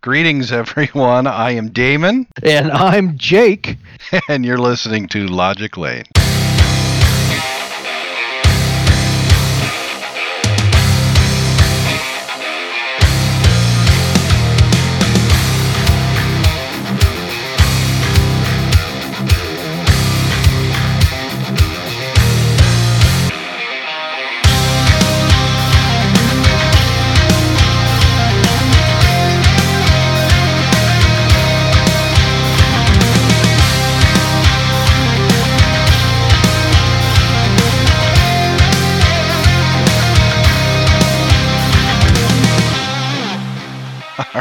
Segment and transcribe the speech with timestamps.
[0.00, 1.26] Greetings, everyone.
[1.26, 3.78] I am Damon, And I'm Jake.
[4.28, 6.04] and you're listening to Logic Lane.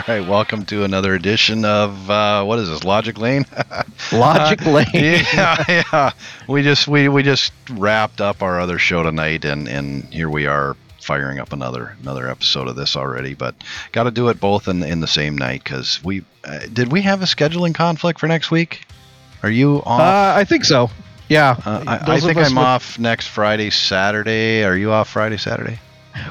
[0.07, 2.83] Right, welcome to another edition of uh, what is this?
[2.83, 3.45] Logic Lane.
[4.11, 4.85] Logic Lane.
[4.93, 6.11] yeah, yeah.
[6.47, 10.47] We just we, we just wrapped up our other show tonight, and and here we
[10.47, 13.33] are firing up another another episode of this already.
[13.33, 13.55] But
[13.91, 17.01] got to do it both in in the same night because we uh, did we
[17.01, 18.85] have a scheduling conflict for next week?
[19.43, 20.01] Are you off?
[20.01, 20.89] Uh, I think so.
[21.29, 21.57] Yeah.
[21.65, 24.63] Uh, I, I think I'm with- off next Friday, Saturday.
[24.63, 25.79] Are you off Friday, Saturday?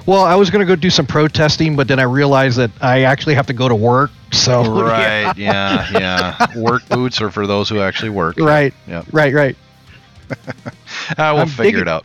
[0.07, 3.03] Well, I was going to go do some protesting, but then I realized that I
[3.03, 4.11] actually have to go to work.
[4.33, 5.37] So Right.
[5.37, 5.89] Yeah.
[5.93, 6.59] Yeah.
[6.59, 8.39] Work boots are for those who actually work.
[8.39, 9.03] right, Yeah.
[9.13, 9.57] right, right.
[10.31, 10.35] Uh,
[11.19, 12.05] we'll I'm figure digging- it out.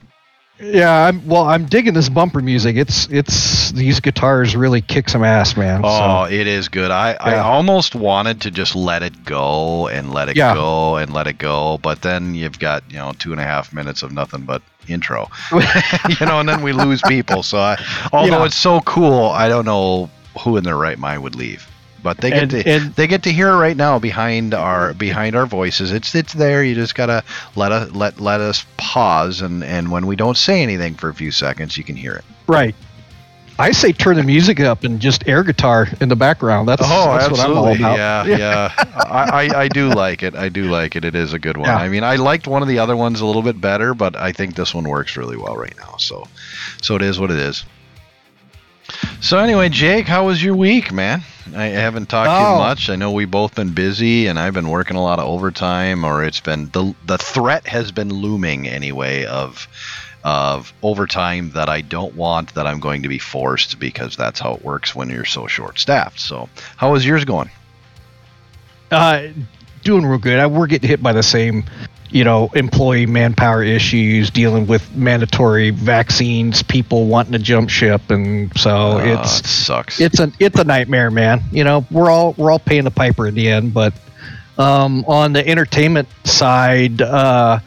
[0.59, 0.91] Yeah.
[1.07, 1.41] I'm well.
[1.49, 2.75] I'm digging this bumper music.
[2.75, 5.81] It's it's these guitars really kick some ass, man.
[5.83, 6.91] Oh, So, it is good.
[6.91, 10.53] I, I almost wanted to just let it go and let it Yeah.
[10.53, 13.73] go and let it go, but then you've got you know two and a half
[13.73, 17.43] minutes of nothing but intro, you know, and then we lose people.
[17.43, 18.45] So I, although Yeah.
[18.45, 20.09] it's so cool, I don't know
[20.43, 21.67] who in their right mind would leave.
[22.03, 24.93] But they get And- to and- they get to hear it right now behind our
[24.95, 25.91] behind our voices.
[25.91, 26.63] It's it's there.
[26.63, 27.23] You just gotta
[27.55, 31.13] let us let let us pause and and when we don't say anything for a
[31.13, 32.25] few seconds, you can hear it.
[32.47, 32.75] right.
[33.61, 36.67] I say turn the music up and just air guitar in the background.
[36.67, 37.97] That's, Oh, that's what I'm all about.
[37.97, 38.73] Yeah, yeah.
[38.77, 40.35] I, I, I do like it.
[40.35, 41.05] I do like it.
[41.05, 41.67] It is a good one.
[41.67, 41.77] Yeah.
[41.77, 44.31] I mean, I liked one of the other ones a little bit better, but I
[44.31, 45.95] think this one works really well right now.
[45.97, 46.25] So,
[46.81, 47.63] so it is what it is.
[49.21, 51.21] So anyway, Jake, how was your week, man?
[51.55, 52.53] I haven't talked to Oh.
[52.53, 52.89] you much.
[52.89, 56.23] I know we've both been busy, and I've been working a lot of overtime, or
[56.23, 59.67] it's been the the threat has been looming anyway of
[60.23, 64.53] of overtime that I don't want that I'm going to be forced because that's how
[64.55, 66.19] it works when you're so short staffed.
[66.19, 67.49] So, how is yours going?
[68.91, 69.27] Uh,
[69.83, 70.39] doing real good.
[70.39, 71.63] I, we're getting hit by the same,
[72.09, 78.55] you know, employee manpower issues, dealing with mandatory vaccines, people wanting to jump ship, and
[78.59, 80.01] so Uh, it sucks.
[80.01, 81.41] it's a it's a nightmare, man.
[81.51, 83.93] You know, we're all we're all paying the piper in the end, but
[84.57, 87.59] um, on the entertainment side, uh,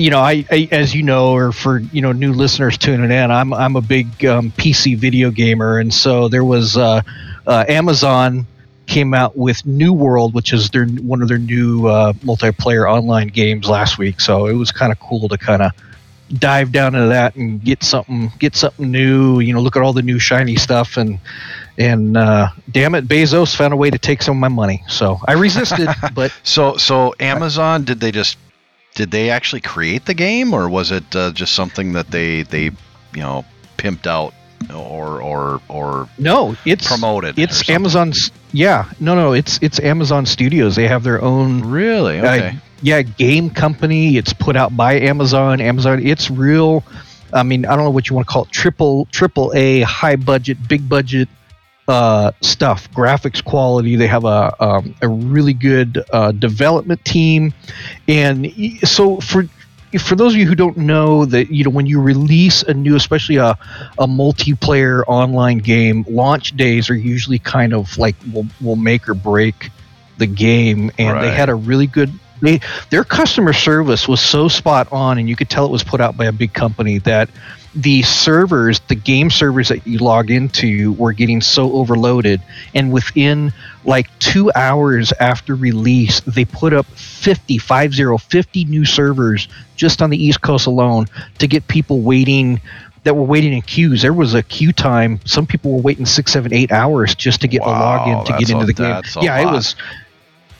[0.00, 3.30] you know, I, I as you know, or for you know new listeners tuning in,
[3.30, 7.02] I'm I'm a big um, PC video gamer, and so there was uh,
[7.46, 8.46] uh, Amazon
[8.86, 13.28] came out with New World, which is their one of their new uh, multiplayer online
[13.28, 14.20] games last week.
[14.20, 15.72] So it was kind of cool to kind of
[16.32, 19.40] dive down into that and get something get something new.
[19.40, 21.18] You know, look at all the new shiny stuff and
[21.76, 24.82] and uh, damn it, Bezos found a way to take some of my money.
[24.88, 28.36] So I resisted, but so, so Amazon did they just
[28.94, 32.64] did they actually create the game, or was it uh, just something that they they
[32.64, 32.72] you
[33.22, 33.44] know
[33.76, 34.34] pimped out
[34.74, 37.38] or or or no, it's promoted?
[37.38, 37.68] It's?
[37.70, 38.30] Amazon's.
[38.52, 40.76] Yeah, no, no, it's it's Amazon Studios.
[40.76, 42.18] They have their own Really?
[42.20, 42.58] uh, Okay.
[42.82, 44.16] yeah game company.
[44.16, 45.60] It's put out by Amazon.
[45.60, 46.04] Amazon.
[46.04, 46.82] It's real.
[47.32, 48.50] I mean, I don't know what you want to call it.
[48.50, 51.28] Triple triple A, high budget, big budget
[51.90, 52.90] uh, stuff.
[52.92, 53.96] Graphics quality.
[53.96, 57.52] They have a um, a really good uh, development team,
[58.06, 58.52] and
[58.84, 59.46] so for
[59.98, 62.94] for those of you who don't know that you know when you release a new
[62.94, 63.58] especially a,
[63.98, 69.14] a multiplayer online game launch days are usually kind of like will, will make or
[69.14, 69.70] break
[70.18, 74.86] the game and they had a really good they their customer service was so spot
[74.92, 77.28] on and you could tell it was put out by a big company that
[77.74, 82.42] the servers the game servers that you log into were getting so overloaded.
[82.74, 83.52] And within
[83.84, 89.46] like two hours after release they put up 50 50 50 new servers
[89.76, 91.06] just on the east coast alone
[91.38, 92.60] to get people waiting
[93.04, 94.02] that were waiting in queues.
[94.02, 95.20] There was a queue time.
[95.24, 98.32] Some people were waiting six seven eight hours just to get Wow, the login to
[98.32, 98.90] get into a- the game.
[98.90, 99.76] a yeah it was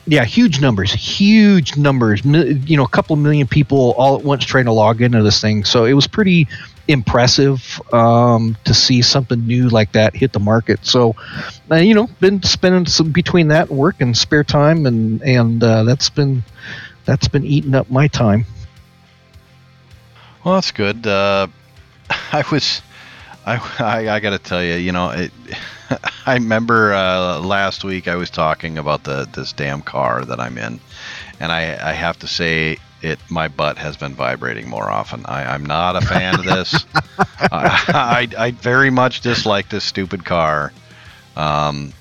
[0.07, 2.25] yeah huge numbers huge numbers.
[2.25, 5.63] You know a couple million people all at once trying to log into this thing.
[5.65, 6.47] So it was pretty
[6.91, 10.85] impressive um, to see something new like that hit the market.
[10.85, 11.15] So
[11.69, 15.83] uh, you know been spending some between that work and spare time and and uh,
[15.83, 16.43] that's been
[17.05, 18.45] that's been eating up my time.
[20.43, 21.05] Well, that's good.
[21.05, 21.47] Uh,
[22.09, 22.81] I was
[23.45, 25.31] I, I, I got to tell you, you know, it,
[26.25, 30.57] I remember uh, last week I was talking about the this damn car that I'm
[30.57, 30.79] in,
[31.39, 35.25] and I, I have to say it my butt has been vibrating more often.
[35.25, 36.85] I, I'm not a fan of this.
[37.17, 40.71] I, I, I very much dislike this stupid car.
[41.35, 41.93] Um,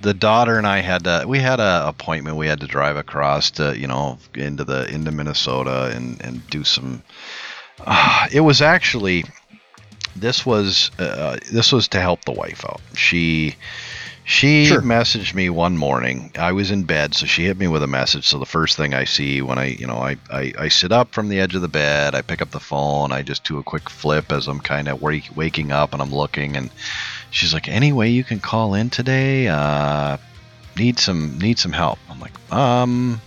[0.00, 3.50] the daughter and I had to, we had an appointment we had to drive across
[3.52, 7.02] to you know into the into Minnesota and and do some.
[7.84, 9.24] Uh, it was actually
[10.16, 12.80] this was uh, this was to help the wife out.
[12.94, 13.56] She
[14.24, 14.80] she Sure.
[14.82, 16.30] messaged me one morning.
[16.38, 18.26] I was in bed, so she hit me with a message.
[18.26, 21.12] So the first thing I see when I, you know, I, I, I sit up
[21.12, 23.62] from the edge of the bed, I pick up the phone, I just do a
[23.62, 26.70] quick flip as I'm kind of wake, waking up and I'm looking, and
[27.30, 29.48] she's like, "Any way you can call in today?
[29.48, 30.18] Uh,
[30.76, 33.20] need some need some help." I'm like, um,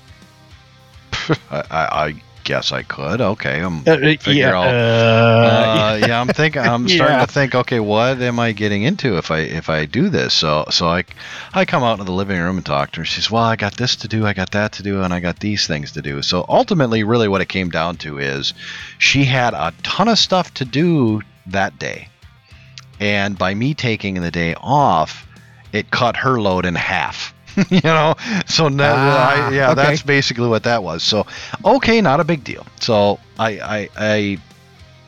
[1.51, 3.19] I, I, I guess I could.
[3.19, 6.62] Okay, I'm Uh, uh, yeah, out- uh, uh, yeah, I'm thinking.
[6.62, 7.25] I'm starting Yeah.
[7.25, 7.53] to think.
[7.56, 10.33] Okay, what am I getting into if I if I do this?
[10.33, 11.03] So so I
[11.53, 13.06] I come out into the living room and talk to her.
[13.06, 15.39] She's well, I got this to do, I got that to do, and I got
[15.42, 16.21] these things to do.
[16.21, 18.53] So ultimately, really, what it came down to is
[18.98, 22.07] she had a ton of stuff to do that day,
[23.00, 25.27] and by me taking the day off,
[25.74, 27.33] it cut her load in half.
[27.69, 28.15] you know,
[28.47, 29.75] so now, Ah, I, yeah, okay.
[29.83, 31.03] that's basically what that was.
[31.03, 31.25] So
[31.63, 32.65] okay, not a big deal.
[32.79, 33.89] So I I.
[33.97, 34.37] I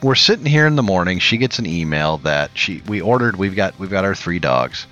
[0.04, 1.18] we're sitting here in the morning.
[1.18, 3.36] She gets an email that she we ordered.
[3.36, 4.86] We've got we've got our three dogs,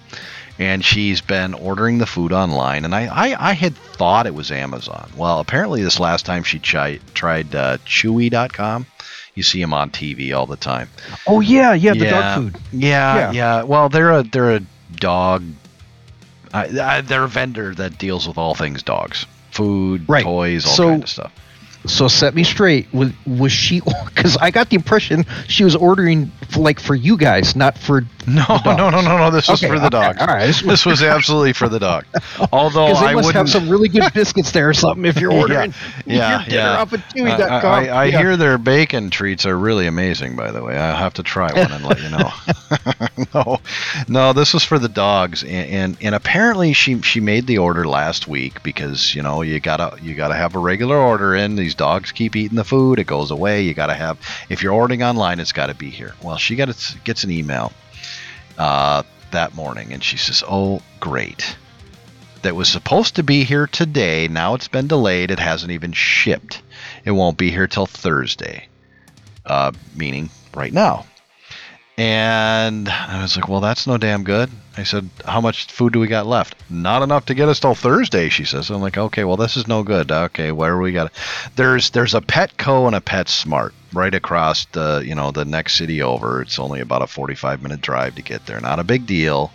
[0.58, 2.86] and she's been ordering the food online.
[2.86, 5.12] And I I, I had thought it was Amazon.
[5.16, 8.88] Well, apparently this last time she chi- tried uh, Chewy.com.
[9.36, 10.90] You see them on TV all the time.
[11.28, 12.10] oh yeah, yeah, the Yeah.
[12.36, 12.62] dog food.
[12.72, 13.32] Yeah, Yeah.
[13.32, 13.64] yeah.
[13.64, 14.62] Well, they're a they're a
[14.96, 15.44] dog.
[16.56, 20.24] I, I, they're a vendor that deals with all things dogs, food, Right.
[20.24, 21.32] toys, all So- kind of stuff.
[21.88, 22.92] So set me straight.
[22.94, 23.82] Was was she?
[24.16, 28.04] Because I got the impression she was ordering for, like for you guys, not for.
[28.28, 29.30] No, no, no, no, no.
[29.30, 30.20] This was Okay, for the okay, dogs.
[30.20, 30.48] all right.
[30.48, 32.06] This was- This was absolutely for the dog.
[32.52, 33.36] Although I must wouldn't.
[33.36, 35.06] have some really good biscuits there or something.
[35.06, 35.76] If you're ordering,
[36.08, 36.78] yeah, your dinner yeah.
[36.82, 38.18] off at I, I, I Yeah.
[38.18, 40.36] hear their bacon treats are really amazing.
[40.36, 42.32] By the way, I will have to try one and let you know.
[43.36, 43.60] no,
[44.08, 47.86] no, this was for the dogs, and, and and apparently she she made the order
[47.88, 51.56] last week because you know you gotta you gotta have a regular order in.
[51.56, 53.62] These dogs keep eating the food; it goes away.
[53.62, 54.18] You gotta have
[54.50, 56.14] if you're ordering online, it's got to be here.
[56.22, 57.72] Well, she got it, gets an email
[58.58, 61.58] uh, that morning, and she says, "Oh, great."
[62.42, 64.28] That was supposed to be here today.
[64.28, 65.32] Now it's been delayed.
[65.32, 66.62] It hasn't even shipped.
[67.04, 68.68] It won't be here till Thursday,
[69.46, 71.06] uh, meaning right now.
[71.98, 74.50] And I was like, well, that's no damn good.
[74.78, 76.56] I said, how much food do we got left?
[76.70, 78.70] Not enough to get us till Thursday, she says.
[78.70, 80.12] I'm like, okay, well, this is no good.
[80.12, 81.14] Okay, where we got?
[81.56, 86.02] There's there's a Petco and a PetSmart right across the you know the next city
[86.02, 86.42] over.
[86.42, 88.60] It's only about a 45 minute drive to get there.
[88.60, 89.52] Not a big deal.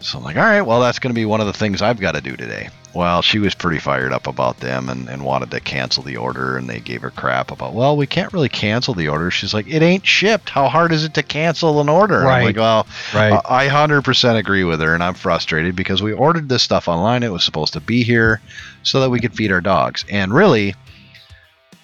[0.00, 1.98] So I'm like, all right, well, that's going to be one of the things I've
[1.98, 2.68] got to do today.
[2.94, 6.56] Well, she was pretty fired up about them and, and wanted to cancel the order,
[6.56, 9.30] and they gave her crap about, well, we can't really cancel the order.
[9.30, 10.48] She's like, it ain't shipped.
[10.48, 12.24] How hard is it to cancel an order?
[12.40, 13.32] I'm like, well, Right.
[13.48, 17.22] I I 100% agree with her, and I'm frustrated because we ordered this stuff online.
[17.22, 18.40] It was supposed to be here
[18.84, 20.04] so that we could feed our dogs.
[20.08, 20.74] And really,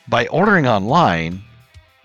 [0.08, 1.42] by ordering online,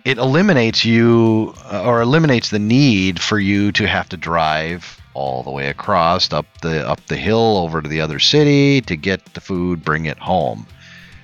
[0.06, 5.44] it eliminates you uh, or eliminates the need for you to have to drive all
[5.44, 9.24] the way across up the up the hill over to the other city to get
[9.34, 10.66] the food, bring it home.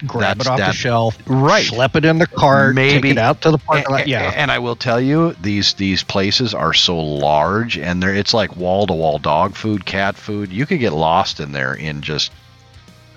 [0.06, 1.66] Grab That's- it off that- the shelf, Right.
[1.66, 4.08] schlep it in the cart, Maybe- take it out to the parking lot.
[4.08, 8.34] Yeah, And I will tell you, these these places are so large, and they're it's
[8.34, 10.52] like wall to wall dog food, cat food.
[10.52, 12.32] You could get lost in there in just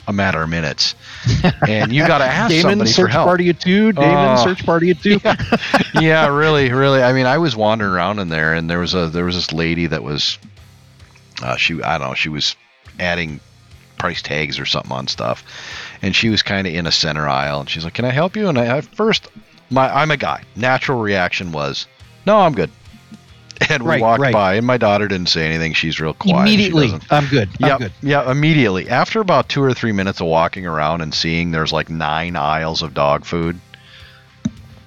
[0.07, 0.95] a matter of minutes,
[1.69, 3.27] and you got to ask Damon somebody for search help.
[3.27, 3.93] party at two.
[3.93, 4.45] Damon Oh.
[4.45, 5.21] search party at two.
[6.01, 7.03] yeah, really, really.
[7.03, 9.53] I mean, I was wandering around in there, and there was a there was this
[9.53, 10.39] lady that was,
[11.43, 12.57] uh, she I don't know, she was
[12.99, 13.41] adding
[13.99, 15.43] price tags or something on stuff,
[16.03, 18.37] and she was kind of in a center aisle, and she's like, "Can I help
[18.37, 19.29] you?" And I, at first,
[19.71, 20.43] my I'm a guy.
[20.57, 21.87] Natural reaction was,
[22.27, 22.71] "No, I'm good."
[23.71, 24.33] And we Right, walked right.
[24.33, 25.73] by, and my daughter didn't say anything.
[25.73, 26.43] She's real quiet.
[26.43, 27.49] Immediately, I'm good.
[27.61, 27.93] I'm Yep, good.
[28.03, 28.89] yeah, immediately.
[28.89, 32.83] After about two or three minutes of walking around and seeing there's like nine aisles
[32.83, 33.61] of dog food,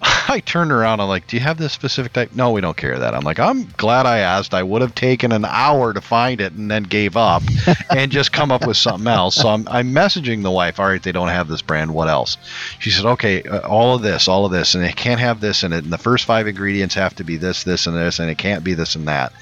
[0.03, 1.00] I turned around.
[1.00, 3.13] I'm like, "Do you have this specific type?" No, we don't carry that.
[3.13, 4.53] I'm like, "I'm glad I asked.
[4.53, 7.43] I would have taken an hour to find it and then gave up
[7.89, 10.79] and just come up with something else." So I'm, I'm messaging the wife.
[10.79, 11.93] All right, they don't have this brand.
[11.93, 12.38] What else?
[12.79, 15.63] She said, "Okay, uh, all of this, all of this, and they can't have this
[15.63, 15.84] in it.
[15.84, 18.63] And the first five ingredients have to be this, this, and this, and it can't
[18.63, 19.34] be this and that."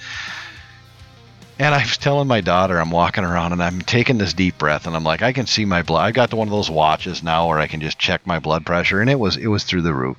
[1.60, 4.88] And I was telling my daughter, I'm walking around and I'm taking this deep breath,
[4.88, 6.06] and I'm like, I can see my blood.
[6.06, 8.66] I got to one of those watches now where I can just check my blood
[8.66, 10.18] pressure, and it was it was through the roof.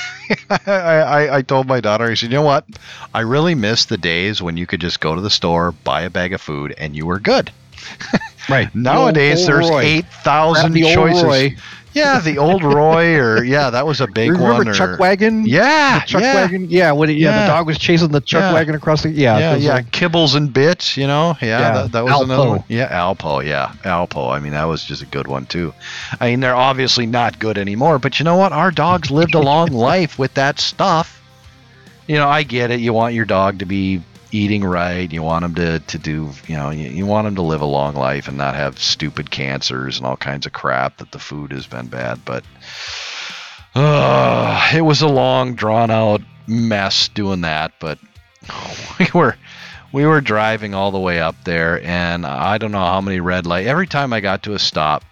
[0.66, 2.64] I, I, told my daughter, I said, you know what?
[3.12, 6.10] I really miss the days when you could just go to the store, buy a
[6.10, 7.50] bag of food, and you were good.
[8.48, 8.74] Right.
[8.74, 9.82] Nowadays, The old there's Roy.
[9.82, 11.60] eight thousand The old choices.
[11.94, 14.68] Yeah, the old Roy, or yeah, that was a big Remember one.
[14.68, 15.44] Or, Chuck Wagon?
[15.46, 16.66] Yeah, The Chuck yeah, wagon.
[16.70, 17.40] Yeah, when it, yeah, Yeah.
[17.42, 18.52] the dog was chasing the Chuck Yeah.
[18.54, 20.96] wagon across the yeah, yeah, yeah, are- kibbles and bits.
[20.96, 22.48] You know, yeah, That, that was another Alpo.
[22.48, 22.64] one.
[22.68, 23.44] Yeah, Alpo.
[23.44, 24.32] Yeah, Alpo.
[24.34, 25.74] I mean, that was just a good one too.
[26.20, 28.52] I mean, they're obviously not good anymore, but you know what?
[28.52, 31.20] Our dogs lived a long life with that stuff.
[32.06, 32.80] You know, I get it.
[32.80, 34.02] You want your dog to be
[34.32, 35.12] eating right.
[35.12, 37.66] You want them to, to do, you know, you, you want them to live a
[37.66, 41.52] long life and not have stupid cancers and all kinds of crap that the food
[41.52, 42.24] has been bad.
[42.24, 42.44] But
[43.74, 47.72] uh, it was a long, drawn out mess doing that.
[47.78, 47.98] But
[48.98, 49.36] we were
[49.92, 53.46] we were driving all the way up there, and I don't know how many red
[53.46, 53.66] light.
[53.66, 55.04] Every time I got to a stop,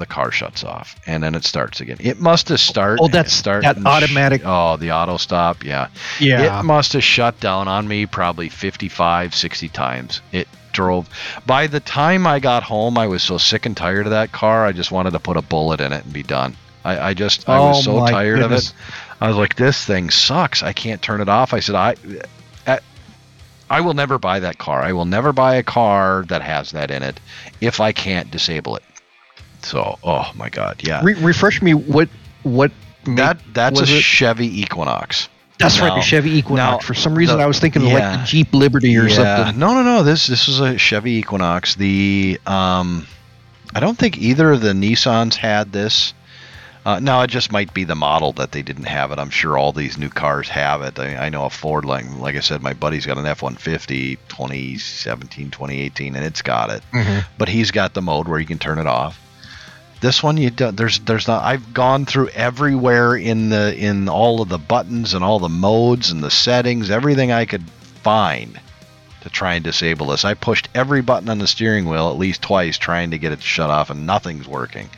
[0.00, 1.98] the car shuts off, and then it starts again.
[2.00, 3.00] It must have started.
[3.02, 5.62] Oh, that's- start that and sh- automatic- oh, the auto stop.
[5.64, 5.86] Yeah,
[6.18, 6.58] yeah.
[6.58, 10.20] it must have shut down on me probably 55, 60 times.
[10.32, 11.08] It drove.
[11.46, 14.66] By the time I got home, I was so sick and tired of that car.
[14.66, 16.56] I just wanted to put a bullet in it and be done.
[16.84, 18.70] I, I just I was Oh so tired goodness.
[18.70, 18.82] of it.
[19.22, 20.62] I was like, this thing sucks.
[20.62, 21.52] I can't turn it off.
[21.52, 21.94] I said, I,
[22.66, 22.78] I,
[23.68, 24.80] I will never buy that car.
[24.80, 27.20] I will never buy a car that has that in it
[27.60, 28.82] if I can't disable it.
[29.62, 31.00] So, oh my God, yeah.
[31.02, 32.08] Re- refresh me what
[32.42, 32.72] what
[33.04, 34.02] that that's a it?
[34.02, 35.28] Chevy Equinox.
[35.58, 36.82] That's right, a Chevy Equinox.
[36.82, 38.16] now, For some reason, the- I was thinking of like yeah.
[38.18, 39.58] the Jeep Liberty or something.
[39.58, 40.02] No, no, no.
[40.02, 41.74] This this was a Chevy Equinox.
[41.74, 43.06] The um,
[43.74, 46.14] I don't think either of the Nissans had this.
[46.86, 49.18] Uh, no, it just might be the model that they didn't have it.
[49.18, 50.98] I'm sure all these new cars have it.
[50.98, 55.50] I, I know a Ford, like like I said, my buddy's got an F-150 2017,
[55.50, 56.82] 2018, and it's got it.
[56.92, 57.24] Mhm.
[57.36, 59.20] But he's got the mode where you can turn it off.
[60.00, 61.44] This one, you don't, there's there's not.
[61.44, 66.10] I've gone through everywhere in the in all of the buttons and all the modes
[66.10, 67.68] and the settings, everything I could
[68.02, 68.58] find
[69.20, 70.24] to try and disable this.
[70.24, 73.40] I pushed every button on the steering wheel at least twice trying to get it
[73.40, 74.88] to shut off, and nothing's working.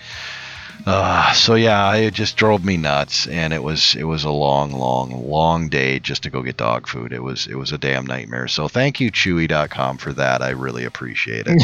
[0.85, 4.73] Uh, so yeah, it just drove me nuts, and it was it was a long,
[4.73, 7.13] long, long day just to go get dog food.
[7.13, 8.49] It was it was a damn nightmare.
[8.49, 10.43] So thank you Chewy.com for that.
[10.43, 11.63] I really appreciate it.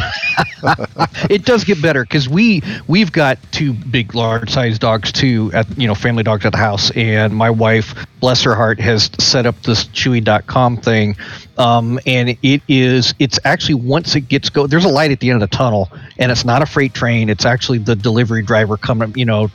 [1.30, 5.78] it does get better because we we've got two big large sized dogs too at
[5.78, 9.46] you know family dogs at the house and my wife bless her heart has set
[9.46, 11.16] up this chewy.com thing
[11.59, 15.31] um, and it is it's actually once it gets go there's a light at the
[15.31, 17.29] end of the tunnel and it's not a freight train.
[17.29, 19.50] It's actually the delivery driver coming you know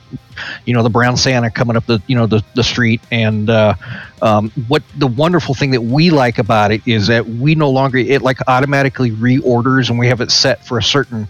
[0.66, 3.00] you know the brown santa coming up the you know the, the street.
[3.10, 3.74] And uh,
[4.20, 7.98] um, what the wonderful thing that we like about it is that we no longer
[7.98, 11.26] it like automatically reorders and we have it set for a certain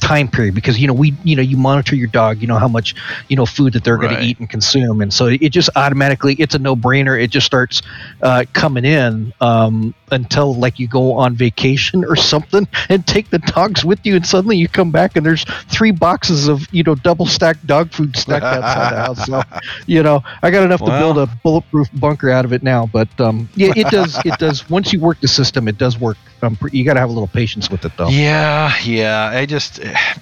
[0.00, 2.68] time period because you know we you know you monitor your dog you know how
[2.68, 2.94] much
[3.28, 5.00] you know food that they're going to eat and consume.
[5.00, 7.20] And so it just automatically it's a no-brainer.
[7.20, 7.82] It just starts
[8.22, 9.32] uh, coming in.
[9.40, 14.16] Um, until like you go on vacation or something and take the dogs with you
[14.16, 17.90] and suddenly you come back and there's three boxes of you know double stacked dog
[17.90, 19.42] food stacked outside the house so
[19.86, 23.08] you know i got enough to build a bulletproof bunker out of it now but
[23.20, 26.58] um, yeah it does it does once you work the system it does work um,
[26.70, 29.30] you got to have a little patience with it though Yeah, yeah.
[29.32, 29.80] I just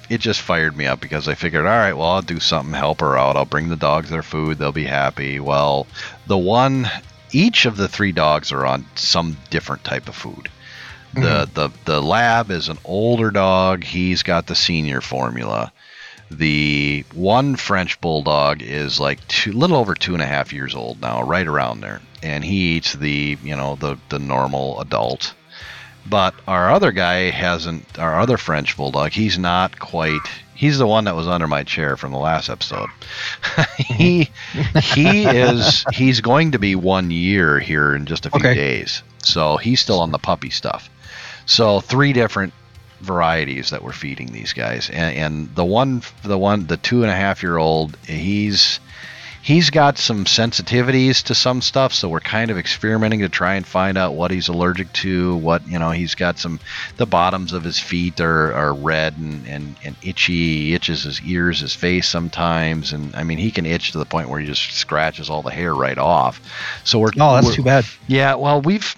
[0.09, 3.00] it just fired me up because I figured, all right, well, I'll do something, help
[3.00, 3.37] her out.
[3.37, 5.41] I'll bring the dogs their food, they'll be happy.
[5.41, 5.87] Well,
[6.26, 6.88] the one
[7.35, 10.49] each of the three dogs are on some different type of food.
[11.14, 11.55] The mm-hmm.
[11.55, 13.85] the the lab is an older dog.
[13.85, 15.73] He's got the senior formula.
[16.31, 21.00] The one French bulldog is like two, little over two and a half years old
[21.00, 25.35] now, right around there, and he eats the you know the the normal adult.
[26.07, 27.99] But our other guy hasn't.
[27.99, 30.29] Our other French bulldog, he's not quite.
[30.55, 32.89] He's the one that was under my chair from the last episode.
[33.77, 35.01] he mm-hmm.
[35.01, 35.85] he is.
[35.93, 38.55] He's going to be one year here in just a few Okay.
[38.55, 39.03] days.
[39.23, 40.89] So he's still on the puppy stuff.
[41.47, 42.53] So three different
[43.01, 47.11] varieties that we're feeding these guys, and, and the one, the one, the two and
[47.11, 48.81] a half year old, he's
[49.45, 53.67] he's got some sensitivities to some stuff, so we're kind of experimenting to try and
[53.67, 55.37] find out what he's allergic to.
[55.37, 56.59] What you know, he's got some.
[56.97, 60.35] The bottoms of his feet are, are red and, and, and itchy.
[60.65, 64.07] He itches his ears, his face sometimes, and I mean he can itch to the
[64.07, 66.41] point where he just scratches all the hair right off.
[66.85, 68.97] So we're oh that's we're- too bad yeah, well, we've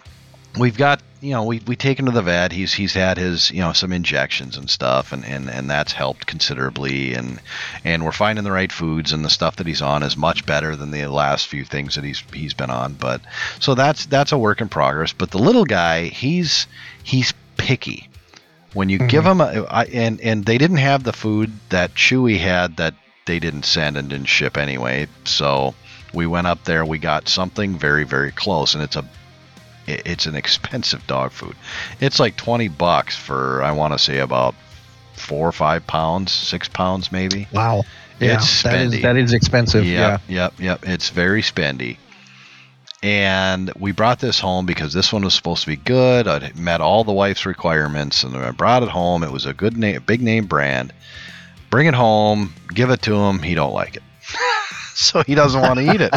[0.59, 2.53] we've got you know we we take him to the vet.
[2.53, 6.27] He's he's had his you know some injections and stuff, and and and that's helped
[6.27, 7.15] considerably.
[7.15, 7.41] And
[7.85, 10.77] and we're finding the right foods, and the stuff that he's on is much better
[10.77, 12.95] than the last few things that he's he's been on.
[12.95, 13.23] But
[13.61, 15.13] so that's that's a work in progress.
[15.13, 16.67] But the little guy, he's
[17.03, 18.09] he's picky.
[18.73, 19.41] When you give mm-hmm.
[19.41, 22.95] him a, I, and and they didn't have the food that Chewy had that
[23.25, 25.09] they didn't send and didn't ship anyway.
[25.25, 25.75] So
[26.13, 26.85] We went up there.
[26.85, 29.05] We got something very very close, and it's a
[29.87, 31.57] it's an expensive dog food.
[32.01, 34.55] It's like twenty bucks for I want to say about
[35.15, 37.49] four or five pounds, six pounds maybe.
[37.53, 37.85] Wow.
[38.19, 39.03] It's that is spendy.
[39.03, 39.85] that is expensive.
[39.85, 40.81] Yep, yep, yep.
[40.85, 41.99] It's very spendy.
[43.03, 46.27] And we brought this home because this one was supposed to be good.
[46.27, 49.23] It met all the wife's requirements, and I brought it home.
[49.23, 50.93] It was a good name, big name brand.
[51.69, 53.41] Bring it home, give it to him.
[53.41, 54.03] He don't like it,
[54.99, 56.15] so he doesn't want to eat it.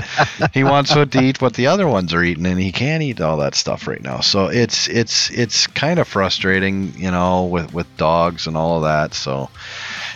[0.54, 3.38] he wants to eat what the other ones are eating, and he can't eat all
[3.38, 4.22] that stuff right now.
[4.22, 8.84] So it's it's it's kind of frustrating, you know, with with dogs and all of
[8.84, 9.14] that.
[9.14, 9.50] So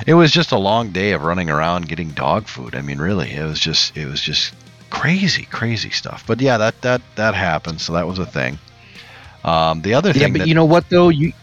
[0.07, 2.73] it was just a long day of running around getting dog food.
[2.73, 4.53] I mean, really, it was just it was just
[4.89, 6.23] crazy, crazy stuff.
[6.25, 7.81] But yeah, that that that happened.
[7.81, 8.59] So that was a thing.
[9.43, 11.33] Um, the other thing, Yeah, but that you know what though you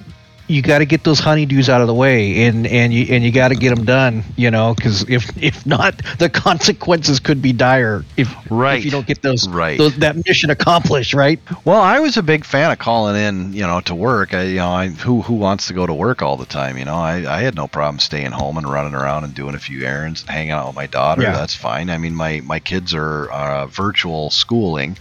[0.51, 3.31] you got to get those honeydews out of the way, and and you and you
[3.33, 4.25] got to get them done.
[4.37, 8.79] You know, because if if not, the consequences could be dire if Right.
[8.79, 9.79] if you don't get those Right.
[9.79, 11.15] those that mission accomplished.
[11.15, 11.41] Right.
[11.65, 14.35] Well, I was a big fan of calling in, you know, to work.
[14.35, 16.77] I, you know, I, who who wants to go to work all the time?
[16.77, 19.59] You know, I, I had no problem staying home and running around and doing a
[19.59, 21.23] few errands and hanging out with my daughter.
[21.23, 21.33] Yeah.
[21.33, 21.91] That's fine.
[21.91, 24.97] I mean, my my kids are uh, virtual schooling,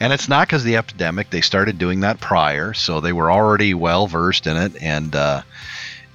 [0.00, 1.30] and it's not because the epidemic.
[1.30, 4.80] They started doing that prior, so they were already well versed in it.
[4.80, 5.42] And uh,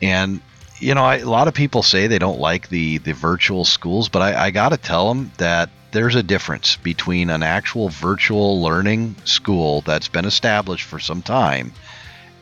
[0.02, 0.42] and
[0.80, 4.10] you know, I, a lot of people say they don't like the the virtual schools,
[4.10, 8.62] but I, I got to tell them that there's a difference between an actual virtual
[8.62, 11.72] learning school that's been established for some time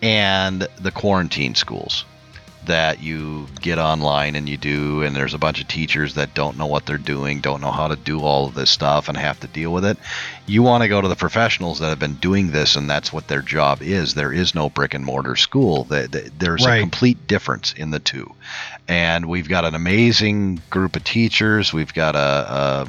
[0.01, 2.05] and the quarantine schools
[2.65, 6.57] that you get online and you do and there's a bunch of teachers that don't
[6.57, 9.39] know what they're doing don't know how to do all of this stuff and have
[9.39, 9.97] to deal with it
[10.45, 13.27] you want to go to the professionals that have been doing this and that's what
[13.27, 16.77] their job is there is no brick and mortar school Th- th- there's Right.
[16.77, 18.31] a complete difference in the two
[18.87, 22.87] and we've got an amazing group of teachers we've got a, a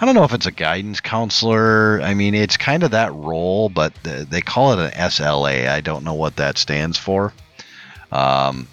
[0.00, 2.00] I don't know if it's a guidance counselor.
[2.02, 5.68] I mean, it's kind of that role, but they call it an SLA.
[5.68, 7.32] I don't know what that stands for.
[8.10, 8.66] Um,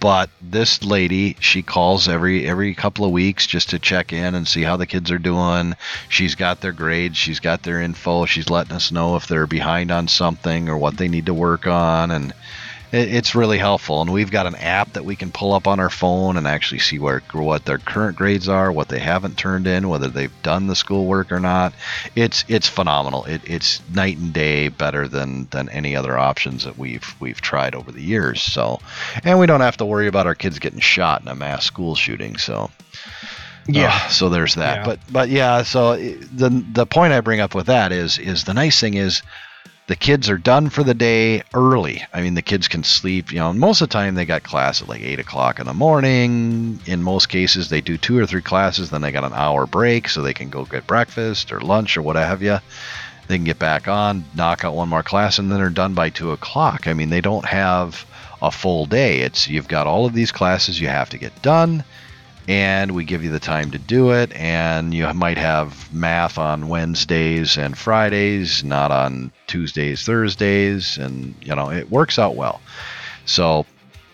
[0.00, 4.48] but this lady, she calls every every couple of weeks just to check in and
[4.48, 5.76] see how the kids are doing.
[6.08, 8.24] She's got their grades, she's got their info.
[8.24, 11.66] She's letting us know if they're behind on something or what they need to work
[11.66, 12.32] on, and
[12.92, 14.00] it's really helpful.
[14.02, 16.80] And we've got an app that we can pull up on our phone and actually
[16.80, 20.66] see where what their current grades are, what they haven't turned in, whether they've done
[20.66, 21.72] the schoolwork or not.
[22.16, 23.24] It's it's phenomenal.
[23.24, 27.74] It, it's night and day better than than any other options that we've we've tried
[27.74, 28.42] over the years.
[28.42, 28.80] So,
[29.24, 31.94] and we don't have to worry about our kids getting shot in a mass school
[31.94, 32.36] shooting.
[32.36, 32.70] So.
[33.66, 33.92] Yeah.
[33.92, 34.78] Uh, so there's that.
[34.78, 34.84] Yeah.
[34.84, 35.62] But but yeah.
[35.62, 39.22] So the the point I bring up with that is is the nice thing is
[39.90, 42.00] the kids are done for the day early.
[42.12, 43.32] I mean, the kids can sleep.
[43.32, 45.74] You know, most of the time they got class at like eight o'clock in the
[45.74, 46.78] morning.
[46.86, 50.08] In most cases, they do two or three classes, then they got an hour break,
[50.08, 52.58] so they can go get breakfast or lunch or what have you.
[53.26, 56.10] They can get back on, knock out one more class, and then they're done by
[56.10, 56.86] two o'clock.
[56.86, 58.06] I mean, they don't have
[58.40, 59.22] a full day.
[59.22, 61.82] It's you've got all of these classes you have to get done
[62.50, 66.68] and we give you the time to do it and you might have math on
[66.68, 72.60] wednesdays and fridays not on tuesdays thursdays and you know it works out well.
[73.24, 73.66] So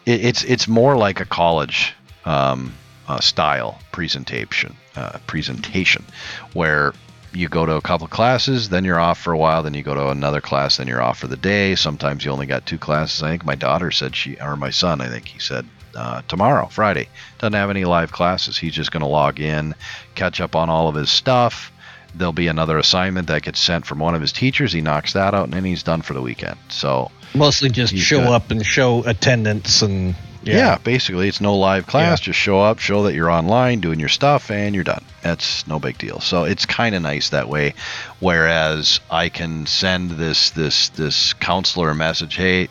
[0.04, 1.94] it, it's it's more like a college
[2.24, 2.72] um,
[3.08, 6.04] uh, style presentation uh, presentation
[6.52, 6.92] where
[7.32, 9.94] you go to a couple classes then you're off for a while then you go
[9.94, 11.74] to another class then you're off for the day.
[11.74, 13.22] Sometimes you only got two classes.
[13.22, 16.66] I think my daughter said she or my son i think he said uh, tomorrow
[16.66, 19.74] friday doesn't have any live classes he's just going to log in
[20.14, 21.72] catch up on all of his stuff
[22.14, 25.34] there'll be another assignment that gets sent from one of his teachers he knocks that
[25.34, 28.28] out and then he's done for the weekend so Mostly just show good.
[28.28, 30.14] up and show attendance and
[30.54, 30.78] yeah.
[30.78, 32.20] basically it's no live class.
[32.20, 35.04] Just show up, show that you're online doing your stuff, and you're done.
[35.22, 36.20] That's no big deal.
[36.20, 37.74] So it's kind of nice that way.
[38.20, 42.68] Whereas I can send this this this counselor a message, hey.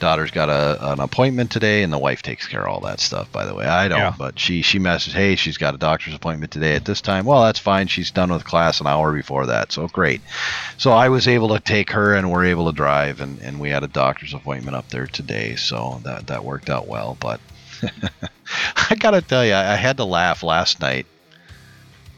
[0.00, 3.30] Daughter's got a, an appointment today, and the wife takes care of all that stuff.
[3.30, 4.14] By the way, I don't, Yeah.
[4.18, 7.24] but she she messaged, hey, she's got a doctor's appointment today at this time.
[7.26, 7.86] Well, that's fine.
[7.86, 10.20] She's done with class an hour before that, so great.
[10.78, 13.70] So I was able to take her, and we're able to drive, and, and we
[13.70, 17.16] had a doctor's appointment up there today, so that that worked out well.
[17.20, 17.40] But
[18.90, 21.06] I gotta tell you, I had to laugh last night.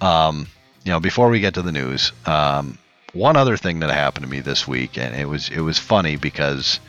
[0.00, 0.46] Um,
[0.84, 2.78] you know, before we get to the news, um,
[3.12, 6.16] one other thing that happened to me this week, and it was it was funny
[6.16, 6.80] because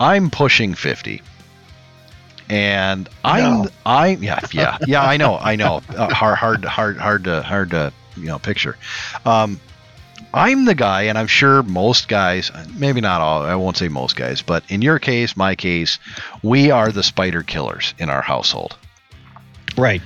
[0.00, 1.22] I'm pushing fifty,
[2.48, 3.68] and I'm No.
[3.86, 7.70] I yeah yeah yeah I know I know uh, hard hard hard hard to hard
[7.70, 8.76] to you know picture.
[9.24, 9.60] Um,
[10.32, 14.14] I'm the guy, and I'm sure most guys, maybe not all, I won't say most
[14.14, 15.98] guys, but in your case, my case,
[16.42, 18.76] we are the spider killers in our household.
[19.76, 20.02] Right.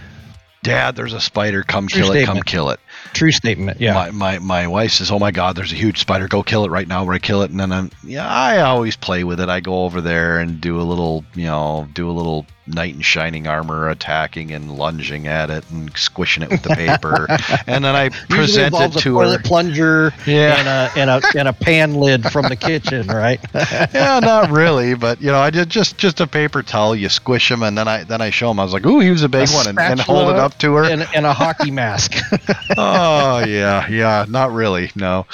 [0.63, 1.63] Dad, there's a spider.
[1.63, 2.25] Come True kill it.
[2.25, 2.81] Come kill it.
[3.15, 3.81] True statement.
[3.81, 3.95] Yeah.
[3.95, 6.29] My, my my wife says, "Oh my God, there's a huge spider.
[6.29, 8.97] Go kill it right now." Where I kill it, and then I'm yeah, I always
[8.97, 9.49] play with it.
[9.49, 13.01] I go over there and do a little, you know, do a little knight in
[13.03, 17.27] shining armor attacking and lunging at it and squishing it with the paper,
[17.67, 19.39] and then I present it involves a to her.
[19.39, 20.57] plunger Yeah.
[20.59, 23.41] and a and a and a pan lid from the kitchen, right?
[23.55, 26.95] yeah, not really, but you know, I did just just a paper towel.
[26.97, 28.59] You squish him, and then I then I show him.
[28.61, 30.57] I was like, "Ooh, he was a big A one," and, and hold it up
[30.59, 30.85] to her.
[30.85, 32.13] and, and a hockey mask.
[32.77, 35.27] oh yeah, yeah, not really, no.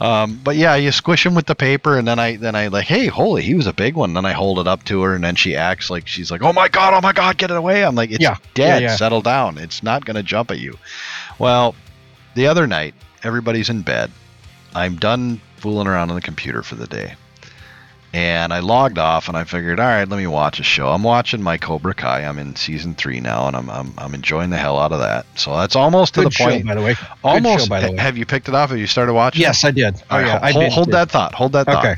[0.00, 2.86] Um, but yeah, you squish him with the paper, and then I then I like,
[2.86, 4.14] hey, holy, he was a big one.
[4.14, 6.52] Then I hold it up to her, and then she acts like she's like, oh
[6.52, 7.84] my god, oh my god, get it away.
[7.84, 8.82] I'm like, it's Yeah, dead.
[8.82, 8.96] yeah, yeah.
[8.96, 9.58] Settle down.
[9.58, 10.78] It's not gonna jump at you.
[11.38, 11.74] Well,
[12.34, 14.10] the other night, everybody's in bed.
[14.74, 17.14] I'm done fooling around on the computer for the day.
[18.14, 20.88] And I logged off and I figured, all right, let me watch a show.
[20.88, 22.24] I'm watching my Cobra Kai.
[22.24, 25.26] I'm in season three now and I'm, I'm, I'm enjoying the hell out of that.
[25.34, 26.64] So that's almost to the show, point.
[26.64, 26.94] by the way.
[27.22, 27.64] Almost.
[27.64, 27.98] show, by the way.
[27.98, 28.70] Have you picked it off?
[28.70, 29.42] Have you started watching?
[29.42, 30.02] Yes, I did.
[30.10, 30.72] Oh right, yeah, hold, did.
[30.72, 31.34] hold that thought.
[31.34, 31.84] Hold that thought.
[31.84, 31.96] Okay.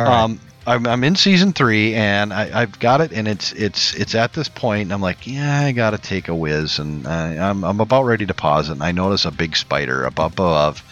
[0.00, 0.22] Right.
[0.24, 4.14] Um, I'm, I'm in season three, and I, I've got it, and it's it's it's
[4.14, 7.80] at this point, I'm like, yeah, I gotta take a whiz, and I, I'm I'm
[7.80, 10.82] about ready to pause it, and I notice a big spider up above,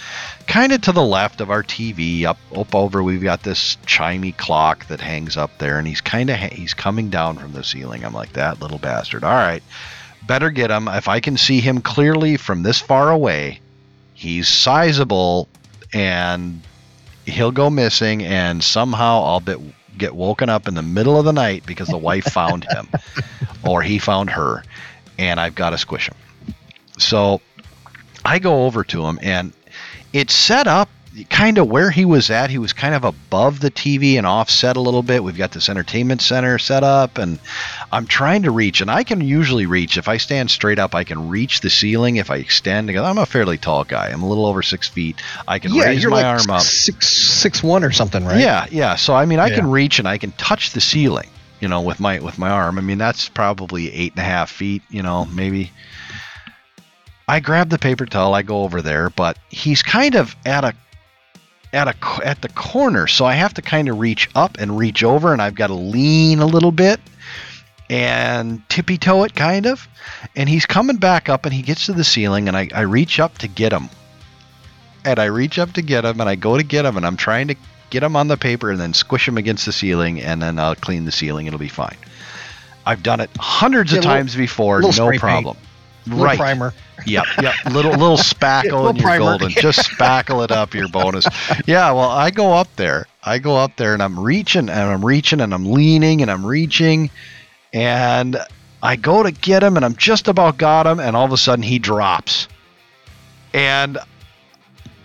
[0.47, 3.03] kind of to the left of our TV, up up over.
[3.03, 6.75] We've got this chimey clock that hangs up there, and he's kind of ha- he's
[6.75, 8.05] coming down from the ceiling.
[8.05, 9.25] I'm like, that little bastard.
[9.25, 9.63] All right,
[10.27, 10.87] better get him.
[10.87, 13.61] If I can see him clearly from this far away,
[14.13, 15.49] he's sizable,
[15.95, 16.61] and
[17.27, 19.43] he'll go missing and somehow I'll
[19.97, 22.89] get woken up in the middle of the night because the wife found him
[23.65, 24.63] or he found her
[25.19, 26.17] and I've got to squish him.
[26.99, 27.41] So
[28.25, 29.53] I go over to him and
[30.13, 30.89] it's set up
[31.29, 32.51] kind of where he was at.
[32.51, 35.23] He was kind of above the TV and offset a little bit.
[35.23, 37.39] We've got this entertainment center set up and
[37.91, 41.05] I'm trying to reach and I can usually reach if I stand straight up, I
[41.05, 42.17] can reach the ceiling.
[42.17, 44.09] If I extend, I'm a fairly tall guy.
[44.09, 45.21] I'm a little over six feet.
[45.47, 46.63] I can yeah, raise my like arm up.
[46.63, 48.41] six six one or something, right?
[48.41, 48.97] Yeah, yeah.
[48.97, 51.29] So I mean, I can reach and I can touch the ceiling,
[51.61, 52.79] you know, with my with my arm.
[52.79, 55.73] I mean, that's probably eight and a half feet, you know, maybe.
[57.29, 58.35] I grab the paper towel.
[58.35, 60.75] I go over there, but he's kind of at a
[61.73, 61.95] at a
[62.27, 65.41] at the corner, so I have to kind of reach up and reach over, and
[65.41, 67.01] I've got to lean a little bit
[67.91, 69.87] and tippy toe it, kind of.
[70.37, 73.19] And he's coming back up, and he gets to the ceiling, and I, I reach
[73.21, 73.89] up to get him.
[75.05, 77.17] And I reach up to get him, and I go to get him, and I'm
[77.17, 77.57] trying to
[77.91, 80.75] get him on the paper and then squish him against the ceiling, and then I'll
[80.77, 81.47] clean the ceiling.
[81.47, 81.97] It'll be fine.
[82.87, 85.57] I've done it hundreds Yeah, of little- times before, little no problem.
[85.57, 85.67] paint.
[86.07, 86.39] Little right.
[86.39, 86.75] primer.
[87.07, 87.55] Yep, yep.
[87.71, 89.25] Little little spackle Little in your primer.
[89.25, 89.51] golden.
[89.51, 91.27] Just spackle it up your bonus.
[91.67, 93.07] Yeah, well, I go up there.
[93.23, 96.45] I go up there and I'm reaching and I'm reaching and I'm leaning and I'm
[96.45, 97.11] reaching
[97.73, 98.37] and
[98.83, 101.37] I go to get him and I'm just about got him and all of a
[101.37, 102.49] sudden he drops.
[103.55, 103.99] And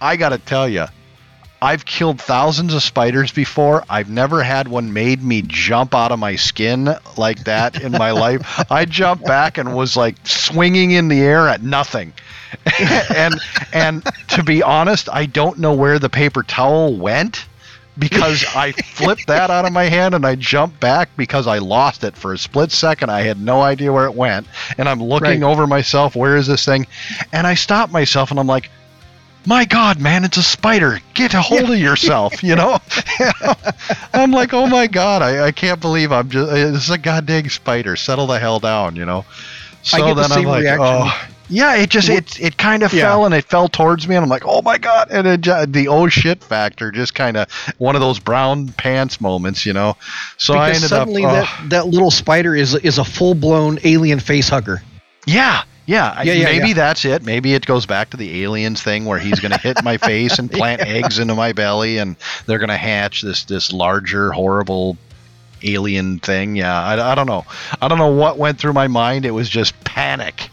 [0.01, 0.85] I got to tell you,
[1.61, 3.83] I've killed thousands of spiders before.
[3.89, 8.11] I've never had one made me jump out of my skin like that in my
[8.25, 8.71] life.
[8.71, 12.13] I jumped back and was like swinging in the air at nothing.
[13.13, 13.35] and
[13.73, 17.45] and to be honest, I don't know where the paper towel went
[17.97, 22.03] because I flipped that out of my hand and I jumped back because I lost
[22.03, 23.09] it for a split second.
[23.09, 24.45] I had no idea where it went.
[24.77, 25.49] And I'm looking Right.
[25.51, 26.85] over myself, where is this thing?
[27.33, 28.69] And I stop myself and I'm like,
[29.47, 30.99] my God, man, it's a spider.
[31.13, 32.77] Get a hold of yourself, you know?
[34.13, 37.49] I'm like, oh my God, I, I can't believe I'm just, uh, it's a goddamn
[37.49, 37.95] spider.
[37.95, 39.25] Settle the hell down, you know?
[39.83, 40.85] So get the then I'm same like, reaction.
[40.85, 41.29] oh.
[41.49, 43.03] Yeah, it just, it, it kind of Yeah.
[43.03, 45.07] fell and it fell towards me and I'm like, oh my God.
[45.11, 49.65] And it, the oh shit factor just kind of one of those brown pants moments,
[49.65, 49.95] you know?
[50.35, 53.79] So I ended suddenly up, oh, that, that little spider is is a full blown
[53.85, 54.81] alien face hugger.
[55.25, 56.21] Yeah, yeah.
[56.21, 56.73] Yeah, yeah, maybe yeah.
[56.75, 57.23] that's it.
[57.23, 60.37] Maybe it goes back to the aliens thing where he's going to hit my face
[60.37, 64.97] and plant eggs into my belly, and they're going to hatch this this larger, horrible
[65.63, 66.55] alien thing.
[66.55, 67.45] Yeah, I, I don't know.
[67.81, 69.25] I don't know what went through my mind.
[69.25, 70.49] It was just panic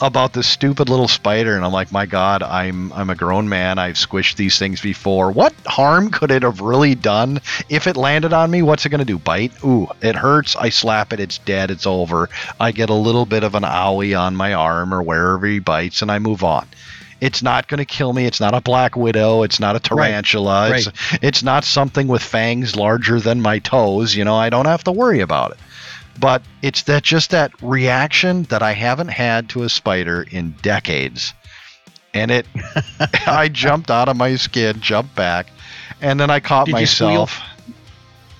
[0.00, 3.78] about this stupid little spider and I'm like my god I'm I'm a grown man.
[3.78, 5.30] I've squished these things before.
[5.30, 7.40] What harm could it have really done?
[7.68, 9.18] If it landed on me what's it going to do?
[9.18, 9.52] Bite?
[9.64, 10.56] Ooh it hurts.
[10.56, 11.20] I slap it.
[11.20, 11.70] It's dead.
[11.70, 12.28] It's over.
[12.60, 16.02] I get a little bit of an owie on my arm or wherever he bites
[16.02, 16.66] and I move on.
[17.20, 18.26] It's not going to kill me.
[18.26, 19.42] It's not a black widow.
[19.42, 20.76] It's not a tarantula.
[20.76, 20.88] It's
[21.20, 24.14] it's not something with fangs larger than my toes.
[24.14, 25.58] You know I don't have to worry about it
[26.20, 31.32] but it's that just that reaction that I haven't had to a spider in decades.
[32.14, 32.46] And it,
[33.26, 35.48] I jumped out of my skin, jumped back,
[36.00, 37.38] and then I caught Did myself.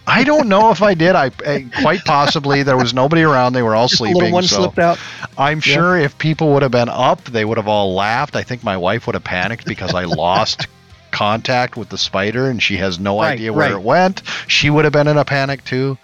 [0.07, 1.15] I don't know if I did.
[1.15, 3.53] I, I quite possibly there was nobody around.
[3.53, 4.33] They were all Just sleeping.
[4.33, 4.99] one so slipped out.
[5.37, 8.35] I'm sure if people would have been up, they would have all laughed.
[8.35, 10.67] I think my wife would have panicked because I lost
[11.11, 13.73] contact with the spider and she has no Right, idea where right.
[13.79, 14.23] it went.
[14.47, 15.99] She would have been in a panic too.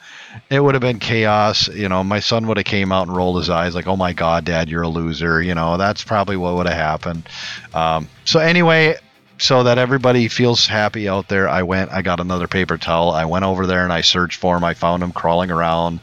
[0.50, 1.68] It would have been chaos.
[1.68, 4.12] You know, my son would have came out and rolled his eyes like, "Oh my
[4.12, 7.28] God, Dad, you're a loser." You know, that's probably what would have happened.
[7.72, 8.96] Um, so anyway,
[9.38, 11.92] so that everybody feels happy out there, I went.
[11.92, 13.10] I got another paper towel.
[13.10, 14.64] I went over there and I searched for him.
[14.64, 16.00] I found him crawling around,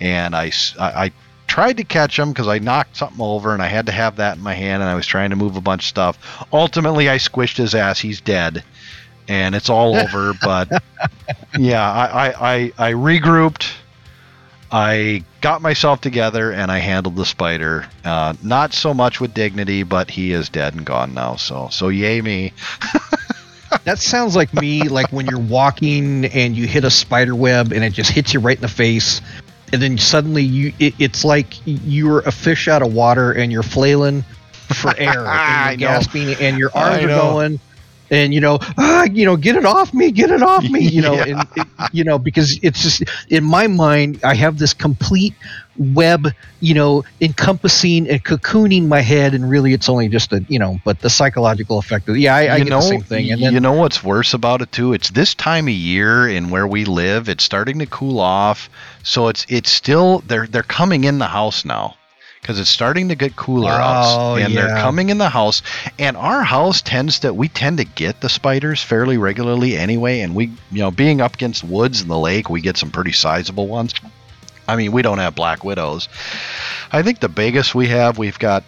[0.00, 1.12] and I I
[1.46, 4.38] tried to catch him because I knocked something over and I had to have that
[4.38, 6.46] in my hand and I was trying to move a bunch of stuff.
[6.50, 8.00] Ultimately, I squished his ass.
[8.00, 8.64] He's dead,
[9.28, 10.32] and it's all over.
[10.40, 10.82] But
[11.58, 13.72] yeah, I, I, I, I regrouped.
[14.74, 17.86] I got myself together and I handled the spider.
[18.04, 21.36] Uh, not so much with dignity, but he is dead and gone now.
[21.36, 22.52] So so yay me.
[23.84, 27.82] That sounds like me, like when you're walking and you hit a spider web and
[27.82, 29.20] it just hits you right in the face,
[29.72, 33.62] and then suddenly you it, it's like you're a fish out of water and you're
[33.62, 37.60] flailing for air and you're gasping and your arms are going.
[38.12, 41.00] And you know, ah, you know, get it off me, get it off me, you
[41.06, 41.44] know, Yeah.
[41.56, 45.34] and you know, because it's just in my mind, I have this complete
[45.78, 46.28] web,
[46.60, 50.78] you know, encompassing and cocooning my head, and really, it's only just a, you know,
[50.84, 53.42] but the psychological effect of, yeah, I, I you get know, the same thing, and
[53.42, 54.92] then you know what's worse about it too?
[54.92, 57.30] It's this time of year in where we live.
[57.30, 58.68] It's starting to cool off,
[59.02, 61.96] so it's it's still they're they're coming in the house now
[62.42, 65.62] because it's starting to get cooler Oh, out, and they're coming in the house.
[65.98, 70.20] And our house tends to we tend to get the spiders fairly regularly anyway.
[70.20, 73.12] And we you know being up against woods and the lake, we get some pretty
[73.12, 73.94] sizable ones.
[74.68, 76.08] I mean, we don't have black widows.
[76.92, 78.62] I think the biggest we have, we've got,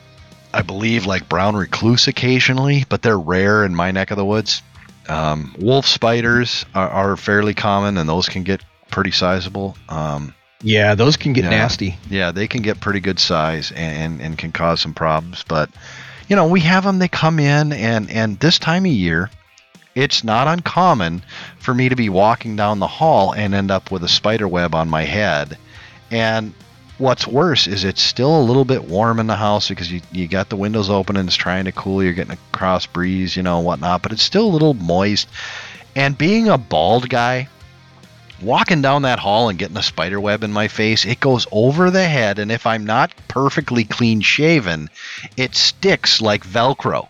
[0.52, 4.62] I believe, like brown recluse occasionally, but they're rare in my neck of the woods.
[5.08, 9.76] Um, wolf spiders are, are fairly common, and those can get pretty sizable.
[9.88, 11.50] Um, Yeah, those can get Yeah.
[11.50, 11.98] nasty.
[12.08, 15.44] yeah, they can get pretty good size and, and can cause some problems.
[15.46, 15.70] But
[16.28, 16.98] you know, we have them.
[16.98, 19.30] They come in, and and this time of year,
[19.94, 21.22] it's not uncommon
[21.58, 24.74] for me to be walking down the hall and end up with a spider web
[24.74, 25.58] on my head.
[26.10, 26.54] And
[26.96, 30.26] what's worse is it's still a little bit warm in the house because you, you
[30.28, 32.02] got the windows open and it's trying to cool.
[32.02, 35.28] You're getting a cross breeze, you know, whatnot, but it's still a little moist.
[35.94, 37.48] And being a bald guy,
[38.44, 41.90] walking down that hall and getting a spider web in my face, it goes over
[41.90, 42.38] the head.
[42.38, 44.90] And if I'm not perfectly clean shaven,
[45.36, 47.08] it sticks like Velcro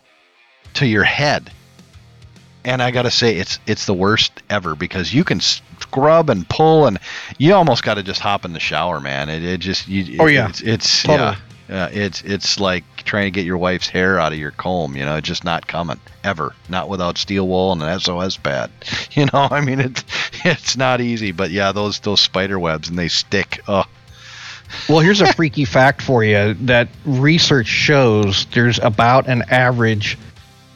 [0.75, 1.51] to your head.
[2.65, 6.87] And I gotta say, it's it's the worst ever because you can scrub and pull,
[6.87, 6.99] and
[7.37, 9.29] you almost got to just hop in the shower, man.
[9.29, 10.49] It, it just you, Oh, yeah.
[10.49, 11.19] it's, it's Totally.
[11.19, 11.37] yeah,
[11.69, 14.97] yeah, it's it's like trying to get your wife's hair out of your comb.
[14.97, 18.71] You know, it's just not coming ever, not without steel wool and an SOS pad.
[19.13, 20.05] You know, I mean, it's
[20.45, 23.61] it's not easy, but yeah, those those spider webs and they stick.
[23.69, 23.85] Oh,
[24.89, 30.19] Well, here's a freaky fact for you that research shows there's about an average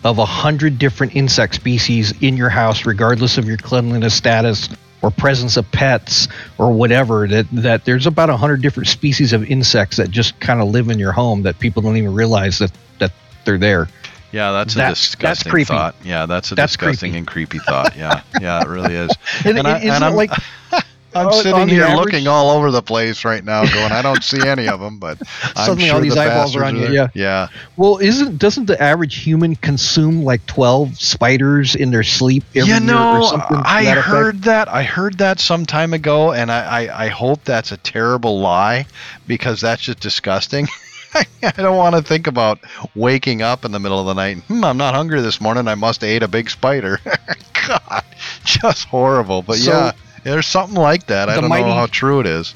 [0.05, 4.69] of a hundred different insect species in your house, regardless of your cleanliness status
[5.03, 7.27] or presence of pets or whatever.
[7.29, 10.89] That that there's about a hundred different species of insects that just kind of live
[10.89, 13.13] in your home that people don't even realize that that
[13.45, 13.89] they're there.
[14.33, 15.65] yeah, that's a That's- that's disgusting creepy.
[15.69, 15.95] thought.
[16.05, 17.19] Yeah, that's a That's disgusting creepy.
[17.19, 17.97] and creepy thought.
[17.97, 19.11] Yeah, yeah, it really is.
[19.45, 20.31] And, And I- and I'm- like
[21.15, 24.23] I'm On- sitting here average- looking all over the place right now, going, I don't
[24.23, 25.19] see any of them, but
[25.57, 27.11] Suddenly sure all these the eyeballs are on you, there.
[27.15, 32.69] Yeah, well, isn't doesn't the average human consume like twelve spiders in their sleep every
[32.69, 33.57] you year know, or something?
[33.65, 34.07] I that effect?
[34.09, 34.69] heard that.
[34.69, 38.87] I heard that some time ago, and I, I, I hope that's a terrible lie
[39.27, 40.69] because that's just disgusting.
[41.15, 41.25] I
[41.57, 42.59] don't want to think about
[42.95, 44.37] waking up in the middle of the night.
[44.41, 45.67] Hmm, I'm not hungry this morning.
[45.67, 47.01] I must have ate a big spider.
[47.67, 48.05] God,
[48.45, 49.41] just horrible.
[49.41, 49.93] But So, yeah,
[50.31, 51.29] there's something like that.
[51.29, 52.55] I don't mighty- know how true it is.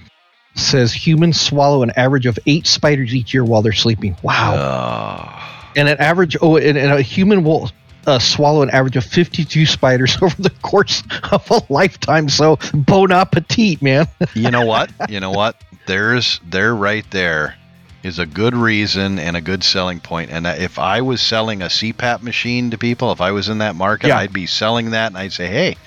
[0.55, 5.71] says humans swallow an average of eight spiders each year while they're sleeping wow Oh.
[5.77, 7.71] and an average oh and, and a human will
[8.07, 13.11] uh, swallow an average of 52 spiders over the course of a lifetime so bon
[13.11, 14.91] appetit man you know what?
[15.09, 15.61] You know what?
[15.87, 17.55] There's there right there
[18.03, 20.31] is a good reason and a good selling point.
[20.31, 23.75] And if I was selling a CPAP machine to people, if I was in that
[23.75, 24.17] market, Yeah.
[24.17, 25.77] I'd be selling that and I'd say, "Hey,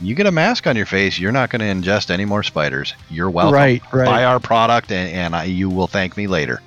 [0.00, 2.94] you get a mask on your face, you're not going to ingest any more spiders.
[3.10, 3.54] You're welcome.
[3.54, 4.06] Right, right.
[4.06, 6.62] Buy our product and, and I, you will thank me later."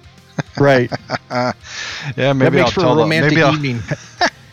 [0.57, 0.91] right
[1.29, 3.09] Yeah, maybe I'll tell them.
[3.09, 3.57] Maybe I'll,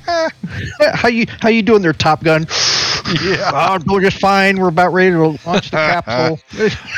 [0.94, 2.46] how you how you doing there top gun
[3.22, 3.78] yeah.
[3.86, 4.58] we're just fine.
[4.58, 6.38] We're about ready to launch the capsule.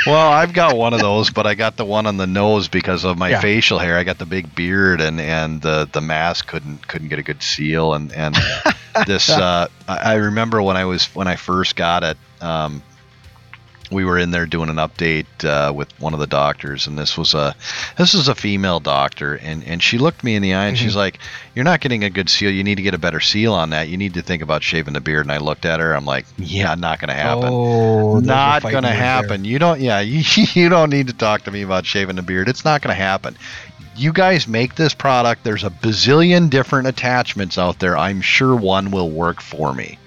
[0.06, 3.04] well, I've got one of those, but I got the one on the nose because
[3.04, 3.40] of my yeah.
[3.40, 3.96] facial hair.
[3.96, 7.42] I got the big beard, and and the the mask couldn't couldn't get a good
[7.42, 8.36] seal, and and
[9.06, 12.16] this uh, I remember when I was when I first got it.
[12.40, 12.82] Um,
[13.90, 17.18] we were in there doing an update uh, with one of the doctors, and this
[17.18, 17.54] was a
[17.96, 20.84] this was a female doctor, and and she looked me in the eye and mm-hmm.
[20.84, 21.18] she's like,
[21.54, 22.50] "You're not getting a good seal.
[22.50, 23.88] You need to get a better seal on that.
[23.88, 25.94] You need to think about shaving the beard." And I looked at her.
[25.94, 27.48] I'm like, "Yeah, not going to happen.
[27.48, 29.42] Oh, not going to happen.
[29.42, 29.50] There.
[29.50, 29.80] You don't.
[29.80, 30.22] Yeah, you
[30.54, 32.48] you don't need to talk to me about shaving the beard.
[32.48, 33.36] It's not going to happen."
[33.96, 35.44] You guys make this product.
[35.44, 37.98] There's a bazillion different attachments out there.
[37.98, 39.98] I'm sure one will work for me.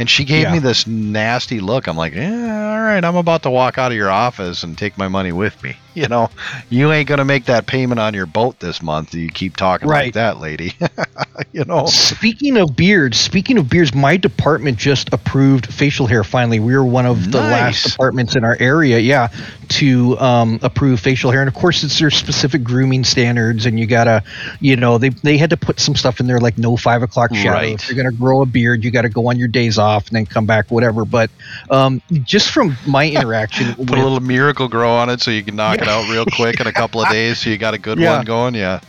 [0.00, 0.52] And she gave yeah.
[0.54, 1.86] me this nasty look.
[1.86, 4.96] I'm like, yeah, all right, I'm about to walk out of your office and take
[4.96, 5.76] my money with me.
[6.00, 6.30] You know,
[6.70, 9.14] you ain't gonna make that payment on your boat this month.
[9.14, 10.06] You keep talking right.
[10.06, 10.72] like that, lady.
[11.52, 11.84] you know.
[11.84, 16.24] Speaking of beards, speaking of beards, my department just approved facial hair.
[16.24, 19.28] Finally, we were one of the last departments in our area, yeah,
[19.68, 21.42] to um, approve facial hair.
[21.42, 24.24] And of course, it's their specific grooming standards, and you gotta,
[24.58, 27.34] you know, they they had to put some stuff in there like no five o'clock
[27.34, 27.50] shadow.
[27.50, 27.74] Right.
[27.74, 30.16] If you're gonna grow a beard, you got to go on your days off and
[30.16, 31.04] then come back, whatever.
[31.04, 31.30] But
[31.68, 35.56] um, just from my interaction, put with, a little Miracle-Gro on it so you can
[35.56, 37.98] knock it out real quick in a couple of days, so you got a good
[37.98, 38.16] yeah.
[38.16, 38.54] one going.
[38.54, 38.80] Yeah.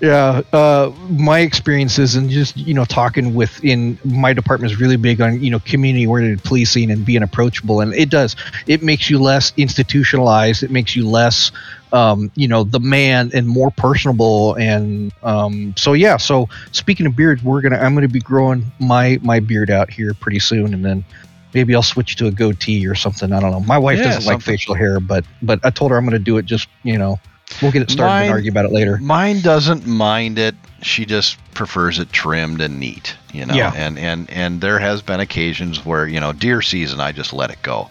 [0.00, 4.96] Yeah, uh, my experiences and just you know talking with in my department is really
[4.96, 8.34] big on you know community oriented policing and being approachable, and it does.
[8.66, 10.62] It makes you less institutionalized.
[10.62, 11.52] It makes you less,
[11.92, 14.54] um, you know, the man and more personable.
[14.54, 16.16] And um, so yeah.
[16.16, 20.14] So speaking of beards, we're gonna I'm gonna be growing my my beard out here
[20.14, 21.04] pretty soon, and then
[21.54, 23.32] maybe I'll switch to a goatee or something.
[23.32, 23.60] I don't know.
[23.60, 24.38] My wife yeah, doesn't something.
[24.38, 26.46] like facial hair, but but I told her I'm going to do it.
[26.46, 27.18] Just you know,
[27.60, 28.98] we'll get it started mine, and argue about it later.
[28.98, 30.54] Mine doesn't mind it.
[30.82, 33.16] She just prefers it trimmed and neat.
[33.32, 33.72] You know, yeah.
[33.74, 37.50] and and and there has been occasions where you know deer season, I just let
[37.50, 37.88] it go.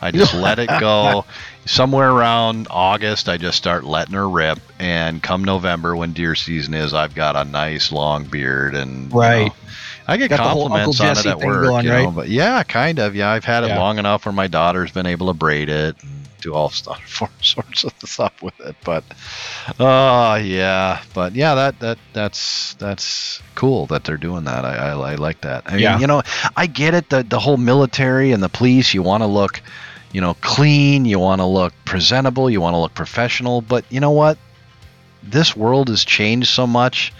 [0.00, 1.24] I just let it go.
[1.66, 4.58] Somewhere around August, I just start letting her rip.
[4.78, 9.40] And come November, when deer season is, I've got a nice long beard and right.
[9.40, 9.54] You know,
[10.08, 12.14] I get Got compliments on it at work, going, you know, right?
[12.14, 13.14] but yeah, kind of.
[13.14, 13.78] Yeah, I've had it yeah.
[13.78, 17.84] long enough where my daughter's been able to braid it and do all stuff, sorts
[17.84, 18.74] of stuff with it.
[18.82, 19.04] But,
[19.78, 24.64] oh uh, yeah, but yeah, that that that's that's cool that they're doing that.
[24.64, 25.64] I I, I like that.
[25.66, 25.98] I mean, yeah.
[25.98, 26.22] you know,
[26.56, 27.10] I get it.
[27.10, 29.60] The the whole military and the police, you want to look,
[30.12, 31.04] you know, clean.
[31.04, 32.48] You want to look presentable.
[32.48, 33.60] You want to look professional.
[33.60, 34.38] But you know what?
[35.22, 37.12] This world has changed so much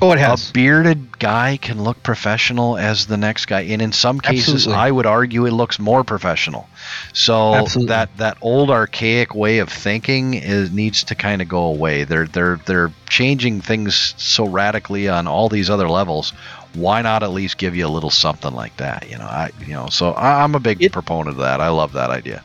[0.00, 0.50] Oh, it has.
[0.50, 4.82] A bearded guy can look professional as the next guy, and in some cases, Absolutely.
[4.82, 6.68] I would argue it looks more professional.
[7.12, 7.88] So Absolutely.
[7.88, 12.04] that that old archaic way of thinking is needs to kind of go away.
[12.04, 16.32] They're they're they're changing things so radically on all these other levels.
[16.74, 19.10] Why not at least give you a little something like that?
[19.10, 19.88] You know, I you know.
[19.88, 21.60] So I, am a big it, proponent of that.
[21.60, 22.44] I love that idea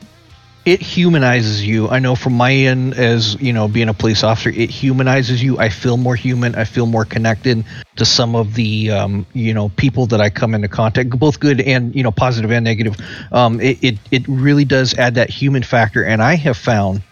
[0.66, 1.88] it humanizes you.
[1.88, 5.58] I know from my end as you know being a police officer, it humanizes you.
[5.58, 6.56] I feel more human.
[6.56, 10.54] I feel more connected to some of the um, you know people that I come
[10.54, 12.96] into contact, both good and you know positive and negative.
[13.30, 17.02] Um, it, it it really does add that human factor, and I have found.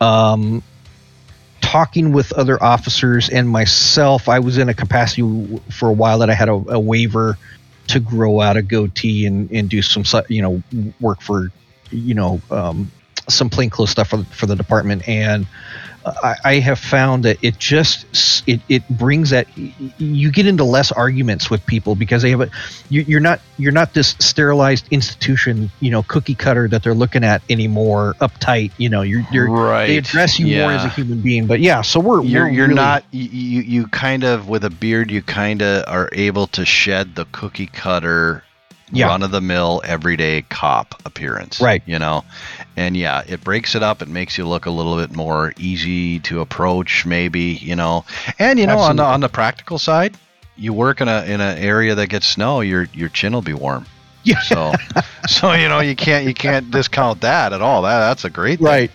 [0.00, 0.62] Um,
[1.60, 6.30] talking with other officers and myself, I was in a capacity for a while that
[6.30, 7.36] I had a, a waiver
[7.88, 10.62] to grow out a goatee and, and do some you know
[11.00, 11.48] work for
[11.90, 12.90] you know um,
[13.28, 15.06] some plainclothes stuff for, for the department.
[15.08, 15.46] And
[16.06, 18.06] I, I, have found that it just
[18.48, 19.46] it, it brings that
[19.98, 22.50] you get into less arguments with people because they have a
[22.88, 27.24] you, are not you're not this sterilized institution you know cookie cutter that they're looking
[27.24, 29.88] at anymore uptight you know you're, you're right.
[29.88, 30.62] they address you yeah.
[30.62, 31.46] more as a human being.
[31.46, 34.70] But yeah so we're you're, we're you're really, not you you kind of with a
[34.70, 38.44] beard you kind of are able to shed the cookie cutter
[38.92, 39.06] yeah.
[39.06, 41.60] run of the mill everyday cop appearance.
[41.60, 41.82] Right.
[41.86, 42.24] You know,
[42.76, 44.02] and yeah, it breaks it up.
[44.02, 47.58] It makes you look a little bit more easy to approach, maybe.
[47.60, 48.04] You know,
[48.38, 50.16] and you know on the on the practical side,
[50.56, 53.54] you work in a in an area that gets snow, your your chin will be
[53.54, 53.86] warm.
[54.24, 54.40] Yeah.
[54.40, 54.72] So,
[55.28, 57.82] so you know you can't you can't discount that at all.
[57.82, 58.66] That that's a great thing.
[58.66, 58.90] Right.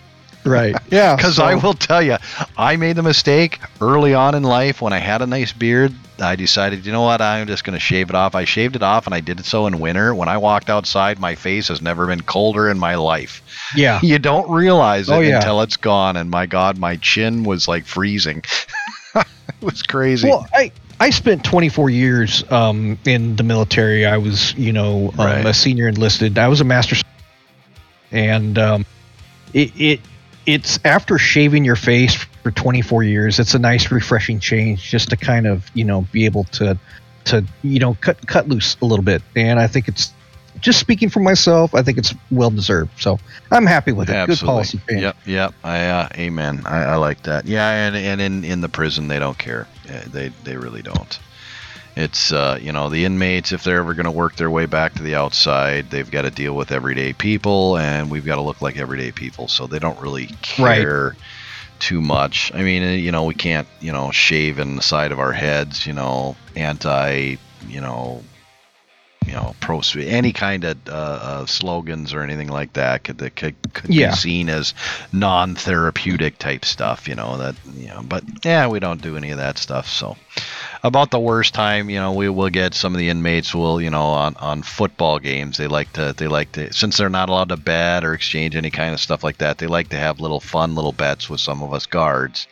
[0.45, 0.75] Right.
[0.91, 1.15] Yeah.
[1.23, 1.45] Because so.
[1.45, 2.17] I will tell you,
[2.57, 5.93] I made the mistake early on in life when I had a nice beard.
[6.23, 8.35] I decided, you know what, I'm just going to shave it off.
[8.35, 10.13] I shaved it off and I did it so in winter.
[10.13, 13.41] When I walked outside, my face has never been colder in my life.
[13.75, 13.99] Yeah.
[14.01, 15.37] You don't realize it oh, yeah.
[15.37, 16.17] until it's gone.
[16.17, 18.43] And my God, my chin was like freezing.
[19.15, 19.25] it
[19.61, 20.29] was crazy.
[20.29, 24.05] Well, I, I spent 24 years um, in the military.
[24.05, 25.45] I was, you know, um, right.
[25.45, 26.37] a senior enlisted.
[26.37, 26.95] I was a master.
[28.11, 28.85] And um,
[29.53, 29.99] it, it
[30.45, 35.17] it's after shaving your face for 24 years it's a nice refreshing change just to
[35.17, 36.77] kind of you know be able to
[37.25, 40.13] to you know cut cut loose a little bit and i think it's
[40.63, 42.91] just speaking for myself, I think it's well deserved.
[42.99, 43.19] So
[43.51, 44.13] I'm happy with it.
[44.13, 44.35] Absolutely.
[44.35, 44.81] Good policy.
[44.89, 45.01] Change.
[45.01, 45.53] Yep, yep.
[45.63, 46.61] I uh, amen.
[46.65, 47.45] I, I like that.
[47.45, 49.67] Yeah, and and in in the prison they don't care.
[50.07, 51.19] They they really don't.
[51.95, 54.93] It's uh, you know the inmates if they're ever going to work their way back
[54.95, 58.61] to the outside, they've got to deal with everyday people, and we've got to look
[58.61, 59.47] like everyday people.
[59.47, 61.09] So they don't really care.
[61.09, 61.17] Right.
[61.83, 62.51] Too much.
[62.53, 65.33] I mean, uh, you know, we can't you know shave in the side of our
[65.33, 65.85] heads.
[65.85, 67.35] You know, anti
[67.67, 68.23] you know
[69.25, 73.35] you know, pro any kind of uh, uh, slogans or anything like that could that
[73.35, 74.09] could, could Yeah.
[74.09, 74.73] be seen as
[75.11, 77.37] non-therapeutic type stuff, you know.
[77.37, 79.87] That you know, but yeah, we don't do any of that stuff.
[79.87, 80.17] So,
[80.83, 83.89] about the worst time, you know, we will get some of the inmates will, you
[83.89, 87.49] know, on on football games, they like to they like to since they're not allowed
[87.49, 90.39] to bet or exchange any kind of stuff like that, they like to have little
[90.39, 92.47] fun little bets with some of us guards.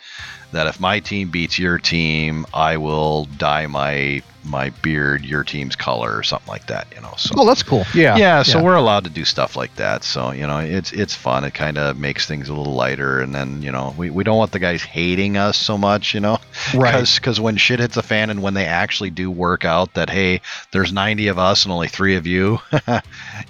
[0.51, 5.76] That if my team beats your team, I will dye my my beard your team's
[5.76, 7.14] color or something like that, you know.
[7.18, 7.86] So Oh, that's cool.
[7.94, 8.18] Yeah.
[8.18, 10.04] yeah, so we're allowed to do stuff like that.
[10.04, 11.44] So you know, it's it's fun.
[11.44, 14.38] It kind of makes things a little lighter, and then you know, we, we don't
[14.38, 16.39] want the guys hating us so much, you know,
[16.76, 17.08] right.
[17.16, 20.42] because when shit hits a fan, and when they actually do work out that hey,
[20.72, 23.02] there's 90 of us and only three of you, yeah,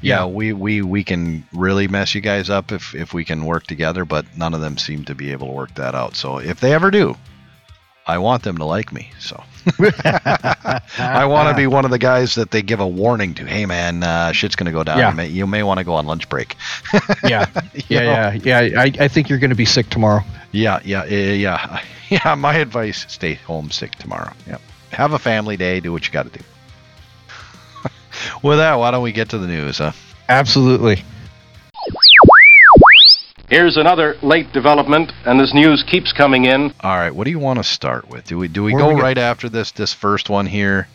[0.02, 0.26] Yeah.
[0.26, 4.06] we we we can really mess you guys up if if we can work together.
[4.06, 6.16] But none of them seem to be able to work that out.
[6.16, 7.16] So if they ever do.
[8.08, 9.44] I want them to like me, so
[10.98, 13.46] I want to be one of the guys that they give a warning to.
[13.46, 14.98] Hey, man, uh, shit's gonna go down.
[14.98, 15.10] Yeah.
[15.12, 16.56] You may, you may want to go on lunch break.
[17.24, 17.46] yeah.
[17.88, 18.34] Yeah.
[18.34, 18.62] Yeah.
[18.62, 18.82] Yeah.
[18.82, 20.24] I, I think you're going to be sick tomorrow.
[20.52, 21.82] yeah, yeah, yeah, yeah.
[22.12, 24.34] Yeah, my advice: stay home sick tomorrow.
[24.46, 24.58] Yeah,
[24.92, 25.80] have a family day.
[25.80, 26.44] Do what you got to do.
[28.44, 29.78] With that, why don't we get to the news?
[29.78, 29.94] Huh?
[30.28, 31.06] Absolutely.
[33.52, 36.74] Here's another late development, and this news keeps coming in.
[36.80, 38.26] All right, what do you want to start with?
[38.26, 40.88] Do we do we Where go we go- right after this this first one here?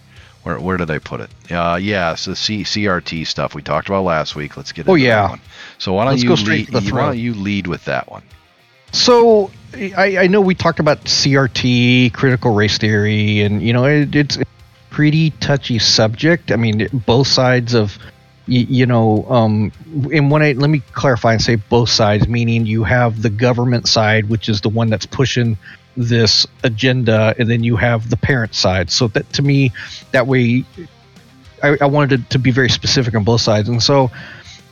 [0.43, 1.31] Where where did I put it?
[1.53, 4.57] Uh, yeah, it's the C, CRT stuff we talked about last week.
[4.57, 5.29] Let's get Oh, into that yeah.
[5.29, 5.41] one.
[5.77, 7.85] So why don't Let's you go straight lead, the you- why don't you lead with
[7.85, 8.23] that one?
[8.93, 14.17] So I, I know we talked about CRT, critical race theory, and you know it,
[14.17, 14.45] it's a
[14.89, 16.51] pretty touchy subject.
[16.51, 17.99] I mean, both sides of
[18.47, 19.73] you, you know, um,
[20.13, 23.89] and when I let me clarify and say both sides, meaning you have the government
[23.89, 25.59] side, which is the one that's pushing
[25.97, 28.91] this agenda, and then you have the parent side.
[28.91, 29.73] So that to me,
[30.13, 30.65] that way,
[31.63, 34.11] I, I wanted to, to be very specific on both sides, and so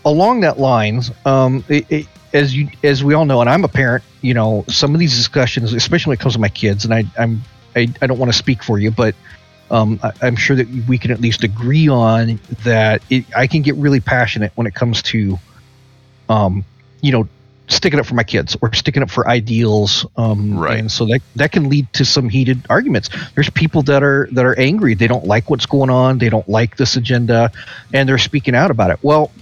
[0.04, 3.68] along that lines, um, it, it, as you as we all know, and I'm a
[3.68, 6.92] parent, you know, some of these discussions, especially when it comes to my kids, and
[6.92, 7.42] I I'm
[7.74, 9.14] I, I don't want to speak for you, but
[9.74, 13.02] um, I, I'm sure that we can at least agree on that.
[13.10, 15.36] It, I can get really passionate when it comes to,
[16.28, 16.64] um,
[17.00, 17.28] you know,
[17.66, 20.06] sticking up for my kids or sticking up for ideals.
[20.16, 20.78] Um, Right.
[20.78, 23.10] And so that that can lead to some heated arguments.
[23.34, 24.94] There's people that are that are angry.
[24.94, 26.18] They don't like what's going on.
[26.18, 27.50] They don't like this agenda,
[27.92, 29.00] and they're speaking out about it.
[29.02, 29.32] Well,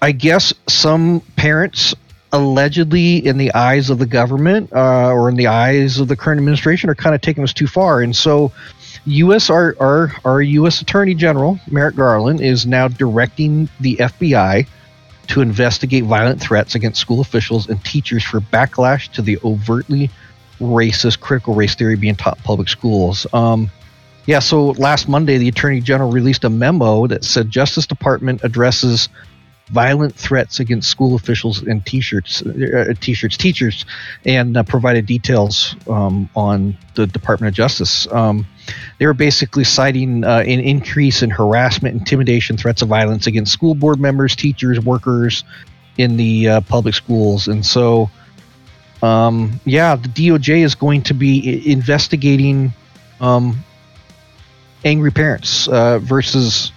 [0.00, 1.96] I guess some parents
[2.32, 6.38] allegedly in the eyes of the government uh, or in the eyes of the current
[6.38, 8.50] administration are kind of taking us too far and so
[9.06, 14.66] us our, our our us attorney general merrick garland is now directing the fbi
[15.28, 20.10] to investigate violent threats against school officials and teachers for backlash to the overtly
[20.60, 23.26] racist critical race theory being taught in public schools.
[23.32, 23.70] Um,
[24.26, 29.08] yeah so last monday the attorney general released a memo that said justice department addresses
[29.68, 33.84] violent threats against school officials and t-shirts, uh, t-shirts, teachers,
[34.24, 38.06] and uh, provided details um, on the Department of Justice.
[38.12, 38.46] Um,
[38.98, 43.74] they were basically citing uh, an increase in harassment, intimidation, threats of violence against school
[43.74, 45.44] board members, teachers, workers
[45.96, 48.10] in the uh, public schools, and so.
[49.02, 52.72] Um, yeah, the DOJ is going to be investigating
[53.20, 53.64] um,
[54.84, 56.70] angry parents uh, versus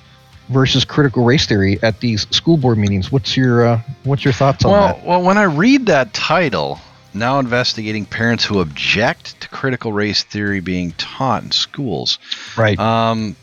[0.49, 3.11] versus critical race theory at these school board meetings.
[3.11, 5.05] What's your uh, what's your thoughts on Well, that?
[5.05, 6.79] well, when I read that title,
[7.13, 12.19] now investigating parents who object to critical race theory being taught in schools.
[12.57, 12.77] Right.
[12.79, 13.35] Um,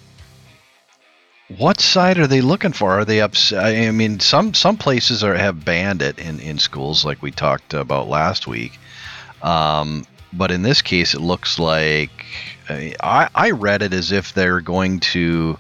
[1.59, 2.93] what side are they looking for?
[2.93, 3.65] Are they upset?
[3.65, 7.75] I mean, some some places are have banned it in in schools, like we talked
[7.75, 8.79] about last week.
[9.43, 12.25] Um, but in this case, it looks like
[12.71, 15.59] I I read it as if they're going to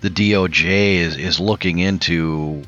[0.00, 2.62] the DOJ is is looking into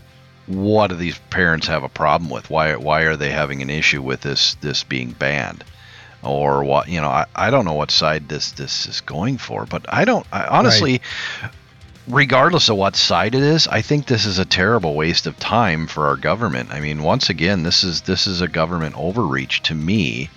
[0.46, 2.50] what do these parents have a problem with?
[2.50, 5.64] Why why are they having an issue with this this being banned?
[6.22, 9.66] Or what you know, I, I don't know what side this this is going for,
[9.66, 11.00] but I don't I, honestly
[12.08, 15.86] regardless of what side it is, I think this is a terrible waste of time
[15.86, 16.70] for our government.
[16.72, 20.30] I mean, once again, this is this is a government overreach to me.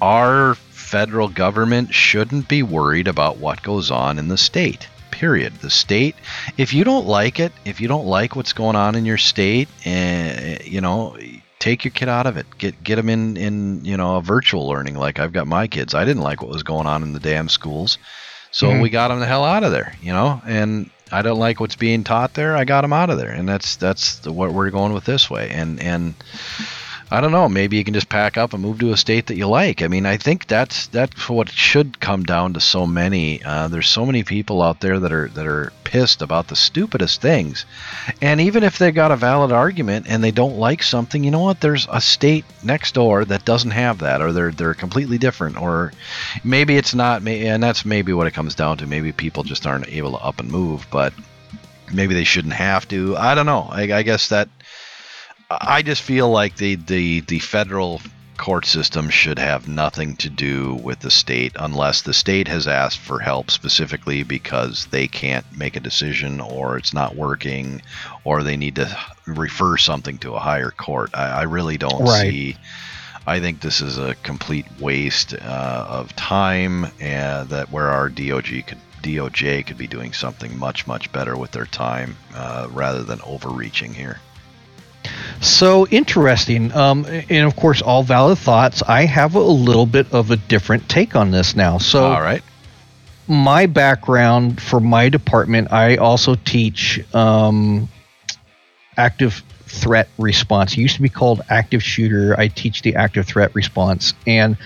[0.00, 4.86] Our federal government shouldn't be worried about what goes on in the state.
[5.16, 5.54] Period.
[5.54, 6.14] The state,
[6.58, 9.68] if you don't like it, if you don't like what's going on in your state,
[9.86, 11.16] uh, you know,
[11.58, 12.46] take your kid out of it.
[12.58, 15.94] Get get them in in you know a virtual learning like I've got my kids.
[15.94, 17.98] I didn't like what was going on in the damn schools,
[18.50, 18.82] so mm-hmm.
[18.82, 19.94] we got them the hell out of there.
[20.02, 22.56] You know, and I don't like what's being taught there.
[22.56, 25.30] I got them out of there, and that's that's the, what we're going with this
[25.30, 25.48] way.
[25.50, 26.14] And and
[27.08, 27.48] I don't know.
[27.48, 29.80] Maybe you can just pack up and move to a state that you like.
[29.80, 33.44] I mean, I think that's that's what should come down to so many.
[33.44, 37.20] Uh, there's so many people out there that are that are pissed about the stupidest
[37.20, 37.64] things,
[38.20, 41.42] and even if they got a valid argument and they don't like something, you know
[41.42, 41.60] what?
[41.60, 45.92] There's a state next door that doesn't have that, or they're they're completely different, or
[46.42, 47.26] maybe it's not.
[47.26, 48.86] And that's maybe what it comes down to.
[48.86, 51.12] Maybe people just aren't able to up and move, but
[51.92, 53.16] maybe they shouldn't have to.
[53.16, 53.68] I don't know.
[53.70, 54.48] I, I guess that
[55.50, 58.00] I just feel like the, the, the federal
[58.36, 62.98] court system should have nothing to do with the state unless the state has asked
[62.98, 67.80] for help specifically because they can't make a decision or it's not working
[68.24, 71.10] or they need to refer something to a higher court.
[71.14, 72.30] I, I really don't right.
[72.30, 72.56] see.
[73.26, 78.66] I think this is a complete waste uh, of time, and that where our DOJ
[78.68, 83.20] could DOJ could be doing something much much better with their time uh, rather than
[83.22, 84.20] overreaching here.
[85.40, 86.72] So interesting.
[86.72, 88.82] Um, and of course, all valid thoughts.
[88.82, 91.78] I have a little bit of a different take on this now.
[91.78, 92.42] So, all right.
[93.28, 97.88] My background for my department, I also teach um,
[98.96, 100.72] active threat response.
[100.72, 102.38] It used to be called active shooter.
[102.38, 104.14] I teach the active threat response.
[104.26, 104.56] And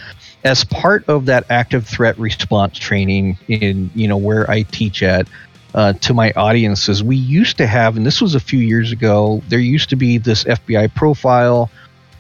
[0.45, 5.27] as part of that active threat response training in, you know, where I teach at,
[5.75, 7.03] uh, to my audiences.
[7.03, 10.19] We used to have, and this was a few years ago, there used to be
[10.19, 11.71] this FBI profile,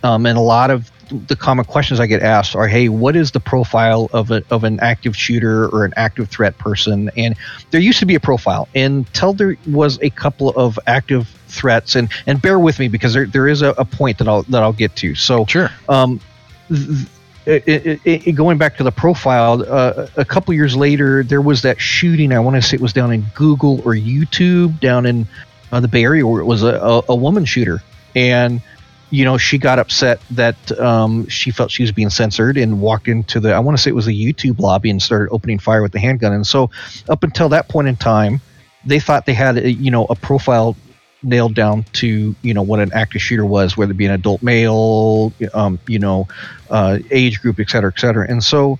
[0.02, 0.90] um, and a lot of
[1.26, 4.64] the common questions I get asked are, "Hey, what is the profile of a, of
[4.64, 7.34] an active shooter or an active threat person?" And
[7.70, 12.10] there used to be a profile until there was a couple of active threats, and
[12.26, 14.72] and bear with me because there, there is a, a point that I'll that I'll
[14.72, 15.14] get to.
[15.14, 15.70] So sure.
[15.88, 16.20] Um,
[16.68, 17.06] th-
[17.50, 21.62] it, it, it, going back to the profile, uh, a couple years later, there was
[21.62, 22.32] that shooting.
[22.32, 25.26] I want to say it was down in Google or YouTube down in
[25.72, 27.82] uh, the Bay Area where it was a, a, a, woman shooter.
[28.14, 28.62] And,
[29.10, 33.08] you know, she got upset that um, she felt she was being censored and walked
[33.08, 35.82] into the, I want to say it was a YouTube lobby and started opening fire
[35.82, 36.32] with the handgun.
[36.32, 36.70] And so
[37.08, 38.40] up until that point in time,
[38.84, 40.76] they thought they had, a, you know, a profile
[41.22, 44.42] nailed down to you know what an active shooter was, whether it be an adult
[44.42, 46.28] male, um, you know,
[46.70, 48.28] uh, age group, et cetera, et cetera.
[48.28, 48.78] And so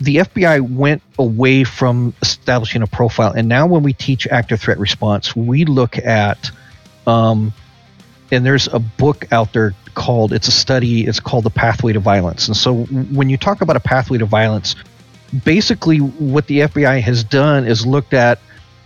[0.00, 4.78] the FBI went away from establishing a profile, and now when we teach active threat
[4.78, 6.50] response, we look at,
[7.06, 7.52] um,
[8.30, 11.06] and there's a book out there called it's a study.
[11.06, 12.46] It's called the pathway to violence.
[12.46, 14.76] And so when you talk about a pathway to violence,
[15.44, 18.38] basically what the FBI has done is looked at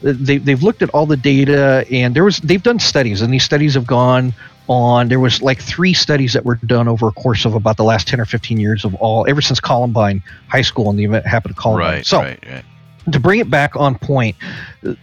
[0.03, 3.44] they, they've looked at all the data and there was they've done studies and these
[3.44, 4.32] studies have gone
[4.68, 7.84] on there was like three studies that were done over a course of about the
[7.84, 11.26] last 10 or 15 years of all ever since columbine high school and the event
[11.26, 12.64] happened to columbine right, so right, right.
[13.12, 14.36] to bring it back on point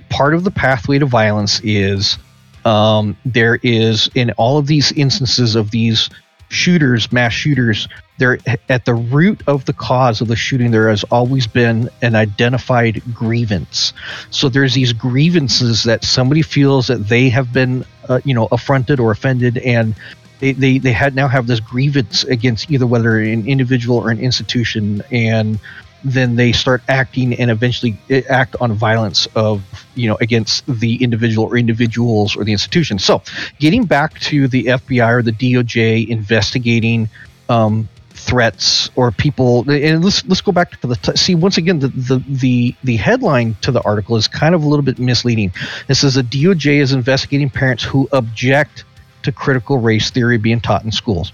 [0.09, 2.17] part of the pathway to violence is
[2.65, 6.09] um, there is in all of these instances of these
[6.49, 7.87] shooters mass shooters
[8.17, 8.39] there
[8.69, 13.01] at the root of the cause of the shooting there has always been an identified
[13.13, 13.93] grievance.
[14.31, 18.99] So there's these grievances that somebody feels that they have been uh, you know affronted
[18.99, 19.95] or offended and
[20.39, 24.19] they, they, they had now have this grievance against either whether an individual or an
[24.19, 25.59] institution and
[26.03, 29.63] then they start acting and eventually eh, act on violence of
[29.95, 32.99] you know against the individual or individuals or the institution.
[32.99, 33.21] So
[33.59, 37.09] getting back to the fbi or the doj investigating
[37.49, 41.79] um, threats or people and let's let's go back to the t- see once again
[41.79, 45.53] the, the the the headline to the article is kind of a little bit misleading.
[45.87, 48.85] It says the doj is investigating parents who object
[49.23, 51.31] to critical race theory being taught in schools.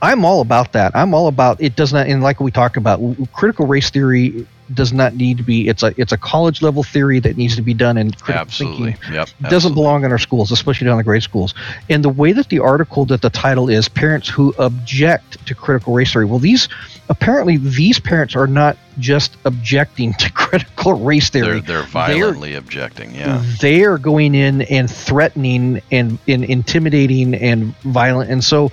[0.00, 0.96] I'm all about that.
[0.96, 3.00] I'm all about it does not and like we talked about
[3.32, 7.20] critical race theory does not need to be it's a it's a college level theory
[7.20, 8.92] that needs to be done in critical absolutely.
[8.92, 9.14] thinking.
[9.14, 9.50] Yep absolutely.
[9.50, 11.54] doesn't belong in our schools especially down in the grade schools.
[11.88, 15.94] And the way that the article that the title is parents who object to critical
[15.94, 16.24] race theory.
[16.24, 16.68] Well these
[17.08, 21.60] apparently these parents are not just objecting to critical race theory.
[21.60, 23.44] They're, they're violently they're, objecting yeah.
[23.60, 28.30] They are going in and threatening and, and intimidating and violent.
[28.30, 28.72] And so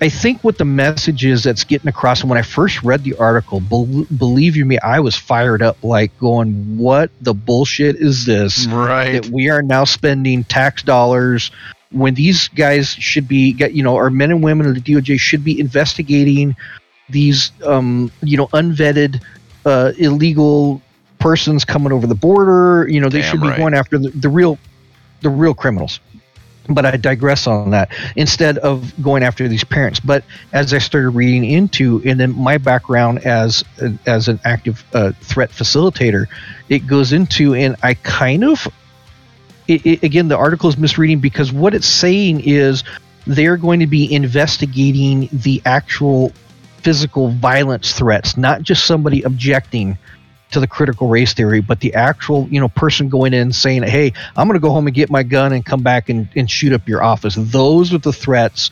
[0.00, 3.14] i think what the message is that's getting across and when i first read the
[3.16, 8.26] article be- believe you me i was fired up like going what the bullshit is
[8.26, 11.52] this right that we are now spending tax dollars
[11.92, 15.20] when these guys should be get you know our men and women of the DOJ
[15.20, 16.56] should be investigating
[17.08, 19.22] these um, you know unvetted
[19.64, 20.82] uh, illegal
[21.20, 22.88] persons coming over the border.
[22.88, 23.58] You know, they Damn should be right.
[23.58, 24.58] going after the, the real,
[25.20, 26.00] the real criminals.
[26.68, 27.90] But I digress on that.
[28.16, 32.58] Instead of going after these parents, but as I started reading into, and then my
[32.58, 33.64] background as
[34.06, 36.26] as an active uh, threat facilitator,
[36.68, 38.68] it goes into, and I kind of,
[39.66, 42.84] it, it, again, the article is misreading because what it's saying is
[43.26, 46.32] they're going to be investigating the actual
[46.82, 49.98] physical violence threats, not just somebody objecting
[50.52, 54.12] to the critical race theory, but the actual, you know, person going in saying, "Hey,
[54.36, 56.72] I'm going to go home and get my gun and come back and, and shoot
[56.72, 58.70] up your office." Those are the threats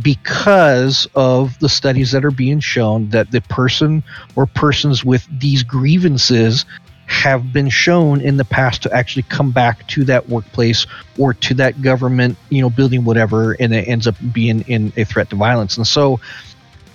[0.00, 4.02] because of the studies that are being shown that the person
[4.36, 6.64] or persons with these grievances
[7.06, 10.86] have been shown in the past to actually come back to that workplace
[11.18, 15.04] or to that government, you know, building whatever, and it ends up being in a
[15.04, 15.76] threat to violence.
[15.76, 16.20] And so,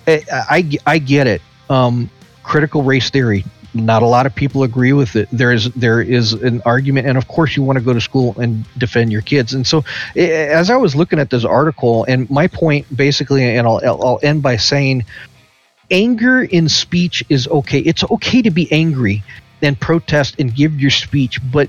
[0.06, 1.42] I I, I get it.
[1.68, 2.10] Um,
[2.46, 3.44] critical race theory.
[3.76, 5.28] Not a lot of people agree with it.
[5.30, 8.34] There is there is an argument, and of course, you want to go to school
[8.40, 9.52] and defend your kids.
[9.52, 9.84] And so,
[10.16, 14.42] as I was looking at this article, and my point basically, and I'll I'll end
[14.42, 15.04] by saying,
[15.90, 17.80] anger in speech is okay.
[17.80, 19.22] It's okay to be angry
[19.62, 21.68] and protest and give your speech, but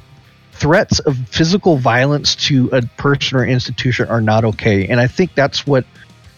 [0.51, 4.88] threats of physical violence to a person or institution are not okay.
[4.88, 5.86] And I think that's what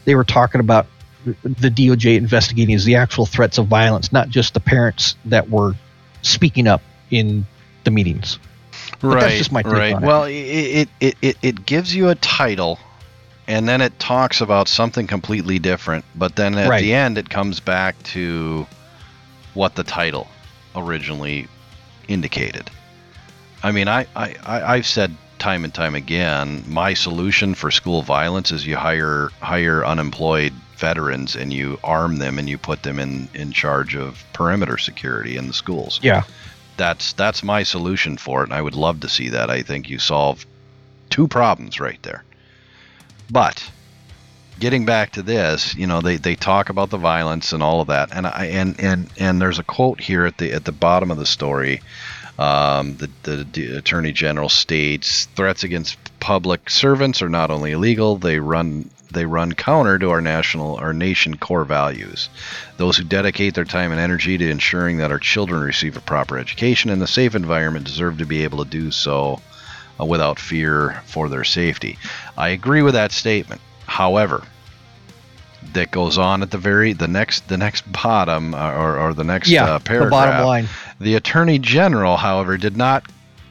[0.05, 0.87] they were talking about
[1.25, 5.73] the DOJ investigating is the actual threats of violence, not just the parents that were
[6.21, 7.45] speaking up in
[7.83, 8.39] the meetings.
[9.01, 9.93] But right, that's just my take right.
[9.93, 10.07] on it.
[10.07, 12.79] Well, it, it, it, it, it gives you a title,
[13.47, 16.05] and then it talks about something completely different.
[16.15, 16.81] But then at Right.
[16.81, 18.65] the end, it comes back to
[19.53, 20.27] what the title
[20.75, 21.47] originally
[22.07, 22.69] indicated.
[23.61, 28.01] I mean, I, I, I I've said time and time again, my solution for school
[28.01, 32.99] violence is you hire hire unemployed veterans and you arm them and you put them
[32.99, 35.99] in in charge of perimeter security in the schools.
[36.01, 36.23] Yeah.
[36.77, 39.49] that's that's my solution for it and i would love to see that.
[39.49, 40.45] I think you solve
[41.09, 42.23] two problems right there.
[43.29, 43.69] But
[44.59, 47.87] getting back to this you know they, they talk about the violence and all of
[47.87, 51.11] that and i and and and there's a quote here at the at the bottom
[51.11, 51.81] of the story.
[52.37, 58.15] Um, the, the, the attorney general states threats against public servants are not only illegal
[58.15, 62.29] they run they run counter to our national our nation core values
[62.77, 66.37] those who dedicate their time and energy to ensuring that our children receive a proper
[66.37, 69.41] education and a safe environment deserve to be able to do so
[69.99, 71.97] uh, without fear for their safety.
[72.37, 73.59] I agree with that statement.
[73.85, 74.43] However,
[75.73, 79.23] that goes on at the very the next the next bottom uh, or, or the
[79.25, 79.65] next Yeah.
[79.65, 80.11] uh, the paragraph.
[80.11, 80.69] bottom line.
[81.01, 83.03] The Attorney General, however, did not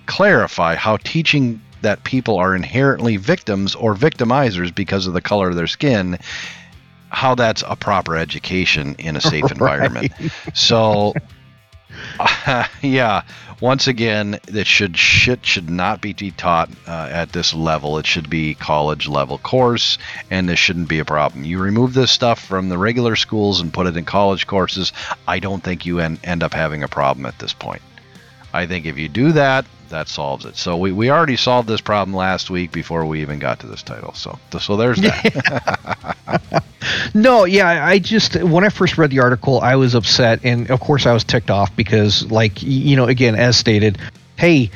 [0.07, 5.57] clarify how teaching that people are inherently victims or victimizers because of the color of
[5.57, 6.19] their skin,
[7.11, 10.13] how that's a proper education in a safe environment.
[10.55, 11.15] So,
[12.83, 13.23] yeah,
[13.61, 17.99] once again, that should shit should not be taught uh, at this level.
[17.99, 19.99] It should be college level course,
[20.31, 21.45] and this shouldn't be a problem.
[21.45, 24.93] You remove this stuff from the regular schools and put it in college courses.
[25.27, 27.83] I don't think you en- end up having a problem at this point.
[28.53, 30.57] I think if you do that, that solves it.
[30.57, 33.83] So we, we already solved this problem last week before we even got to this
[33.83, 34.15] title.
[34.15, 36.65] So so there's that.
[37.15, 40.81] No, yeah, I just when I first read the article, I was upset, and of
[40.81, 43.99] course I was ticked off because, like, you know, again, as stated,
[44.37, 44.71] hey,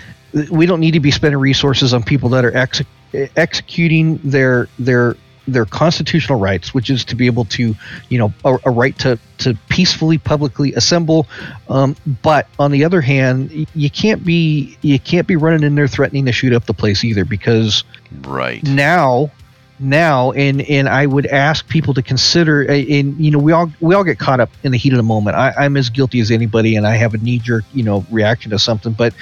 [0.51, 2.83] we don't need to be spending resources on people that are ex-
[3.13, 5.17] executing their their
[5.47, 7.75] their constitutional rights, which is to be able to,
[8.09, 11.27] you know, a, a right to to peacefully publicly assemble.
[11.69, 15.89] Um, but on the other hand, you can't be you can't be running in there
[15.89, 17.85] threatening to shoot up the place either because
[18.23, 18.63] right.
[18.63, 19.31] now
[19.79, 23.95] now and and i would ask people to consider and you know we all we
[23.95, 25.37] all get caught up in the heat of the moment.
[25.37, 28.59] I, i'm as guilty as anybody and i have a knee-jerk you know reaction to
[28.59, 29.13] something but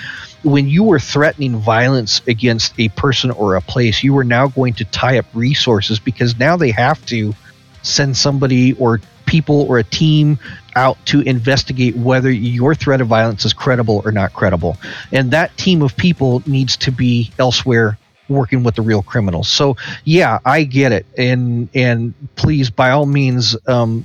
[0.42, 4.74] when you were threatening violence against a person or a place you are now going
[4.74, 7.34] to tie up resources because now they have to
[7.82, 10.38] send somebody or people or a team
[10.74, 14.76] out to investigate whether your threat of violence is credible or not credible.
[15.12, 17.96] And that team of people needs to be elsewhere
[18.31, 19.49] working with the real criminals.
[19.49, 24.05] So yeah, I get it, and and please, by all means, um,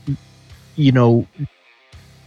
[0.76, 1.28] you know,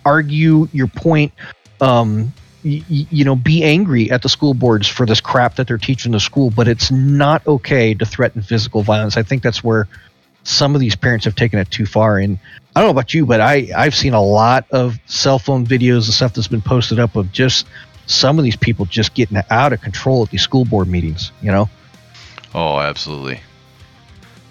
[0.05, 1.33] argue your point.
[1.81, 2.33] Um,
[2.65, 6.13] y- you know, be angry at the school boards for this crap that they're teaching
[6.13, 9.17] the school, but it's not okay to threaten physical violence.
[9.17, 9.89] I think that's where
[10.45, 12.19] some of these parents have taken it too far.
[12.19, 12.39] And
[12.75, 16.07] I don't know about you, but I I've seen a lot of cell phone videos
[16.07, 17.67] and stuff that's been posted up of just
[18.07, 21.33] some of these people just getting out of control at these school board meetings.
[21.43, 21.69] You know.
[22.61, 23.39] Oh, absolutely.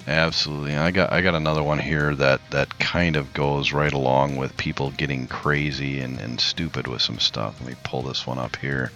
[0.07, 0.77] Absolutely.
[0.77, 4.55] I got I got another one here that that kind of goes right along with
[4.55, 7.59] people getting crazy and, and stupid with some stuff.
[7.59, 8.93] Let me pull this one up here.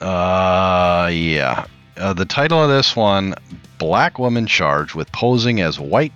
[0.00, 1.66] Uh yeah.
[1.96, 3.36] Uh, the title of this one
[3.78, 6.12] Black woman charged with posing as white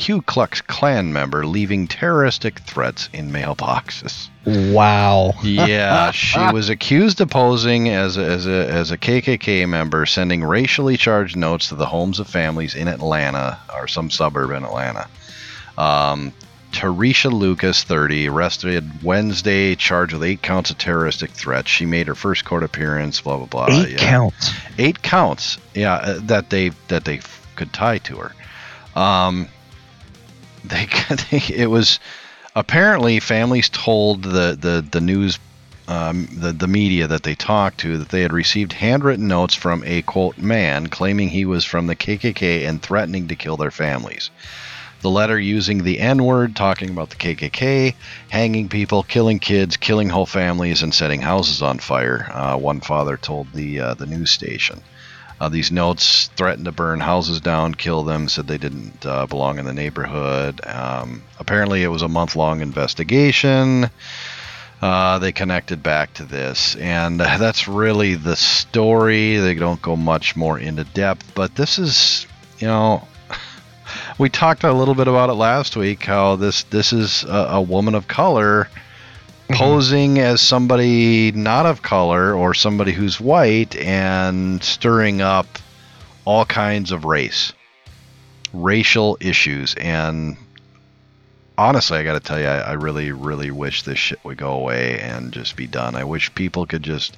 [0.00, 4.30] Ku Klux Klan member leaving terroristic threats in mailboxes.
[4.46, 5.34] Wow.
[5.42, 10.42] yeah, she was accused of posing as a, as a as a KKK member, sending
[10.42, 15.06] racially charged notes to the homes of families in Atlanta or some suburb in Atlanta.
[15.76, 16.32] Um,
[16.72, 21.68] Tarisha Lucas, 30, arrested Wednesday, charged with eight counts of terroristic threats.
[21.68, 23.20] She made her first court appearance.
[23.20, 23.66] Blah blah blah.
[23.68, 23.98] Eight yeah.
[23.98, 24.52] counts.
[24.78, 25.58] Eight counts.
[25.74, 27.20] Yeah, uh, that they that they
[27.54, 28.32] could tie to her.
[28.98, 29.48] Um,
[30.64, 30.86] they,
[31.30, 32.00] they it was
[32.54, 35.38] apparently families told the the the news.
[35.88, 39.82] Um, the, the media that they talked to that they had received handwritten notes from
[39.84, 44.30] a quote man claiming he was from the KKK and threatening to kill their families
[45.00, 47.94] the letter using the N word, talking about the KKK,
[48.28, 52.30] hanging people, killing kids, killing whole families, and setting houses on fire.
[52.32, 54.80] Uh, one father told the uh, the news station.
[55.40, 59.58] Uh, these notes threatened to burn houses down, kill them, said they didn't uh, belong
[59.58, 60.60] in the neighborhood.
[60.66, 63.88] Um, apparently, it was a month long investigation.
[64.82, 69.38] Uh, they connected back to this, and that's really the story.
[69.38, 72.26] They don't go much more into depth, but this is,
[72.58, 73.08] you know,
[74.18, 76.04] we talked a little bit about it last week.
[76.04, 78.68] How this this is a, a woman of color
[79.52, 85.46] posing as somebody not of color or somebody who's white and stirring up
[86.24, 87.52] all kinds of race,
[88.52, 90.36] racial issues, and
[91.60, 94.52] honestly, I got to tell you, I, I really, really wish this shit would go
[94.52, 95.94] away and just be done.
[95.94, 97.16] I wish people could just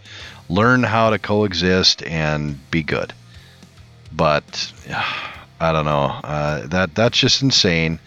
[0.48, 3.12] learn how to coexist and be good.
[4.12, 4.72] But
[5.60, 6.20] I don't know.
[6.24, 8.00] Uh, that that's just insane.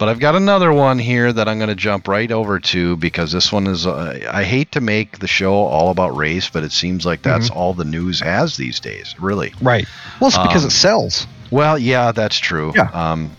[0.00, 3.32] But I've got another one here that I'm going to jump right over to because
[3.32, 3.86] this one is.
[3.86, 7.50] Uh, I hate to make the show all about race, but it seems like that's
[7.50, 9.14] all the news has these days.
[9.20, 9.52] Really.
[9.60, 9.86] Right.
[10.18, 11.26] Well, it's because Um, it sells.
[11.50, 12.72] Well, yeah, that's true.
[12.74, 12.88] Yeah.
[12.94, 13.32] Um,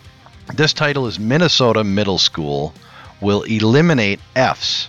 [0.53, 2.75] this title is Minnesota Middle School
[3.21, 4.87] will eliminate Fs,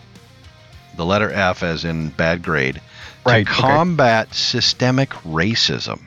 [0.99, 2.83] the letter F as in bad grade,
[3.25, 3.61] Right, to okay.
[3.62, 6.03] combat systemic racism.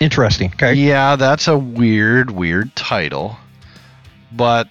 [0.00, 0.50] Interesting.
[0.54, 0.72] Okay.
[0.72, 3.36] Yeah, that's a weird, weird title,
[4.32, 4.68] but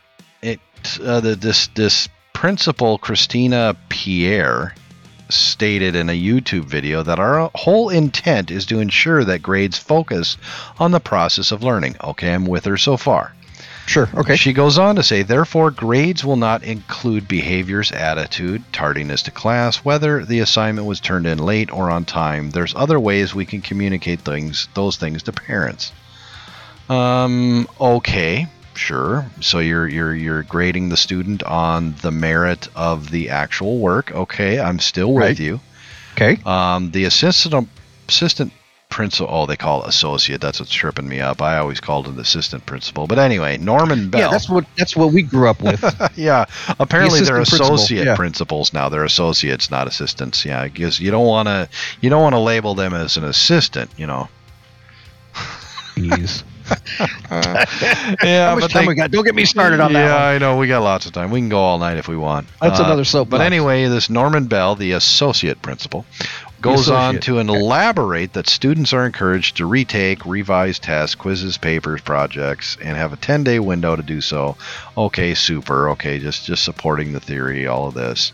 [0.99, 4.75] uh, the, this this principal Christina Pierre
[5.29, 10.37] stated in a YouTube video that our whole intent is to ensure that grades focus
[10.79, 11.95] on the process of learning.
[12.03, 13.33] Okay, I'm with her so far.
[13.85, 14.09] Sure.
[14.15, 14.37] Okay.
[14.37, 19.77] She goes on to say, therefore, grades will not include behaviors, attitude, tardiness to class,
[19.77, 22.51] whether the assignment was turned in late or on time.
[22.51, 25.91] There's other ways we can communicate things, those things to parents.
[26.89, 28.47] Um, okay,
[28.77, 29.25] sure.
[29.41, 34.11] So you're you're you're grading the student on the merit of the actual work.
[34.11, 35.39] Okay, I'm still with Right.
[35.39, 35.59] you.
[36.13, 36.39] okay.
[36.45, 37.69] Um, the assistant
[38.07, 38.53] assistant
[38.93, 39.27] principal.
[39.33, 40.39] Oh, they call it associate.
[40.39, 41.41] That's what's tripping me up.
[41.41, 43.07] I always called it assistant principal.
[43.07, 44.21] But anyway, Norman Bell.
[44.21, 45.83] Yeah, that's what that's what we grew up with.
[46.15, 46.45] yeah.
[46.79, 48.15] Apparently they're assistant principal, associate yeah.
[48.15, 48.89] principals now.
[48.89, 50.45] They're associates, not assistants.
[50.45, 51.67] Yeah, because you don't want to
[52.01, 53.89] you don't want to label them as an assistant.
[53.97, 54.29] You know.
[55.95, 56.43] Jeez.
[57.29, 59.11] yeah, How much time we got?
[59.11, 60.07] Don't get me started on yeah, that.
[60.07, 60.57] Yeah, I know.
[60.57, 61.31] We got lots of time.
[61.31, 62.47] We can go all night if we want.
[62.61, 63.45] Uh, That's another soap, But soapbox.
[63.45, 66.05] anyway, this Norman Bell, the associate principal,
[66.61, 72.01] goes on associate, to elaborate that students are encouraged to retake, revise tests, quizzes, papers,
[72.01, 74.55] projects, and have a 10-day window to do so.
[74.97, 75.89] Okay, super.
[75.89, 78.31] Okay, just just supporting the theory, all of this.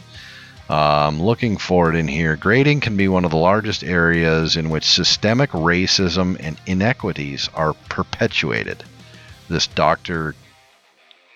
[0.70, 4.86] Um, looking forward in here, grading can be one of the largest areas in which
[4.86, 8.84] systemic racism and inequities are perpetuated.
[9.50, 10.36] This Dr.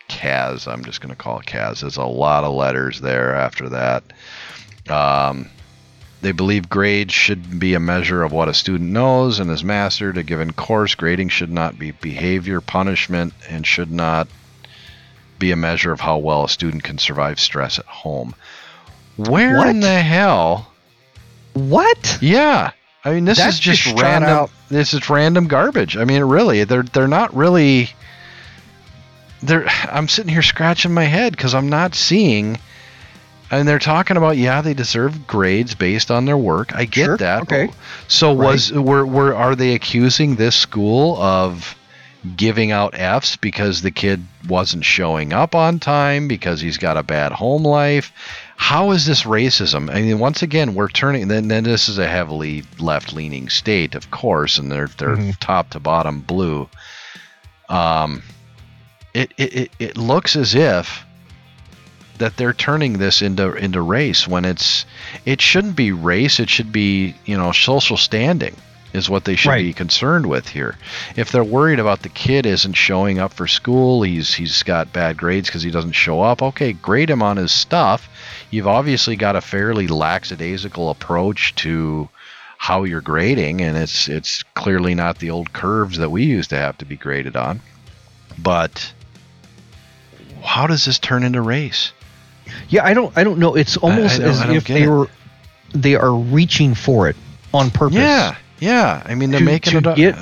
[0.08, 1.82] Kaz, I'm just going to call it Kaz.
[1.82, 4.04] There's a lot of letters there after that.
[4.88, 5.50] Um,
[6.22, 10.18] they believe grades should be a measure of what a student knows and has mastered
[10.18, 10.94] a given course.
[10.94, 14.28] Grading should not be behavior punishment and should not
[15.40, 18.36] be a measure of how well a student can survive stress at home.
[19.18, 20.72] Where in the hell?
[21.54, 22.18] What?
[22.22, 22.72] Yeah.
[23.06, 24.30] I mean, this That's is just, just random.
[24.30, 24.50] out.
[24.70, 25.98] This is random garbage.
[25.98, 27.90] I mean, really, they're they're not really.
[29.42, 29.68] They're.
[29.92, 32.58] I'm sitting here scratching my head because I'm not seeing.
[33.52, 36.74] And they're talking about yeah, they deserve grades based on their work.
[36.76, 37.44] I get Sure, that.
[37.44, 37.70] okay.
[38.08, 41.76] So was were were are they accusing this school of
[42.36, 47.04] giving out Fs because the kid wasn't showing up on time because he's got a
[47.04, 48.12] bad home life?
[48.64, 49.94] How is this racism?
[49.94, 51.28] I mean, once again, we're turning.
[51.28, 55.38] Then, then this is a heavily left-leaning state, of course, and they're they're Mhm.
[55.40, 56.70] top to bottom blue.
[57.70, 58.24] um,
[59.14, 61.06] it, it, it, it looks as if
[62.20, 64.86] that they're turning this into into race when it's
[65.26, 68.56] it shouldn't be race it should be you know social standing
[68.94, 69.64] is what they should Right.
[69.64, 70.78] be concerned with here
[71.16, 75.18] if they're worried about the kid isn't showing up for school he's he's got bad
[75.18, 78.08] grades because he doesn't show up okay grade him on his stuff
[78.52, 82.08] you've obviously got a fairly lackadaisical approach to
[82.58, 86.58] how you're grading and it's it's clearly not the old curves that we used to
[86.58, 87.60] have to be graded on
[88.38, 88.94] but
[90.42, 91.92] how does this turn into race
[92.70, 93.56] Yeah, I don't I don't know.
[93.56, 95.10] It's almost I don't- as if they were
[95.74, 97.16] they are reaching for it
[97.54, 97.98] on purpose.
[97.98, 100.18] yeah yeah i mean they're To- making to it up get-.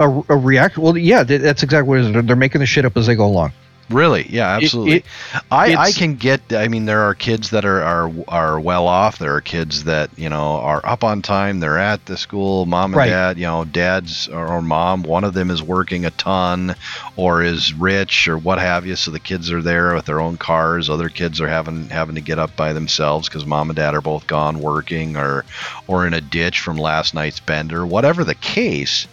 [0.00, 0.78] A, a react.
[0.78, 2.24] Well, yeah, that's exactly what it is.
[2.24, 3.52] They're making the shit up as they go along.
[3.90, 4.26] Really?
[4.28, 4.96] Yeah, absolutely.
[4.96, 5.04] it-
[5.50, 6.52] I, I can get.
[6.52, 9.18] I mean, there are kids that are, are are well off.
[9.18, 11.60] There are kids that you know are up on time.
[11.60, 12.66] They're at the school.
[12.66, 13.08] Mom and Right.
[13.08, 13.38] dad.
[13.38, 15.02] You know, dad's or, or mom.
[15.04, 16.74] One of them is working a ton,
[17.16, 18.94] or is rich, or what have you.
[18.96, 20.90] So the kids are there with their own cars.
[20.90, 24.00] Other kids are having having to get up by themselves because mom and dad are
[24.02, 25.44] both gone working, or
[25.86, 27.86] or in a ditch from last night's bender.
[27.86, 29.06] Whatever the case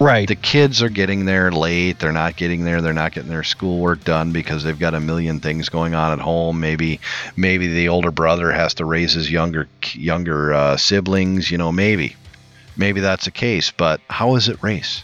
[0.00, 0.28] Right.
[0.28, 1.98] the kids are getting there late.
[1.98, 2.80] They're not getting there.
[2.80, 6.20] They're not getting their schoolwork done because they've got a million things going on at
[6.20, 6.60] home.
[6.60, 7.00] Maybe
[7.36, 12.14] maybe the older brother has to raise his younger younger uh, siblings you know maybe
[12.76, 15.02] maybe that's the case but how is it race?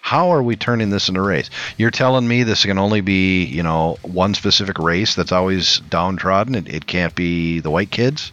[0.00, 1.50] How are we turning this into race?
[1.76, 6.54] You're telling me this can only be you know one specific race that's always downtrodden?
[6.54, 8.32] It, it can't be the white kids?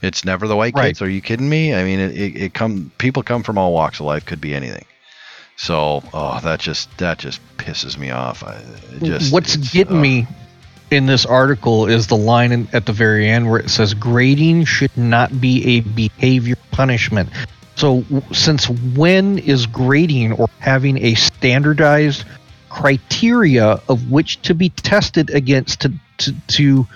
[0.00, 0.88] It's never the white Right.
[0.88, 1.02] kids?
[1.02, 1.74] Are you kidding me?
[1.74, 4.54] I mean it, it, it come people come from all walks of life could be
[4.54, 4.84] anything
[5.60, 8.42] so, oh, that just that just pisses me off.
[8.42, 8.62] I
[9.02, 10.26] just What's getting uh, me
[10.90, 14.64] in this article is the line in, at the very end where it says grading
[14.64, 17.28] should not be a behavior punishment.
[17.76, 22.24] So, w- since when is grading or having a standardized
[22.70, 26.86] criteria of which to be tested against to to to,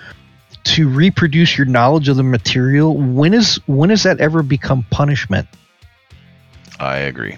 [0.63, 2.97] to reproduce your knowledge of the material?
[2.97, 5.47] When is when has that ever become punishment?
[6.79, 7.37] I agree.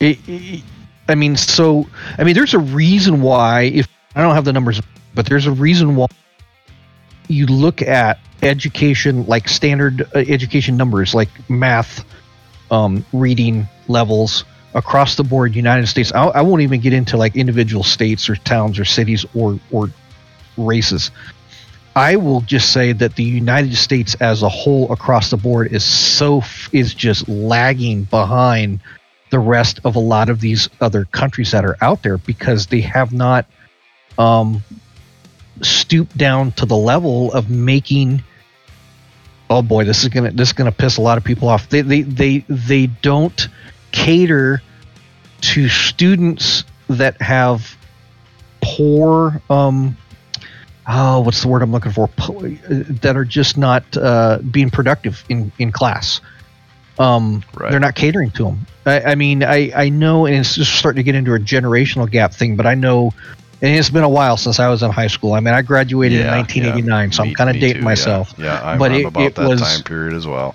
[0.00, 0.64] It, it-
[1.10, 1.86] I mean, so
[2.18, 3.62] I mean, there's a reason why.
[3.62, 4.80] If I don't have the numbers,
[5.14, 6.06] but there's a reason why
[7.28, 12.04] you look at education like standard uh, education numbers, like math,
[12.70, 14.44] um, reading levels
[14.74, 16.12] across the board, United States.
[16.12, 19.88] I, I won't even get into like individual states or towns or cities or or
[20.56, 21.10] races.
[21.96, 25.84] I will just say that the United States as a whole across the board is
[25.84, 26.42] so
[26.72, 28.80] is just lagging behind
[29.30, 32.80] the rest of a lot of these other countries that are out there because they
[32.80, 33.46] have not
[34.18, 34.62] um,
[35.62, 38.22] stooped down to the level of making
[39.50, 41.68] oh boy this is gonna this is gonna piss a lot of people off.
[41.68, 43.48] They they they, they don't
[43.92, 44.62] cater
[45.40, 47.76] to students that have
[48.60, 49.96] poor um
[50.86, 52.08] oh what's the word i'm looking for?
[52.08, 56.20] Po- that are just not uh, being productive in in class
[56.98, 57.70] um Right.
[57.70, 60.98] they're not catering to them I, I mean i i know and it's just starting
[60.98, 63.12] to get into a generational gap thing but i know
[63.60, 66.20] and it's been a while since i was in high school i mean i graduated
[66.20, 67.84] in Yeah, 1989 so Me- i'm kind of dating too, yeah.
[67.84, 70.54] myself Yeah, I'm, But I'm it- about it that was- time period as well.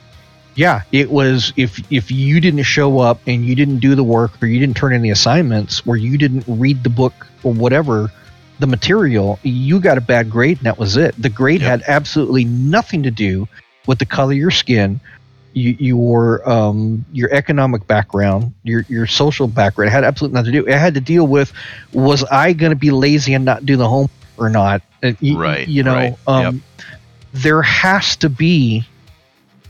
[0.56, 4.32] yeah it was if if you didn't show up and you didn't do the work
[4.42, 7.14] or you didn't turn in the assignments or you didn't read the book
[7.44, 8.12] or whatever
[8.60, 11.70] the material you got a bad grade and that was it the grade Yep.
[11.70, 13.48] had absolutely nothing to do
[13.88, 15.00] with the color of your skin
[15.54, 20.62] you, your um your economic background your your social background it had absolutely nothing to
[20.62, 21.52] do it had to deal with
[21.94, 25.68] was i going to be lazy and not do the homework or not Uh, Right,
[25.68, 26.64] you know right, um
[27.34, 28.86] there has to be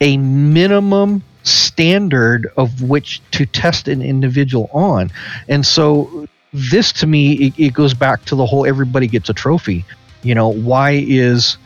[0.01, 5.11] a minimum standard of which to test an individual on.
[5.47, 9.33] And so this to me it, it goes back to the whole everybody gets a
[9.33, 9.85] trophy.
[10.21, 11.57] You know, why is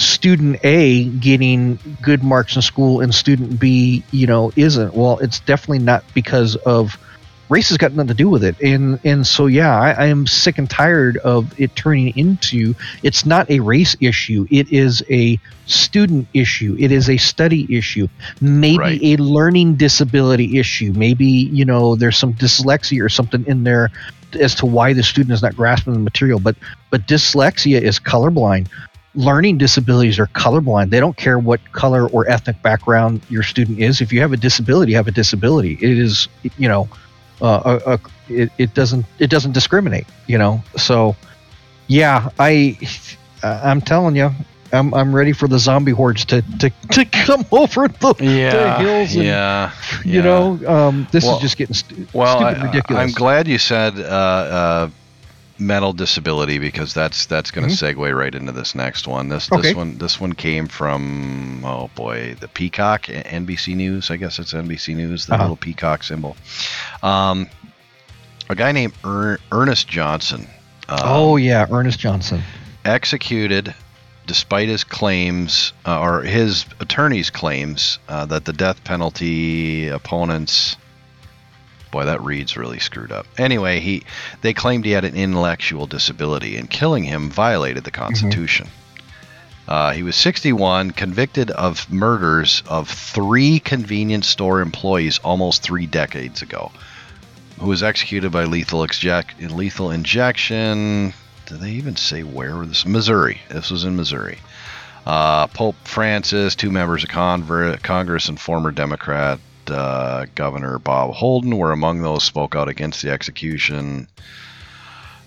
[0.00, 4.94] student A getting good marks in school and student B, you know, isn't?
[4.94, 6.98] Well, it's definitely not because of
[7.50, 8.58] race has got nothing to do with it.
[8.60, 13.26] And and so yeah, I, I am sick and tired of it turning into it's
[13.26, 14.46] not a race issue.
[14.50, 16.76] It is a student issue.
[16.78, 18.08] It is a study issue.
[18.40, 19.00] Maybe Right.
[19.02, 20.92] a learning disability issue.
[20.96, 23.90] Maybe, you know, there's some dyslexia or something in there
[24.40, 26.38] as to why the student is not grasping the material.
[26.40, 26.56] But
[26.88, 28.68] but dyslexia is colorblind.
[29.14, 30.90] Learning disabilities are colorblind.
[30.90, 34.00] They don't care what color or ethnic background your student is.
[34.00, 35.72] If you have a disability, you have a disability.
[35.80, 36.88] It is, you know,
[37.42, 40.06] uh, a, a, it, it doesn't it doesn't discriminate.
[40.28, 41.16] You know, so
[41.88, 42.78] yeah, I
[43.42, 44.30] I'm telling you,
[44.72, 49.14] I'm I'm ready for the zombie hordes to to, to come over the, the hills.
[49.16, 49.72] And, yeah.
[50.04, 53.02] You know, um, this Well- is just getting stu- Well, stupid I, ridiculous.
[53.02, 54.90] I'm glad you said uh, uh,
[55.60, 59.28] mental disability because that's that's going to segue right into this next one.
[59.28, 59.54] This Mm-hmm.
[59.56, 59.68] Okay.
[59.68, 64.10] this one this one came from oh boy the Peacock NBC News.
[64.10, 65.26] I guess it's NBC News.
[65.26, 65.42] The Uh-huh.
[65.44, 66.36] little peacock symbol.
[67.02, 67.48] Um,
[68.48, 70.48] a guy named er- Ernest Johnson.
[70.88, 72.42] um, oh yeah, Ernest Johnson.
[72.84, 73.74] executed
[74.26, 80.76] despite his claims uh, or his attorney's claims uh, that the death penalty opponents
[81.90, 83.26] boy that reads really screwed up.
[83.38, 84.04] Anyway he
[84.42, 88.68] they claimed he had an intellectual disability and killing him violated the constitution.
[89.68, 96.42] Uh, he was 61 convicted of murders of three convenience store employees almost three decades
[96.42, 96.72] ago.
[97.60, 98.84] Who was executed by lethal,
[99.38, 101.14] lethal injection
[101.50, 102.86] do they even say where this?
[102.86, 103.40] Missouri?
[103.48, 104.38] This was in Missouri.
[105.04, 109.40] Uh, Pope Francis, two members of Conver- Congress, and former Democrat
[109.70, 114.08] uh, Governor Bob Holden were among those spoke out against the execution.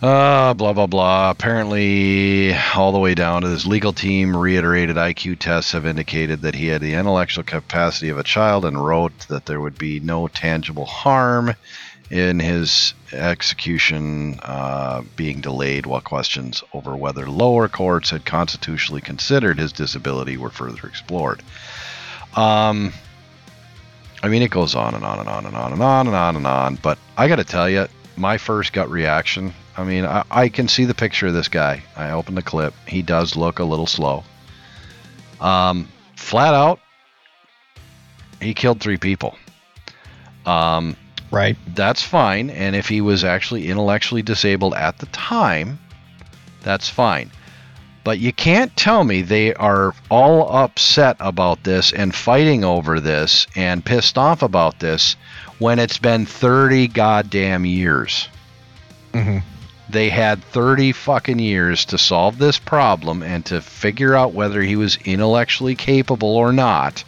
[0.01, 1.29] Uh, blah blah blah.
[1.31, 6.55] Apparently, all the way down to his legal team reiterated IQ tests have indicated that
[6.55, 10.27] he had the intellectual capacity of a child and wrote that there would be no
[10.27, 11.55] tangible harm
[12.11, 19.57] in his execution uh, being delayed while questions over whether lower courts had constitutionally considered
[19.57, 21.41] his disability were further explored.
[22.35, 22.93] Um,
[24.23, 26.35] I mean, it goes on and on and on and on and on and on
[26.37, 30.23] and on, but I got to tell you, my first gut reaction I mean, I,
[30.29, 31.83] I can see the picture of this guy.
[31.95, 32.73] I opened the clip.
[32.87, 34.23] He does look a little slow.
[35.41, 36.79] Um, flat out,
[38.39, 39.35] he killed three people.
[40.45, 40.95] Um,
[41.31, 41.57] Right.
[41.73, 42.51] that's fine.
[42.51, 45.79] And if he was actually intellectually disabled at the time,
[46.61, 47.31] that's fine.
[48.05, 53.47] But you can't tell me they are all upset about this and fighting over this
[53.55, 55.15] and pissed off about this
[55.57, 58.27] when it's been 30 goddamn years.
[59.13, 59.37] hmm
[59.89, 64.75] They had 30 fucking years to solve this problem and to figure out whether he
[64.75, 67.05] was intellectually capable or not.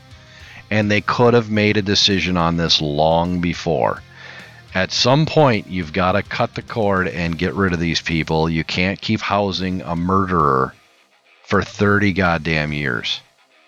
[0.72, 4.02] And they could have made a decision on this long before.
[4.74, 8.50] At some point, you've got to cut the cord and get rid of these people.
[8.50, 10.74] You can't keep housing a murderer
[11.46, 13.22] for 30 goddamn years.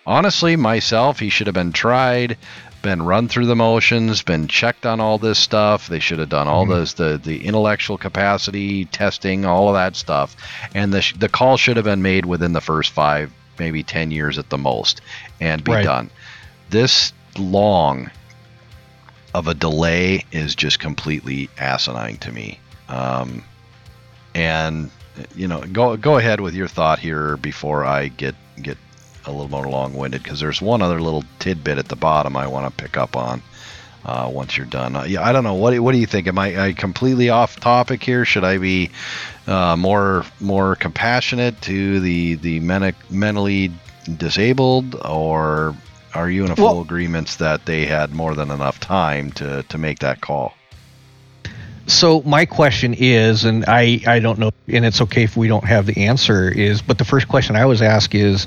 [0.05, 2.38] Honestly, myself, he should have been tried,
[2.82, 5.88] been run through the motions, been checked on all this stuff.
[5.88, 10.36] They should have done all this, the the intellectual capacity testing, all of that stuff,
[10.73, 14.38] and the the call should have been made within the first five, maybe 10 years
[14.38, 15.01] at the most,
[15.41, 15.84] and be Right.
[15.84, 16.09] done.
[16.69, 18.09] This long
[19.34, 22.59] of a delay is just completely asinine to me.
[22.88, 23.43] Um,
[24.34, 24.89] and
[25.36, 28.78] you know, go go ahead with your thought here before I get get
[29.26, 32.65] a little more long-winded because there's one other little tidbit at the bottom I want
[32.65, 33.41] to pick up on.
[34.05, 35.55] Uh, once you're done, uh, yeah, I don't know.
[35.55, 36.28] What do, what do you think?
[36.28, 38.24] Am I, I completely off topic here?
[38.24, 38.91] Should I be
[39.47, 43.70] uh, more more compassionate to the the meni- mentally
[44.15, 45.76] disabled, or
[46.13, 49.63] are you in a full Well- agreement that they had more than enough time to
[49.63, 50.53] to make that call?
[51.88, 55.63] So my question is, and I I don't know, and it's okay if we don't
[55.63, 56.49] have the answer.
[56.49, 58.45] Is but the first question I always ask is,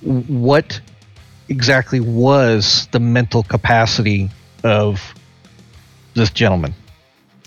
[0.00, 0.80] what
[1.48, 4.30] exactly was the mental capacity
[4.64, 5.14] of
[6.14, 6.74] this gentleman?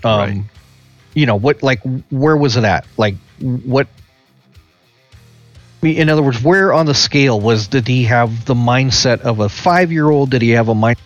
[0.04, 0.44] Um, Right.
[1.16, 1.62] You know what?
[1.62, 2.86] Like, where was it at?
[2.98, 3.88] Like, what?
[5.84, 9.50] In other words, where on the scale was did he have the mindset of a
[9.50, 10.32] five-year-old?
[10.32, 10.98] Did he have a mind?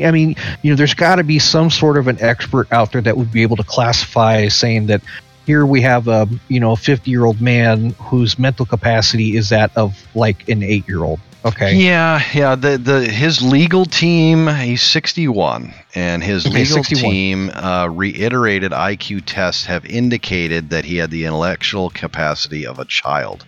[0.00, 3.02] I mean, you know, there's got to be some sort of an expert out there
[3.02, 5.02] that would be able to classify, saying that
[5.46, 9.48] here we have a you know a 50 year old man whose mental capacity is
[9.50, 11.20] that of like an eight year old.
[11.44, 11.74] Okay.
[11.74, 12.54] Yeah, yeah.
[12.54, 17.10] The the his legal team, he's 61, and his Okay, legal 61.
[17.10, 22.84] team uh, reiterated IQ tests have indicated that he had the intellectual capacity of a
[22.84, 23.44] child.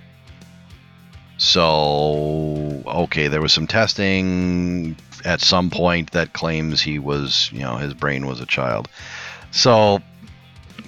[1.39, 7.76] So, okay, there was some testing at some point that claims he was, you know,
[7.76, 8.89] his brain was a child.
[9.51, 10.01] So,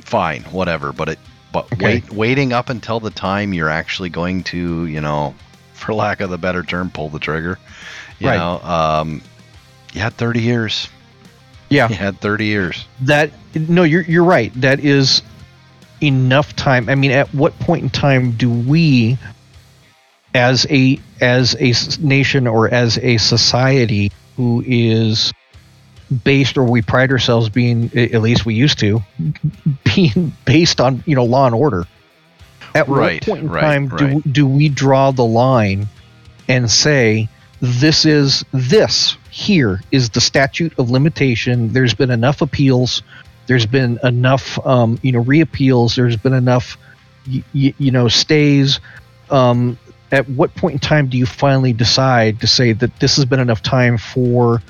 [0.03, 0.93] fine, whatever.
[0.93, 1.19] But it,
[1.53, 1.85] but Okay.
[1.85, 5.35] wait, waiting up until the time you're actually going to, you know,
[5.75, 7.59] for lack of the better term, pull the trigger.
[8.19, 8.37] You Right.
[8.37, 9.23] know, um,
[9.93, 10.89] you had 30 years.
[11.69, 11.89] Yeah.
[11.89, 12.87] You had 30 years.
[13.03, 14.53] That no, you're you're right.
[14.61, 15.23] That is
[16.01, 16.89] enough time.
[16.89, 19.19] I mean, at what point in time do we,
[20.37, 21.73] as a as a
[22.05, 25.33] nation or as a society who is
[26.25, 29.01] based or we pride ourselves being at least we used to
[29.97, 31.85] being based on you know law and order
[32.75, 35.89] at Right, what point in right, time do, do we draw the line
[36.49, 37.31] and say
[37.63, 41.73] this is this here is the statute of limitation.
[41.73, 43.03] There's been enough appeals.
[43.47, 45.97] There's been enough, um, you know, reappeals.
[45.97, 46.77] There's been enough,
[47.27, 48.81] y- y- you know, stays.
[49.31, 49.79] Um,
[50.13, 53.41] at what point in time do you finally decide to say that this has been
[53.41, 54.63] enough time for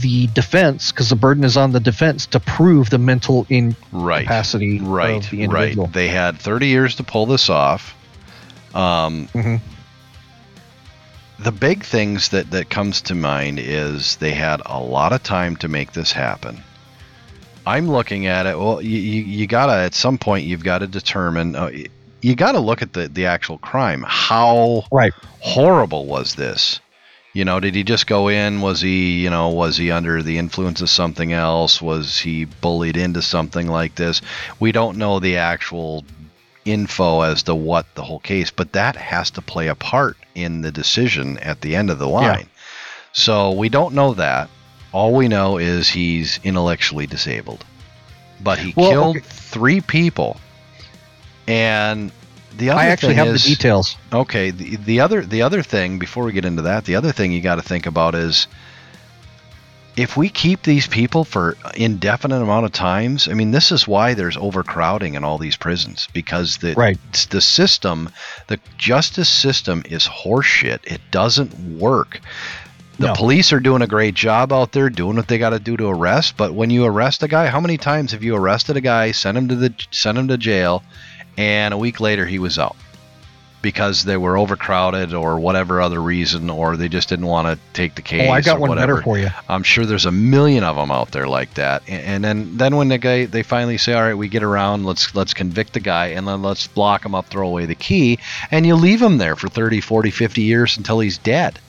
[0.00, 5.24] the defense, because the burden is on the defense to prove the mental incapacity right,
[5.24, 5.86] of the individual?
[5.86, 5.94] right.
[5.94, 7.94] They had 30 years to pull this off.
[8.74, 9.60] Um, Mhm.
[11.38, 15.56] The big things that that comes to mind is they had a lot of time
[15.56, 16.62] to make this happen.
[17.66, 18.56] I'm looking at it.
[18.56, 21.56] Well, you, you, you gotta at some point you've got to determine.
[21.56, 21.70] Uh,
[22.22, 24.04] you got to look at the the actual crime.
[24.06, 25.12] How Right.
[25.40, 26.80] horrible was this?
[27.34, 28.60] You know, did he just go in?
[28.60, 31.80] Was he, you know, was he under the influence of something else?
[31.80, 34.20] Was he bullied into something like this?
[34.60, 36.04] We don't know the actual
[36.66, 40.60] info as to what the whole case, but that has to play a part in
[40.60, 42.48] the decision at the end of the line.
[43.12, 44.48] So we don't know that.
[44.92, 47.64] All we know is he's intellectually disabled.
[48.42, 49.26] But he Well, killed okay.
[49.26, 50.38] three people.
[51.48, 52.12] And
[52.56, 53.96] the other I actually thing have is, the details.
[54.12, 57.32] Okay, the, the other the other thing before we get into that, the other thing
[57.32, 58.46] you got to think about is
[59.96, 64.14] if we keep these people for indefinite amount of times, I mean this is why
[64.14, 66.98] there's overcrowding in all these prisons because the Right.
[67.30, 68.10] the system,
[68.48, 70.80] the justice system is horseshit.
[70.84, 72.20] It doesn't work.
[72.98, 73.14] The No.
[73.14, 75.86] police are doing a great job out there doing what they got to do to
[75.86, 79.12] arrest, but when you arrest a guy, how many times have you arrested a guy,
[79.12, 80.84] sent him to the sent him to jail,
[81.36, 82.76] and a week later he was out
[83.62, 87.94] because they were overcrowded or whatever other reason, or they just didn't want to take
[87.94, 88.28] the case.
[88.28, 88.94] Oh, I got one whatever.
[88.94, 89.28] better for you.
[89.48, 91.84] I'm sure there's a million of them out there like that.
[91.86, 94.84] And, and then then when the guy they finally say, "All right, we get around,
[94.84, 98.18] let's let's convict the guy and then let's lock him up, throw away the key."
[98.50, 101.60] And you leave him there for 30, 40, 50 years until he's dead.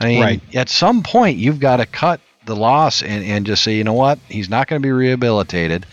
[0.00, 0.40] I mean, Right.
[0.54, 3.92] at some point you've got to cut the loss and, and just say, "You know
[3.92, 4.20] what?
[4.28, 5.84] He's not going to be rehabilitated."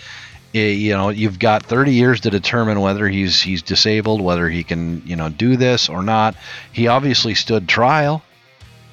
[0.53, 5.03] You know, you've got 30 years to determine whether he's he's disabled, whether he can,
[5.05, 6.35] you know, do this or not.
[6.71, 8.23] He obviously stood trial.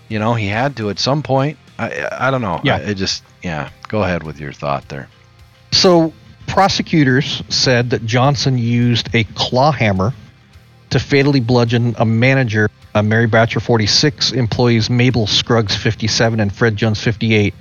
[0.09, 1.59] You know, he had to at some point.
[1.79, 2.61] I I don't know.
[2.65, 2.79] Yeah.
[2.79, 3.71] It just yeah.
[3.89, 5.09] Go ahead with your thought there.
[5.73, 6.13] So,
[6.47, 10.13] prosecutors said that Johnson used a claw hammer
[10.91, 16.77] to fatally bludgeon a manager, uh, Mary Batcher 46, employees Mabel Scruggs 57 and Fred
[16.77, 17.53] Jones 58,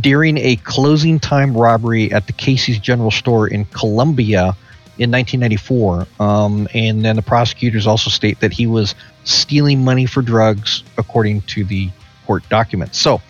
[0.00, 4.56] during a closing time robbery at the Casey's General Store in Columbia
[4.98, 6.06] in 1994.
[6.20, 11.40] Um, and then the prosecutors also state that he was stealing money for drugs, according
[11.42, 11.90] to the
[12.26, 12.98] court documents.
[12.98, 13.20] So,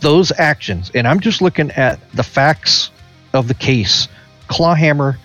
[0.00, 2.90] those actions, and I'm just looking at the facts
[3.32, 4.08] of the case
[4.48, 5.18] claw hammer,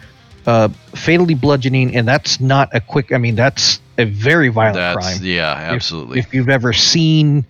[0.45, 4.97] uh, fatally bludgeoning, and that's not a quick, I mean, that's a very violent That's
[4.97, 5.17] crime.
[5.21, 6.19] yeah, If- absolutely.
[6.19, 7.45] If, you've ever seen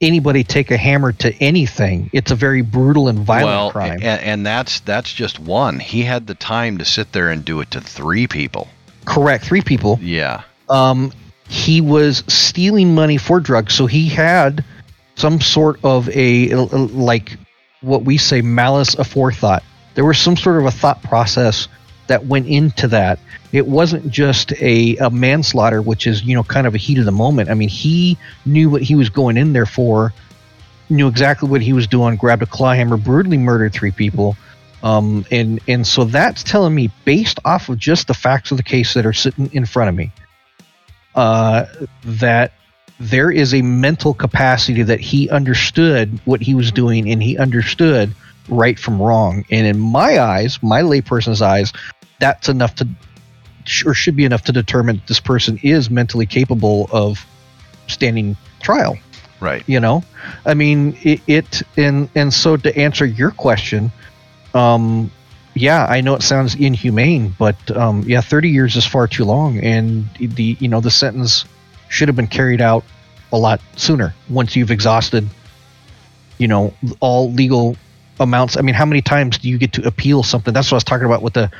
[0.00, 3.98] anybody take a hammer to anything, it's a very brutal and violent well, crime.
[4.02, 5.78] and, and that's that's just one.
[5.78, 8.68] He had the time to sit there and do it to three people.
[9.04, 9.44] Correct.
[9.44, 9.98] Three people.
[10.00, 10.42] Yeah.
[10.68, 11.12] um,
[11.48, 13.74] he was stealing money for drugs.
[13.74, 14.64] So he had
[15.16, 17.36] some sort of a like
[17.80, 19.62] what we say malice aforethought.
[19.94, 21.66] There was some sort of a thought process
[22.06, 23.18] that went into that.
[23.52, 27.04] It wasn't just a, a manslaughter, which is you know kind of a heat of
[27.04, 27.50] the moment.
[27.50, 30.12] I mean, he knew what he was going in there for,
[30.88, 32.16] knew exactly what he was doing.
[32.16, 34.36] Grabbed a claw hammer, brutally murdered three people.
[34.82, 38.62] Um, and and so that's telling me, based off of just the facts of the
[38.62, 40.10] case that are sitting in front of me,
[41.14, 41.66] uh,
[42.04, 42.52] that
[42.98, 48.14] there is a mental capacity that he understood what he was doing and he understood
[48.48, 49.44] right from wrong.
[49.50, 51.72] And in my eyes, my layperson's eyes,
[52.18, 52.88] that's enough to,
[53.86, 57.24] or should be enough to determine that this person is mentally capable of
[57.86, 58.98] standing trial.
[59.40, 59.62] Right.
[59.66, 60.04] You know,
[60.44, 63.90] I mean, it, it and and so to answer your question,
[64.52, 65.10] um,
[65.54, 69.58] yeah, I know it sounds inhumane, but um, yeah, 30 years is far too long,
[69.58, 71.46] and the you know the sentence
[71.88, 72.84] should have been carried out
[73.32, 75.26] a lot sooner once you've exhausted,
[76.38, 77.76] you know, all legal
[78.18, 78.56] amounts.
[78.56, 80.52] I mean, how many times do you get to appeal something?
[80.52, 81.50] That's what I was talking about with the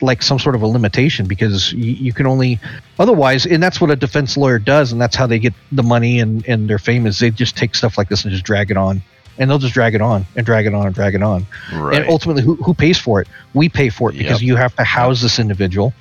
[0.00, 2.58] like some sort of a limitation because you, you can only
[2.98, 6.20] otherwise and that's what a defense lawyer does and that's how they get the money
[6.20, 8.76] and and their fame is they just take stuff like this and just drag it
[8.76, 9.00] on
[9.38, 11.96] and they'll just drag it on and drag it on and drag it on Right.
[11.96, 14.46] and ultimately who, who pays for it we pay for it because Yep.
[14.48, 15.94] you have to house this individual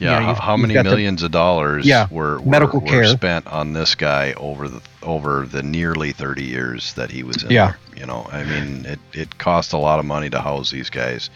[0.00, 0.18] yeah.
[0.18, 3.04] you know, how, many the- millions of dollars Yeah, were, were medical were care.
[3.04, 7.50] spent on this guy over the over the nearly 30 years that he was in
[7.52, 7.66] Yeah.
[7.66, 7.78] there?
[8.00, 11.30] You know, I mean, it it cost a lot of money to house these guys.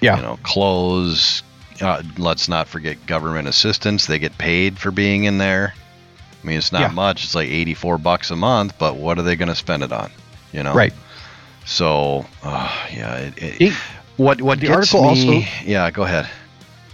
[0.00, 0.16] Yeah.
[0.16, 1.42] You know, clothes.
[1.80, 4.06] Uh, let's not forget government assistance.
[4.06, 5.74] They get paid for being in there.
[6.42, 6.88] I mean, it's not Yeah.
[6.88, 7.24] much.
[7.24, 10.10] It's like 84 bucks a month, but what are they going to spend it on?
[10.52, 10.72] You know?
[10.74, 10.92] Right.
[11.64, 13.16] So, uh, yeah.
[13.16, 13.72] It, it, He-
[14.16, 15.36] what what the gets article me?
[15.44, 16.28] also- yeah, go ahead.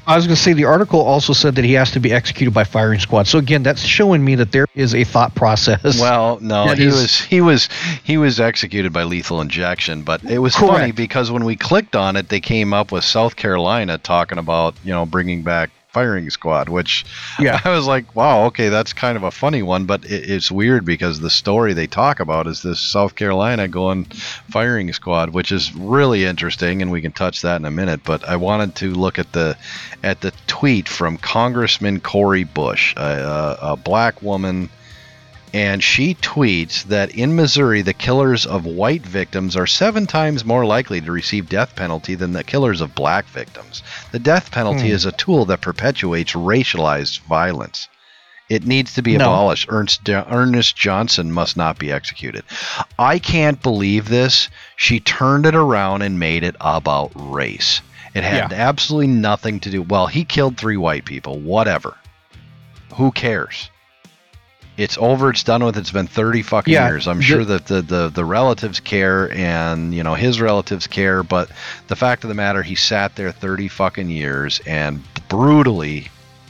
[0.06, 2.52] I was going to say the article also said that he has to be executed
[2.52, 3.26] by firing squad.
[3.28, 6.00] So again, that's showing me that there is a thought process.
[6.00, 7.68] Well, no, he is- was he was
[8.02, 10.72] he was executed by lethal injection, but it was Correct.
[10.74, 14.74] funny because when we clicked on it, they came up with South Carolina talking about
[14.84, 17.04] you know bringing back firing squad, which
[17.38, 17.60] Yeah.
[17.64, 20.84] I was like, wow, okay, that's kind of a funny one, but it, it's weird
[20.84, 25.74] because the story they talk about is this South Carolina going firing squad, which is
[25.74, 28.00] really interesting, and we can touch that in a minute.
[28.04, 29.56] But I wanted to look at the
[30.02, 34.70] at the tweet from Congressman Cori Bush, a, a, a black woman
[35.54, 40.64] and she tweets that in Missouri, the killers of white victims are seven times more
[40.64, 43.82] likely to receive death penalty than the killers of black victims.
[44.12, 44.94] The death penalty Hmm.
[44.94, 47.88] is a tool that perpetuates racialized violence.
[48.48, 49.24] It needs to be No.
[49.26, 49.66] abolished.
[49.70, 52.44] Ernst, Ernest Johnson must not be executed.
[52.98, 54.48] I can't believe this.
[54.76, 57.80] She turned it around and made it about race.
[58.14, 58.68] It had Yeah.
[58.68, 59.80] absolutely nothing to do.
[59.82, 61.38] Well, he killed three white people.
[61.38, 61.96] Whatever.
[62.96, 63.70] Who cares?
[64.76, 65.30] It's over.
[65.30, 65.76] It's done with.
[65.76, 67.06] It's been thirty fucking Yeah, years.
[67.06, 71.22] I'm the- sure that the, the the relatives care, and you know his relatives care.
[71.22, 71.50] But
[71.88, 76.08] the fact of the matter, he sat there thirty fucking years and brutally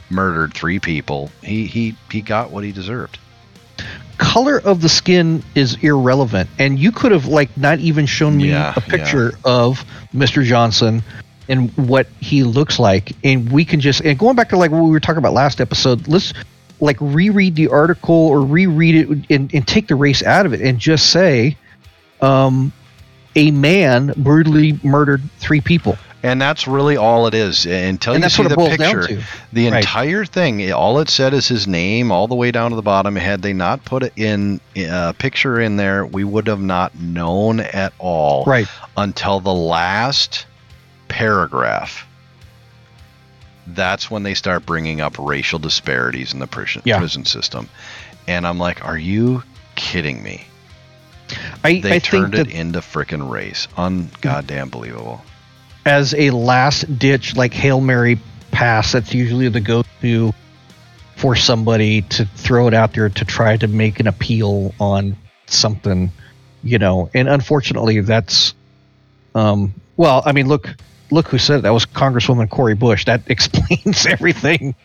[0.09, 1.31] murdered three people.
[1.43, 3.17] He he he got what he deserved.
[4.17, 8.49] color of the skin is irrelevant and you could have like not even shown me
[8.49, 9.83] Yeah, a picture of
[10.13, 11.01] mr johnson
[11.49, 14.83] and what he looks like and we can just and going back to like what
[14.83, 16.31] we were talking about last episode let's
[16.83, 20.61] like reread the article or reread it and, and take the race out of it
[20.61, 21.57] and just say
[22.21, 22.71] um
[23.35, 27.65] a man brutally murdered three people And that's really all it is.
[27.65, 29.07] Until and you see the picture,
[29.51, 29.83] the Right.
[29.83, 33.15] entire thing, all it said is his name, all the way down to the bottom.
[33.17, 37.59] Had they not put it in a picture in there, we would have not known
[37.59, 40.45] at all right until the last
[41.09, 42.05] paragraph.
[43.67, 46.97] That's when they start bringing up racial disparities in the prison, Yeah.
[46.99, 47.69] prison system,
[48.27, 49.43] and I'm like, are you
[49.75, 50.45] kidding me?
[51.63, 53.67] i, They I turned it into frickin' race.
[53.77, 55.21] Ungoddamn believable.
[55.85, 58.19] as a last ditch like hail mary
[58.51, 60.31] pass that's usually the go-to
[61.15, 65.15] for somebody to throw it out there to try to make an appeal on
[65.47, 66.11] something
[66.63, 68.53] you know and unfortunately that's
[69.35, 70.69] um well i mean look
[71.13, 71.61] look who said it.
[71.61, 73.05] that was congresswoman Cori bush.
[73.05, 74.75] That explains everything.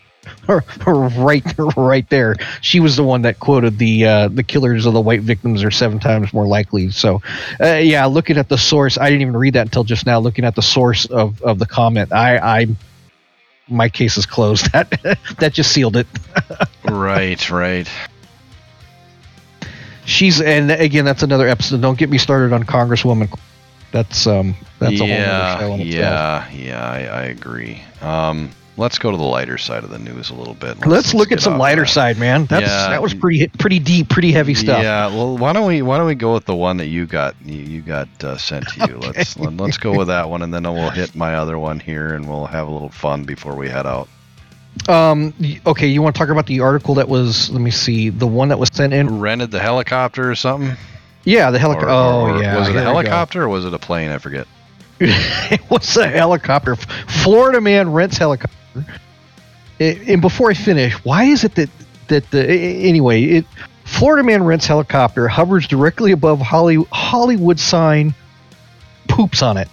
[0.47, 1.43] Right
[1.77, 2.35] right there.
[2.61, 5.71] She was the one that quoted the uh, the killers of the white victims are
[5.71, 6.91] seven times more likely.
[6.91, 7.21] So
[7.59, 10.45] uh, yeah looking at the source i didn't even read that until just now looking
[10.45, 12.11] at the source of of the comment.
[12.11, 12.67] I i
[13.69, 14.69] my case is closed.
[14.71, 16.07] That that just sealed it.
[16.83, 17.89] Right, right.
[20.05, 21.81] she's and again that's another episode.
[21.81, 23.29] Don't get me started on congresswoman
[23.91, 26.89] that's um that's a whole yeah, other show yeah, yeah.
[26.89, 27.81] I, I agree.
[28.01, 30.85] Um, let's go to the lighter side of the news a little bit.
[30.85, 32.89] let's, look at some lighter side man that's Yeah.
[32.89, 36.07] that was pretty pretty deep pretty heavy stuff Yeah, well, why don't we why don't
[36.07, 38.97] we go with the one that you got you, you got uh, sent to you?
[38.97, 42.13] Let's let, let's go with that one, and then we'll hit my other one here,
[42.13, 44.07] and we'll have a little fun before we head out.
[44.87, 45.33] Um.
[45.65, 45.87] Okay.
[45.87, 47.49] You want to talk about the article that was?
[47.49, 48.09] Let me see.
[48.09, 49.19] The one that was sent in.
[49.19, 50.77] Rented the helicopter or something?
[51.29, 51.89] Yeah, the helicopter.
[51.89, 52.57] Oh, or yeah.
[52.57, 54.09] Was it a helicopter or was it a plane?
[54.11, 54.47] I forget.
[54.99, 56.75] it was a helicopter.
[56.75, 58.55] Florida man rents helicopter.
[59.79, 61.69] I- and before I finish, why is it that
[62.07, 63.23] that the anyway?
[63.23, 63.45] It
[63.85, 68.15] Florida man rents helicopter, hovers directly above Holly, Hollywood sign,
[69.07, 69.67] poops on it.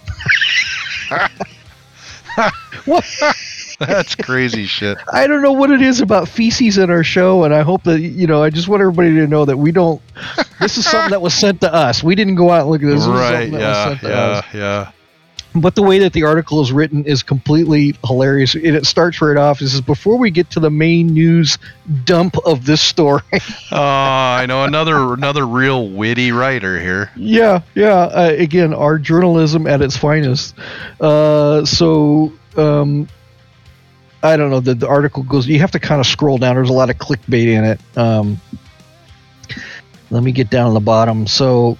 [2.85, 3.05] what?
[3.85, 4.97] That's crazy shit.
[5.13, 7.99] I don't know what it is about feces in our show, and I hope that
[7.99, 8.41] you know.
[8.43, 10.01] I just want everybody to know that we don't.
[10.59, 12.03] This is something that was sent to us.
[12.03, 12.95] We didn't go out and look at this.
[12.95, 13.31] This is right?
[13.31, 14.45] something that was Yeah, sent to yeah, us.
[14.53, 14.91] yeah.
[15.55, 18.53] But the way that the article is written is completely hilarious.
[18.53, 19.57] And it starts right off.
[19.59, 21.57] This is before we get to the main news
[22.03, 23.23] dump of this story.
[23.33, 23.39] Oh,
[23.71, 27.09] I know another another real witty writer here.
[27.15, 27.93] yeah, yeah.
[28.03, 30.53] Uh, again, our journalism at its finest.
[31.01, 33.07] Uh, so, um,
[34.23, 34.59] I don't know.
[34.59, 35.47] The, the article goes.
[35.47, 36.55] You have to kind of scroll down.
[36.55, 37.79] There's a lot of clickbait in it.
[37.95, 38.41] Um,
[40.09, 41.27] let me get down to the bottom.
[41.27, 41.77] So,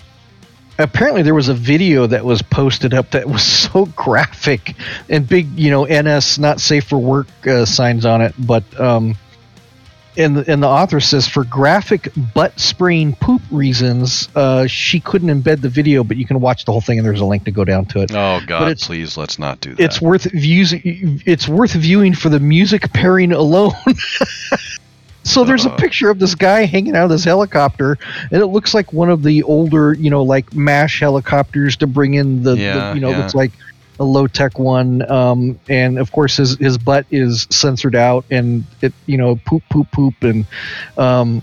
[0.78, 4.76] apparently, there was a video that was posted up that was so graphic
[5.10, 5.58] and big.
[5.58, 8.80] You know, NS not safe for work uh, signs on it, but.
[8.80, 9.16] Um,
[10.18, 15.30] and the, and the author says for graphic butt spraying poop reasons, uh, she couldn't
[15.30, 17.52] embed the video, but you can watch the whole thing, and there's a link to
[17.52, 18.12] go down to it.
[18.14, 19.84] Oh God, it's- please let's not do that.
[19.84, 20.74] It's worth views.
[20.76, 23.74] It's worth viewing for the music pairing alone.
[25.24, 25.76] So there's a Uh.
[25.76, 27.98] picture of this guy hanging out of this helicopter,
[28.32, 32.14] and it looks like one of the older, you know, like mash helicopters to bring
[32.14, 33.18] in the, the you know, yeah.
[33.18, 33.52] looks like
[34.00, 35.10] a low tech one.
[35.10, 39.64] Um, and of course his his butt is censored out, and it, you know, poop
[39.70, 40.46] poop poop, and
[40.98, 41.42] um,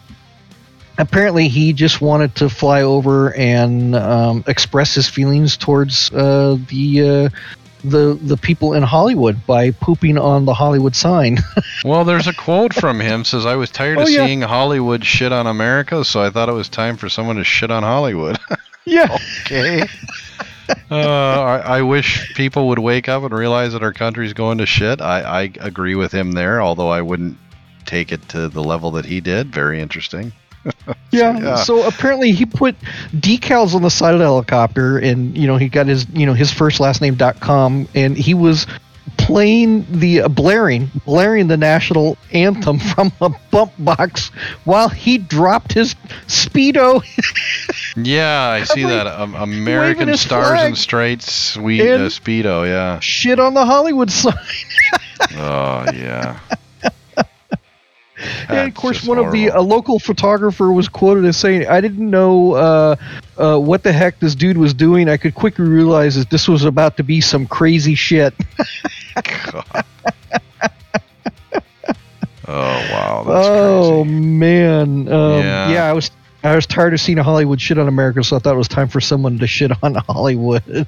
[0.99, 7.03] apparently he just wanted to fly over and um, express his feelings towards uh, the.
[7.03, 7.39] Uh,
[7.87, 11.37] the, the people in Hollywood by pooping on the Hollywood sign.
[11.85, 14.25] Well, there's a quote from him says, "I was tired Oh, of yeah.
[14.25, 17.71] seeing Hollywood shit on America, so I thought it was time for someone to shit
[17.71, 18.39] on Hollywood."
[18.87, 19.15] yeah.
[19.45, 19.87] okay.
[20.91, 24.66] Uh, I, I wish people would wake up and realize that our country's going to
[24.66, 25.01] shit.
[25.01, 27.36] I, I agree with him there, although I wouldn't
[27.85, 29.53] take it to the level that he did.
[29.53, 30.32] Very interesting.
[31.11, 31.39] Yeah.
[31.39, 31.55] yeah.
[31.57, 32.74] So apparently he put
[33.15, 36.35] decals on the side of the helicopter, and you know he got his you know
[36.35, 38.66] his first last name dot com, and he was
[39.35, 44.28] playing the uh, blaring blaring the national anthem from a bump box
[44.62, 45.97] while he dropped his
[46.28, 47.02] speedo.
[47.97, 49.06] Yeah, I see that.
[49.06, 52.66] Um, American Stars and Stripes sweet uh, speedo.
[52.66, 52.98] Yeah.
[52.98, 54.35] Shit on the Hollywood sign.
[55.36, 56.40] Oh yeah.
[58.49, 62.09] and of course, one of the a local photographer was quoted as saying, "I didn't
[62.09, 62.97] know uh,
[63.37, 65.09] uh, what the heck this dude was doing.
[65.09, 68.35] I could quickly realize that this was about to be some crazy shit."
[72.47, 74.19] Oh wow, that's oh crazy.
[74.19, 75.71] man, um, Yeah.
[75.71, 75.85] yeah.
[75.89, 76.11] I was
[76.43, 78.89] I was tired of seeing Hollywood shit on America, so I thought it was time
[78.89, 80.87] for someone to shit on Hollywood.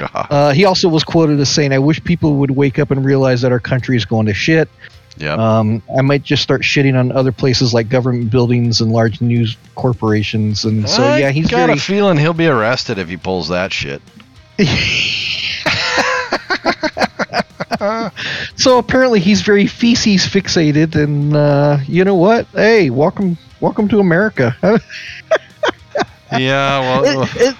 [0.00, 3.42] Uh, he also was quoted as saying, "I wish people would wake up and realize
[3.42, 4.70] that our country is going to shit.
[5.18, 5.38] Yep.
[5.38, 9.56] Um, I might just start shitting on other places like government buildings and large news
[9.74, 13.16] corporations." And so, I yeah, he's got very a feeling he'll be arrested if he
[13.16, 14.00] pulls that shit.
[18.56, 22.46] so apparently he's very feces fixated, and uh, you know what?
[22.48, 24.56] Hey, welcome, welcome to America.
[26.32, 27.56] Yeah, well, It- it-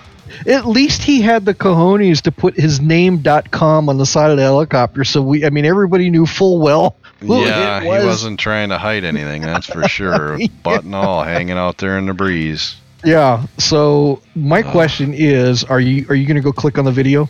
[0.46, 4.44] at least he had the cojones to put his name.com on the side of the
[4.44, 6.94] helicopter, so we, I mean, everybody knew full well.
[7.20, 8.04] Who yeah, it he was.
[8.04, 10.38] wasn't trying to hide anything, that's for sure.
[10.62, 12.76] Butt and all, hanging out there in the breeze.
[13.04, 13.46] Yeah.
[13.58, 14.70] So my Uh.
[14.72, 17.28] question is, are you are you going to go click on the video?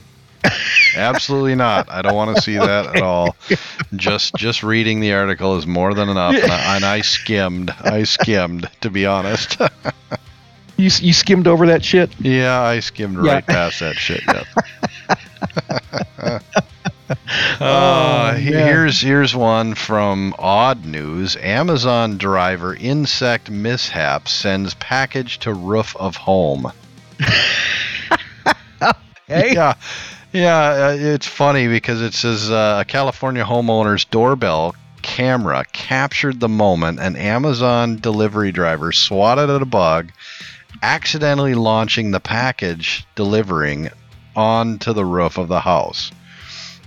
[0.97, 1.91] Absolutely not.
[1.91, 3.37] I don't want to see that at all.
[3.95, 7.71] Just just reading the article is more than enough, and I, and I skimmed.
[7.83, 9.59] I skimmed, to be honest.
[10.77, 12.11] You you skimmed over that shit.
[12.21, 13.35] yeah, I skimmed Yeah.
[13.35, 14.23] right past that shit.
[14.27, 14.47] Yep.
[17.61, 18.41] Oh, Uh, man.
[18.43, 21.37] here's here's one from Odd News.
[21.37, 26.73] Amazon driver insect mishap sends package to roof of home.
[29.27, 29.53] Hey.
[29.55, 29.75] Yeah,
[30.33, 30.59] yeah.
[30.91, 36.99] Uh, it's funny because it says uh, a California homeowner's doorbell camera captured the moment
[36.99, 40.11] an Amazon delivery driver swatted at a bug,
[40.83, 43.91] accidentally launching the package delivering
[44.35, 46.11] onto the roof of the house.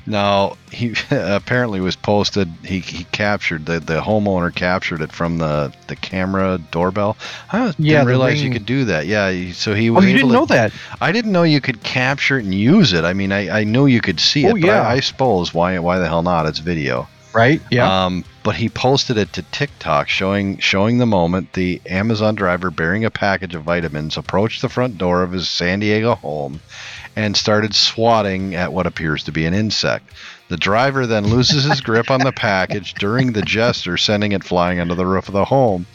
[0.06, 2.50] Now he apparently was posted.
[2.66, 7.18] He, he captured the the homeowner captured it from the the camera doorbell.
[7.52, 9.06] I didn't Yeah, realize you could do that.
[9.08, 10.74] Yeah, so he Oh, you didn't to know that?
[11.00, 13.06] I didn't know you could capture it and use it.
[13.06, 14.82] I mean, I, I knew you could see it, Oh, but yeah.
[14.82, 16.46] I, I suppose why why the hell not?
[16.48, 17.08] It's video.
[17.34, 17.62] Right?
[17.72, 18.06] Yeah.
[18.06, 23.06] Um, but he posted it to TikTok, showing showing the moment the Amazon driver bearing
[23.06, 26.60] a package of vitamins approached the front door of his San Diego home
[27.16, 30.10] and started swatting at what appears to be an insect.
[30.50, 34.80] The driver then loses his grip on the package during the gesture, sending it flying
[34.80, 35.86] onto the roof of the home.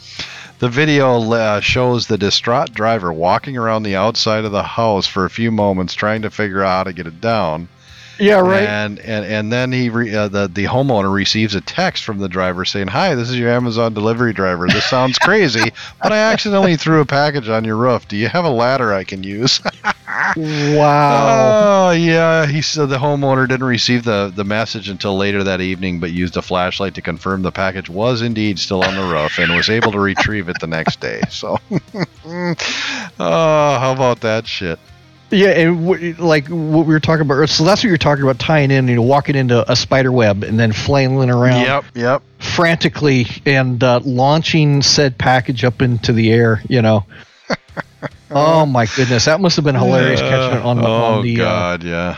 [0.59, 5.23] The video uh, shows the distraught driver walking around the outside of the house for
[5.23, 7.69] a few moments, trying to figure out how to get it down.
[8.19, 8.39] Yeah.
[8.39, 8.63] Right.
[8.63, 12.29] And and and then he re, uh, the the homeowner receives a text from the
[12.29, 14.67] driver saying, "Hi, this is your Amazon delivery driver.
[14.67, 15.71] This sounds crazy,
[16.01, 18.07] but I accidentally threw a package on your roof.
[18.07, 19.61] Do you have a ladder I can use?"
[20.37, 21.89] wow.
[21.89, 25.99] Oh yeah, he said the homeowner didn't receive the the message until later that evening,
[25.99, 29.55] but used a flashlight to confirm the package was indeed still on the roof and
[29.55, 31.21] was able to retrieve it the next day.
[31.29, 32.55] So, oh,
[33.19, 34.79] how about that shit?
[35.31, 37.47] Yeah, and w- like what we were talking about.
[37.49, 40.43] So that's what you're talking about tying in, you know, walking into a spider web
[40.43, 42.23] and then flailing around Yep, yep.
[42.39, 46.61] frantically and uh, launching said package up into the air.
[46.67, 47.05] You know.
[48.31, 51.41] oh my goodness, that must have been hilarious catching it on the oh on the.
[51.41, 52.17] Uh, god, yeah.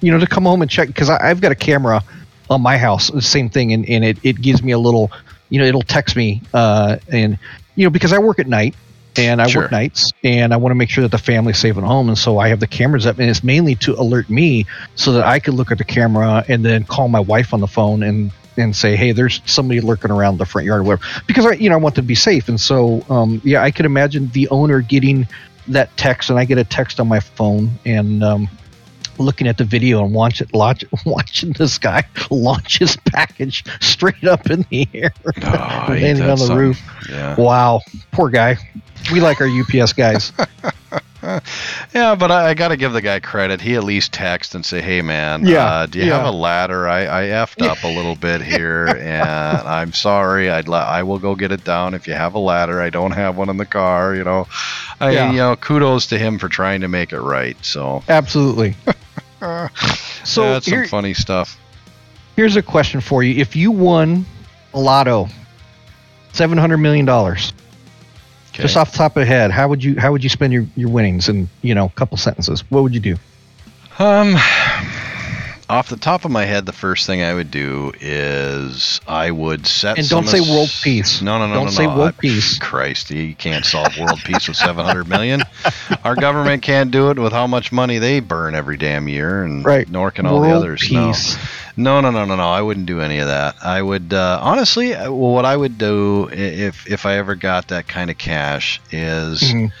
[0.00, 2.02] you know, to come home and check because I've got a camera
[2.50, 5.10] on my house, the same thing, and, and it, it gives me a little,
[5.48, 7.38] you know, it'll text me, uh, and
[7.74, 8.74] you know, because I work at night
[9.16, 9.62] and I Sure.
[9.62, 12.16] work nights and I want to make sure that the family's safe at home, and
[12.16, 15.38] so I have the cameras up, and it's mainly to alert me so that I
[15.38, 18.76] could look at the camera and then call my wife on the phone and and
[18.76, 21.76] say, hey, there's somebody lurking around the front yard or whatever, because I, you know,
[21.76, 22.48] I want them to be safe.
[22.50, 25.26] And so, um, yeah, I could imagine the owner getting
[25.68, 28.48] that text, and I get a text on my phone, and um,
[29.22, 34.24] looking at the video and watch it, launch, watching this guy launch his package straight
[34.24, 35.12] up in the air,
[35.42, 36.80] Oh, landing on the roof.
[37.08, 37.36] Yeah.
[37.36, 37.80] Wow,
[38.12, 38.56] poor guy.
[39.12, 40.32] We like our UPS guys.
[41.94, 43.60] Yeah, but I, I got to give the guy credit.
[43.60, 46.88] He at least texted and say, "Hey, man, Yeah, uh, do you have a ladder?
[46.88, 50.50] I, I effed up a little bit here, and I'm sorry.
[50.50, 52.80] I'd la- I will go get it down if you have a ladder.
[52.80, 54.16] I don't have one in the car.
[54.16, 54.48] You know,
[55.00, 55.30] I Yeah.
[55.30, 57.56] you know kudos to him for trying to make it right.
[57.64, 58.74] So, Absolutely.
[60.24, 61.58] So that's here- some funny stuff.
[62.36, 64.24] Here's a question for you: If you won
[64.72, 65.28] a lotto,
[66.32, 67.52] seven hundred million dollars,
[68.54, 68.62] Okay.
[68.62, 70.66] just off the top of the head, how would you how would you spend your,
[70.76, 72.62] your winnings in you know a couple sentences?
[72.70, 73.16] What would you do?
[73.98, 74.36] Um,
[75.72, 79.66] off the top of my head, the first thing I would do is I would
[79.66, 79.98] set.
[79.98, 81.22] And don't say as- world peace.
[81.22, 81.54] No, no, no, no.
[81.60, 81.96] Don't no, say no.
[81.96, 82.58] world I- peace.
[82.58, 85.42] Christ, you can't solve world peace with 700 million.
[86.04, 89.64] Our government can't do it with how much money they burn every damn year, and
[89.64, 89.88] Right.
[89.88, 90.90] nor can all the others.
[90.92, 91.08] No.
[91.08, 91.36] peace.
[91.76, 92.48] No, no, no, no, no.
[92.50, 93.56] I wouldn't do any of that.
[93.64, 94.94] I would uh, honestly.
[94.94, 98.78] uh, Well, what I would do if if I ever got that kind of cash
[98.90, 99.72] is Mhm.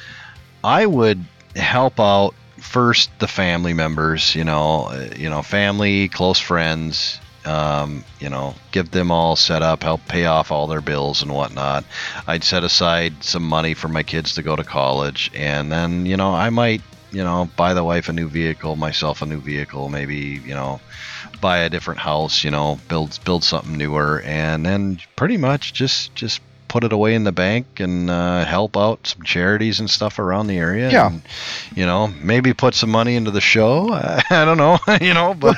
[0.64, 1.22] I would
[1.54, 4.34] help out first the family members.
[4.34, 7.20] You know, uh, you know, family, close friends.
[7.44, 11.34] Um, you know, get them all set up, help pay off all their bills and
[11.34, 11.84] whatnot.
[12.28, 16.16] I'd set aside some money for my kids to go to college, and then you
[16.16, 19.88] know I might you know buy the wife a new vehicle, myself a new vehicle,
[19.88, 20.80] maybe you know
[21.42, 26.14] buy a different house, you know, build build something newer, and then pretty much just
[26.14, 26.40] just
[26.72, 30.46] put it away in the bank and uh, help out some charities and stuff around
[30.46, 30.90] the area.
[30.90, 31.08] Yeah.
[31.10, 31.22] and,
[31.76, 33.92] you know, maybe put some money into the show.
[33.92, 35.54] I, I don't know, you know, but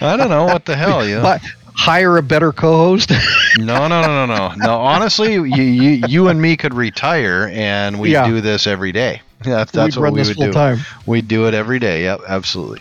[0.00, 1.36] I don't know what the hell, you know.
[1.74, 3.10] Hire a better co-host.
[3.56, 4.80] No, no, no, no, no, no.
[4.80, 8.26] Honestly, you, you, you and me could retire, and we Yeah.
[8.26, 9.22] do this every day.
[9.46, 10.52] Yeah, that's We'd what run we this would full do.
[10.52, 10.78] time.
[11.06, 12.02] We do it every day.
[12.02, 12.80] Yep, absolutely.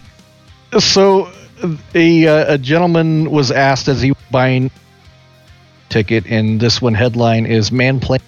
[0.80, 1.32] So,
[1.96, 4.72] a uh, a gentleman was asked as he was buying
[5.92, 8.24] ticket, and this one headline is "Man playing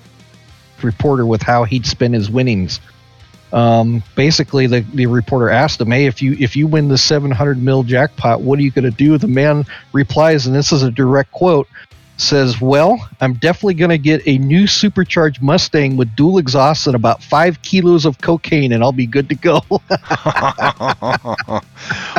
[0.84, 2.80] reporter with how he'd spend his winnings."
[3.52, 7.62] Um, basically, the, the reporter asked him, "Hey, if you if you win the 700
[7.62, 10.92] mil jackpot, what are you going to do?" The man replies, and this is a
[10.92, 11.68] direct quote.
[12.18, 16.96] Says, "Well, I'm definitely going to get a new supercharged Mustang with dual exhaust and
[16.96, 19.62] about five kilos of cocaine, and I'll be good to go."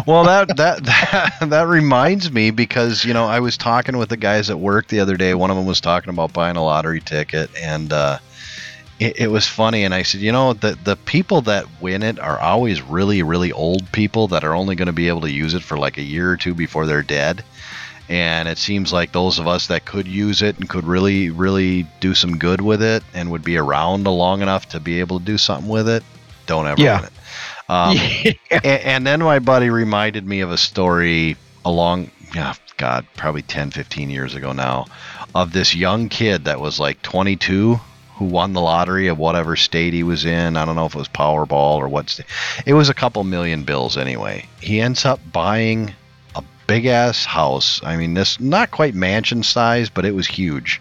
[0.07, 4.17] well, that, that that that reminds me because you know I was talking with the
[4.17, 5.35] guys at work the other day.
[5.35, 8.19] One of them was talking about buying a lottery ticket, and uh,
[8.99, 9.85] it, it was funny.
[9.85, 13.53] And I said, you know, the the people that win it are always really really
[13.53, 16.03] old people that are only going to be able to use it for like a
[16.03, 17.45] year or two before they're dead.
[18.09, 21.87] And it seems like those of us that could use it and could really really
[22.01, 25.25] do some good with it and would be around long enough to be able to
[25.25, 26.03] do something with it,
[26.47, 27.01] don't ever Yeah.
[27.01, 27.13] win it.
[27.71, 27.97] Um,
[28.51, 33.71] and, and then my buddy reminded me of a story along yeah god probably 10
[33.71, 34.85] 15 years ago now
[35.35, 37.77] of this young kid that was like 22
[38.17, 40.99] who won the lottery of whatever state he was in i don't know if it
[40.99, 42.25] was powerball or what sta-
[42.67, 45.95] it was a couple million bills anyway he ends up buying
[46.67, 50.81] big ass house i mean this not quite mansion size but it was huge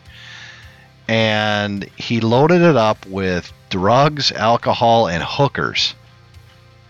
[1.08, 5.96] and he loaded it up with drugs alcohol and hookers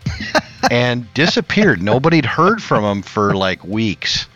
[0.71, 1.81] and disappeared.
[1.81, 4.27] Nobody'd heard from him for like weeks.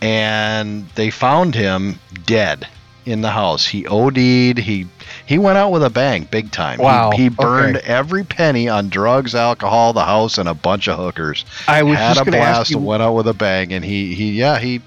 [0.00, 2.68] And they found him dead
[3.10, 3.66] in the house.
[3.66, 4.18] He OD'd.
[4.58, 4.86] He
[5.26, 6.78] he went out with a bang, big time.
[6.78, 7.86] He- Wow, He, burned okay.
[7.86, 11.44] every penny on drugs, alcohol, the house, and a bunch of hookers.
[11.66, 12.76] I was Had just a going to ask blast you.
[12.78, 13.72] and went out with a bang.
[13.72, 14.80] And he he yeah he.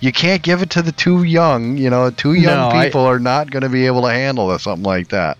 [0.00, 1.78] You can't give it to the too young.
[1.78, 4.56] You know, too young No, I- people are not going to be able to handle
[4.58, 5.38] something like that.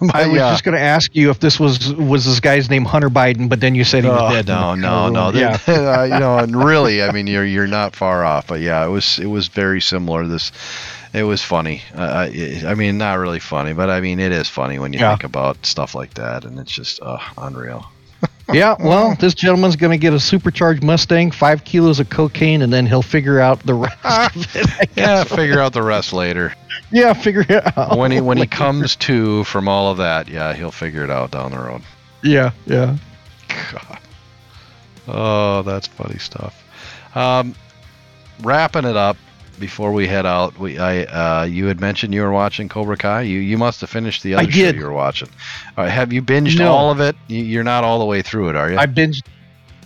[0.14, 0.50] I was yeah.
[0.50, 3.60] just going to ask you if this was was this guy's name Hunter Biden, but
[3.60, 4.46] then you said he was Oh, dead.
[4.48, 5.30] No, no, no.
[5.32, 5.58] Yeah.
[5.66, 8.46] Uh, you know, and really, I mean, you're you're not far off.
[8.46, 10.26] But yeah, it was it was very similar.
[10.26, 10.52] This,
[11.12, 11.82] it was funny.
[11.94, 15.00] Uh, I, I mean, not really funny, but I mean, it is funny when you
[15.00, 15.10] Yeah.
[15.10, 17.86] think about stuff like that, and it's just uh, unreal.
[18.52, 18.76] yeah.
[18.78, 22.86] Well, this gentleman's going to get a supercharged Mustang, five kilos of cocaine, and then
[22.86, 24.66] he'll figure out the rest of it.
[24.80, 26.54] I Yeah, figure out the rest later.
[26.90, 30.52] Yeah, figure it out When he when he comes to from all of that, yeah,
[30.54, 31.82] he'll figure it out down the road.
[32.22, 32.96] Yeah, yeah.
[33.72, 33.98] God.
[35.08, 36.64] Oh, that's funny stuff.
[37.16, 37.54] Um,
[38.42, 39.16] wrapping it up
[39.58, 43.22] before we head out, we I uh, you had mentioned you were watching Cobra Kai.
[43.22, 44.76] You you must have finished the I other show did.
[44.76, 45.28] you were watching.
[45.76, 46.72] All right, have you binged No.
[46.72, 47.16] all of it?
[47.28, 48.78] You- You're not all the way through it, are you?
[48.78, 49.22] I binged.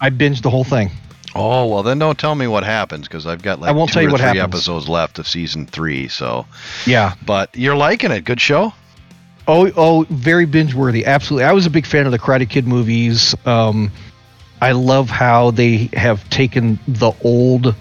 [0.01, 0.91] I binged the whole thing.
[1.35, 3.95] Oh well, then don't tell me what happens because I've got like I won't two
[3.95, 4.55] tell you or what three happens.
[4.55, 6.09] episodes left of season three.
[6.09, 6.47] So,
[6.87, 7.15] Yeah.
[7.27, 8.25] but you're liking it.
[8.25, 8.73] Good show.
[9.47, 11.05] Oh, oh, very binge worthy.
[11.05, 11.45] Absolutely.
[11.45, 13.35] I was a big fan of the Karate Kid movies.
[13.45, 13.91] Um,
[14.63, 17.75] I love how they have taken the old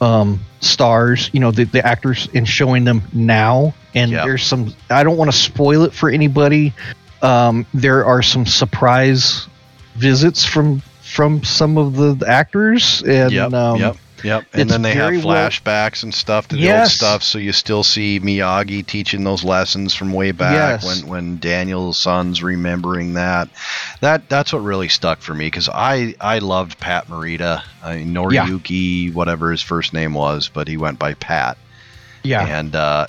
[0.00, 3.74] um, stars, you know, the, the actors, and showing them now.
[3.94, 4.24] And Yep.
[4.24, 4.72] there's some.
[4.88, 6.72] I don't want to spoil it for anybody.
[7.20, 9.46] Um, there are some surprise
[9.96, 10.80] visits from
[11.12, 14.44] from some of the actors, and yep, um, yep, yep.
[14.52, 17.52] And then they have very well- flashbacks and stuff to the old stuff, so you
[17.52, 20.84] still see Miyagi teaching those lessons from way back Yes.
[20.84, 23.48] when when Daniel's son's remembering that.
[24.00, 28.14] That that's what really stuck for me because I I loved Pat Morita, I mean,
[28.30, 29.12] Yeah.
[29.12, 31.58] Whatever his first name was, but he went by Pat.
[32.22, 33.06] yeah, and uh,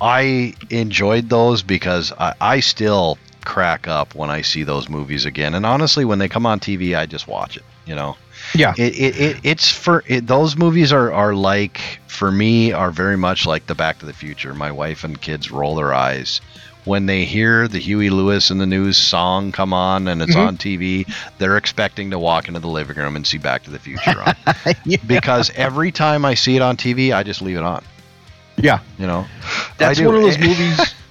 [0.00, 5.54] I enjoyed those because I, I still crack up when I see those movies again.
[5.54, 7.62] And honestly, when they come on TV, I just watch it.
[7.86, 8.16] You know,
[8.54, 12.90] yeah, it, it, it it's for it, those movies are are like for me are
[12.90, 14.54] very much like the Back to the Future.
[14.54, 16.40] My wife and kids roll their eyes.
[16.84, 20.46] When they hear the Huey Lewis and the News song come on and it's Mhm.
[20.46, 21.04] on TV,
[21.38, 24.34] they're expecting to walk into the living room and see Back to the Future on.
[24.84, 24.96] yeah.
[25.06, 27.82] because every time I see it on TV, I just leave it on.
[28.56, 28.78] yeah.
[28.98, 29.26] You know,
[29.78, 30.94] That's one of those movies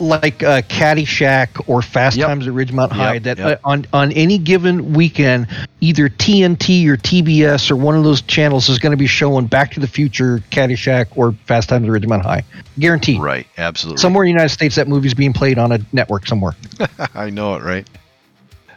[0.00, 2.26] like uh, Caddyshack or Fast Yep.
[2.26, 3.60] Times at Ridgemont High Yep, that yep.
[3.64, 5.46] uh, on on any given weekend,
[5.80, 9.72] either TNT or TBS or one of those channels is going to be showing Back
[9.72, 12.44] to the Future, Caddyshack, or Fast Times at Ridgemont High.
[12.78, 13.20] Guaranteed.
[13.20, 14.00] Right, absolutely.
[14.00, 16.54] Somewhere in the United States, that movie's being played on a network somewhere.
[17.14, 17.88] I know it, right?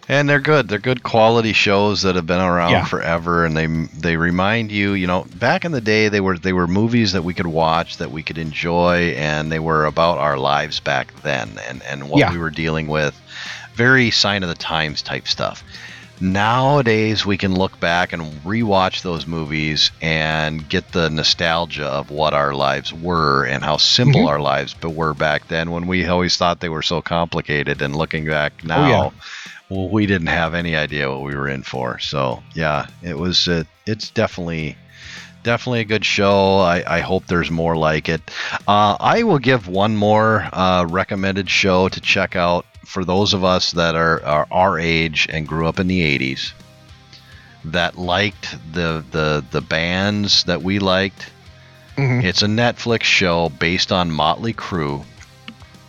[0.10, 0.68] And they're good.
[0.68, 2.84] They're good quality shows that have been around Yeah.
[2.86, 4.94] forever, and they they remind you.
[4.94, 7.98] You know, back in the day, they were they were movies that we could watch,
[7.98, 12.20] that we could enjoy, and they were about our lives back then, and and what
[12.20, 12.32] Yeah.
[12.32, 13.20] we were dealing with.
[13.76, 15.64] Very sign of the times type stuff.
[16.20, 22.34] Nowadays, we can look back and rewatch those movies and get the nostalgia of what
[22.34, 24.30] our lives were and how simple Mhm.
[24.30, 27.82] our lives were back then when we always thought they were so complicated.
[27.82, 29.10] And looking back now, Oh, yeah.
[29.74, 32.00] Well, we didn't have any idea what we were in for.
[32.00, 34.78] So, yeah, it was, uh, it's definitely.
[35.44, 36.60] Definitely a good show.
[36.60, 38.22] I, I hope there's more like it.
[38.66, 43.44] Uh, I will give one more uh, recommended show to check out for those of
[43.44, 46.54] us that are, are our age and grew up in the 80s
[47.66, 51.30] that liked the the the bands that we liked.
[51.98, 52.24] Mhm.
[52.24, 55.04] It's a Netflix show based on Motley Crue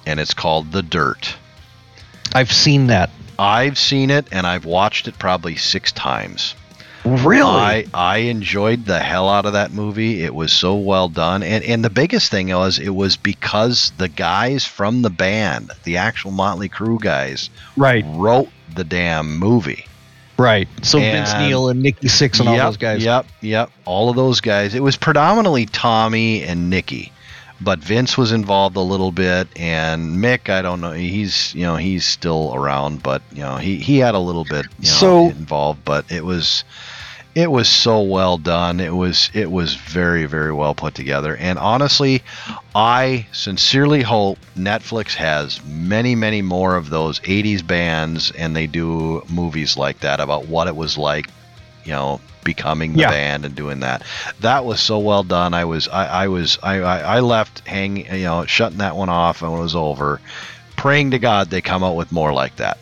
[0.06, 1.36] and it's called The Dirt.
[2.34, 3.10] I've seen that.
[3.38, 6.54] I've seen it and I've watched it probably 6 times.
[7.04, 7.44] Really?
[7.50, 10.22] I I enjoyed the hell out of that movie.
[10.22, 14.08] It was so well done, and and the biggest thing was it was because the
[14.08, 19.84] guys from the band, the actual Motley Crue guys, right, wrote the damn movie.
[20.38, 20.66] right.
[20.82, 23.04] So Vince And- Neil and Nikki Sixx and all those guys.
[23.04, 23.70] Yep, yep.
[23.84, 24.74] All of those guys.
[24.74, 27.12] It was predominantly Tommy and Nikki,
[27.60, 30.48] but Vince was involved a little bit, and Mick.
[30.48, 30.92] I don't know.
[30.92, 34.66] He's you know he's still around, but you know he he had a little bit
[34.78, 36.64] you know, So- involved, but it was.
[37.36, 38.78] It was so well done.
[38.78, 41.36] It was it was very very well put together.
[41.36, 42.22] And honestly,
[42.76, 49.24] I sincerely hope Netflix has many many more of those 80s bands and they do
[49.28, 51.28] movies like that about what it was like
[51.84, 53.10] you know becoming the Yeah.
[53.10, 54.02] band and doing that
[54.40, 58.04] that was so well done i was i, I was I, I i left hanging
[58.06, 60.20] you know shutting that one off when it was over
[60.76, 62.78] praying to god they come out with more like that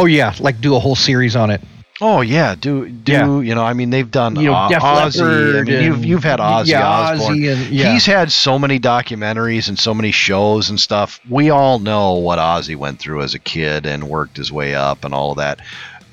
[0.00, 1.60] Oh yeah, like do a whole series on it.
[2.00, 3.40] Oh yeah, do do Yeah.
[3.40, 3.64] you know?
[3.64, 5.58] I mean, they've done You know, Def Ozzy.
[5.58, 7.36] I mean, you've you've had Ozzy yeah, Osbourne.
[7.36, 7.92] Ozzy and- yeah.
[7.92, 11.18] He's had so many documentaries and so many shows and stuff.
[11.28, 15.04] We all know what Ozzy went through as a kid and worked his way up
[15.04, 15.58] and all of that.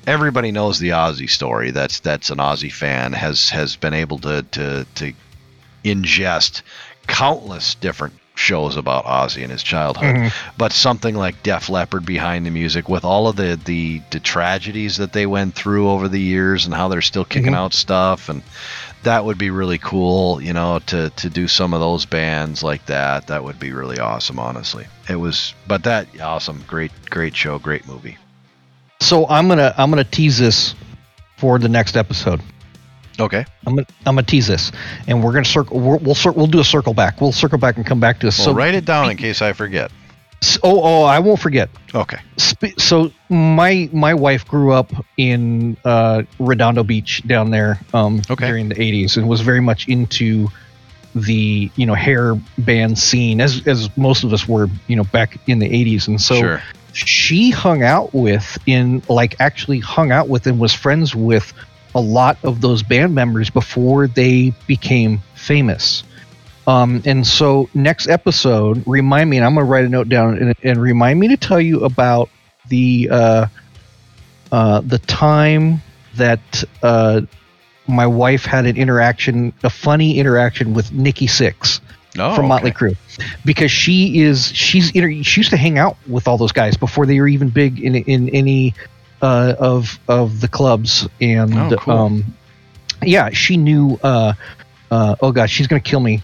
[0.06, 1.70] Everybody knows the Ozzy story.
[1.72, 5.12] That's that's an Ozzy fan has has been able to to to
[5.84, 6.62] ingest
[7.06, 10.14] countless different shows about Ozzy and his childhood.
[10.14, 10.32] Mhm.
[10.58, 14.98] But something like Def Leppard behind the music, with all of the, the the tragedies
[14.98, 17.56] that they went through over the years and how they're still kicking Mhm.
[17.56, 18.42] out stuff, and
[19.04, 22.84] that would be really cool, you know, to to do some of those bands like
[22.86, 23.26] that.
[23.28, 24.86] That would be really awesome, honestly.
[25.08, 28.18] It was, but that awesome, great, great show, great movie.
[29.00, 30.74] So I'm gonna I'm gonna tease this
[31.36, 32.40] for the next episode.
[33.18, 33.44] Okay.
[33.66, 34.72] I'm gonna I'm gonna tease this,
[35.06, 35.80] and we're gonna circle.
[35.80, 37.20] We'll cir- we'll do a circle back.
[37.20, 38.38] We'll circle back and come back to this.
[38.38, 39.90] Well, so write it down in case I forget.
[40.42, 41.70] s- oh oh I won't forget.
[41.94, 42.18] Okay.
[42.78, 48.46] So my my wife grew up in uh, Redondo Beach down there um, Okay.
[48.48, 50.48] during the 80s and was very much into
[51.14, 55.38] the you know hair band scene as as most of us were you know back
[55.46, 56.62] in the 80s and so sure.
[56.96, 61.52] She hung out with in like actually hung out with and was friends with
[61.94, 66.04] a lot of those band members before they became famous.
[66.66, 70.38] Um, and so next episode, remind me, and I'm going to write a note down
[70.38, 72.28] and, and, remind me to tell you about
[72.68, 73.46] the uh,
[74.50, 75.80] uh, the time
[76.16, 77.20] that uh,
[77.86, 81.80] my wife had an interaction, a funny interaction with Nikki Sixx
[82.18, 82.94] Oh, from Motley okay.
[82.94, 82.96] Crue,
[83.44, 87.06] because she is she's inter- she used to hang out with all those guys before
[87.06, 88.74] they were even big in in any
[89.22, 91.94] uh, of of the clubs, and Oh, cool.
[91.94, 92.24] um,
[93.02, 93.98] yeah, she knew.
[94.02, 94.32] Uh,
[94.90, 96.22] uh, oh god, she's gonna kill me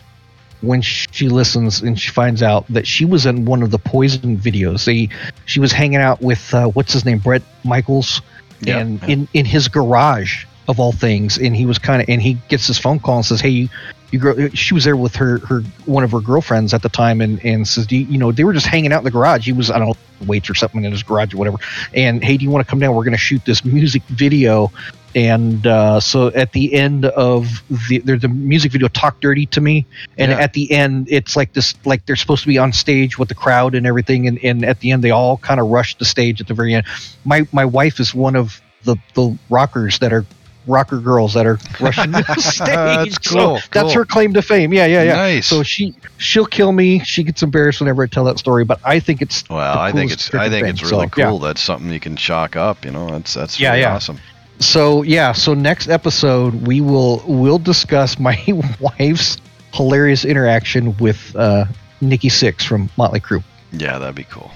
[0.60, 4.36] when she listens and she finds out that she was in one of the Poison
[4.38, 4.84] videos.
[4.84, 5.08] They
[5.46, 8.22] she was hanging out with uh, what's his name, Bret Michaels,
[8.60, 9.08] Yeah, and yeah.
[9.08, 12.68] in in his garage of all things, and he was kind of and he gets
[12.68, 13.68] this phone call and says, "Hey, you."
[14.12, 17.20] You girl, she was there with her, her one of her girlfriends at the time,
[17.20, 19.46] and and says, do you, you know, they were just hanging out in the garage.
[19.46, 21.56] He was, I don't know, weights or something in his garage or whatever.
[21.94, 22.94] And hey, do you want to come down?
[22.94, 24.70] We're going to shoot this music video.
[25.14, 29.60] And uh, so at the end of the there's the music video, "Talk Dirty to
[29.60, 29.84] Me,"
[30.16, 30.38] and Yeah.
[30.38, 33.34] at the end, it's like this, like they're supposed to be on stage with the
[33.34, 34.26] crowd and everything.
[34.26, 36.74] And, and at the end, they all kind of rush the stage at the very
[36.74, 36.86] end.
[37.24, 40.24] My my wife is one of the the rockers that are
[40.66, 42.66] rocker girls that are rushing the stage.
[42.66, 44.72] That's So cool, that's her claim to fame.
[44.72, 45.14] Yeah, yeah, yeah.
[45.16, 45.46] Nice.
[45.46, 47.00] So she she'll kill me.
[47.00, 50.12] She gets embarrassed whenever I tell that story, but I think it's Well, I think
[50.12, 50.70] it's I think thing.
[50.74, 51.28] it's really So, yeah.
[51.30, 51.38] cool.
[51.38, 52.84] That's something you can chalk up.
[52.84, 53.94] You know, that's that's Yeah, really yeah.
[53.94, 54.18] awesome.
[54.58, 58.38] So yeah, so next episode we will we'll discuss my
[58.80, 59.38] wife's
[59.74, 61.64] hilarious interaction with uh,
[62.00, 63.42] Nikki Sixx from Motley Crue.
[63.72, 64.50] Yeah, that'd be cool.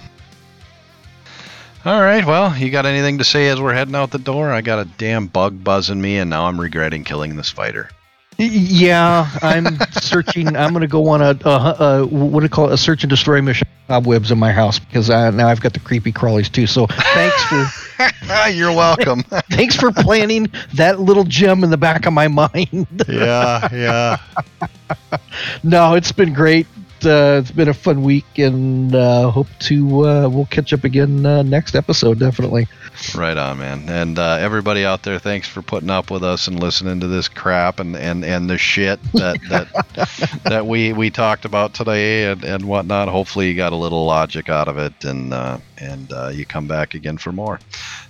[1.87, 2.27] All right.
[2.27, 4.51] Well, you got anything to say as we're heading out the door?
[4.51, 7.91] I got a damn bug buzzing me, and now I'm regretting killing the spider.
[8.39, 10.57] Yeah, I'm searching.
[10.57, 11.51] I'm going to go on a, a,
[12.01, 12.73] a what do you call it?
[12.73, 13.69] A search and destroy mission.
[13.87, 16.67] Cobwebs in my house because I, now I've got the creepy crawlies too.
[16.67, 19.23] So thanks for You're welcome.
[19.51, 23.05] thanks for planting that little gem in the back of my mind.
[23.09, 24.17] yeah, yeah.
[25.63, 26.67] no, it's been great.
[27.07, 31.25] Uh, it's been a fun week, and uh, hope to uh, we'll catch up again
[31.25, 32.19] uh, next episode.
[32.19, 32.67] Definitely.
[33.15, 33.89] Right on, man.
[33.89, 37.29] And uh, everybody out there, thanks for putting up with us and listening to this
[37.29, 42.45] crap and, and, and the shit that that that we, we talked about today and,
[42.45, 43.09] and whatnot.
[43.09, 46.67] Hopefully, you got a little logic out of it, and uh, and uh, you come
[46.67, 47.61] back again for more.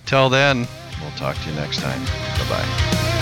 [0.05, 0.67] Till then,
[1.01, 2.03] we'll talk to you next time.
[2.03, 3.16] Bye bye.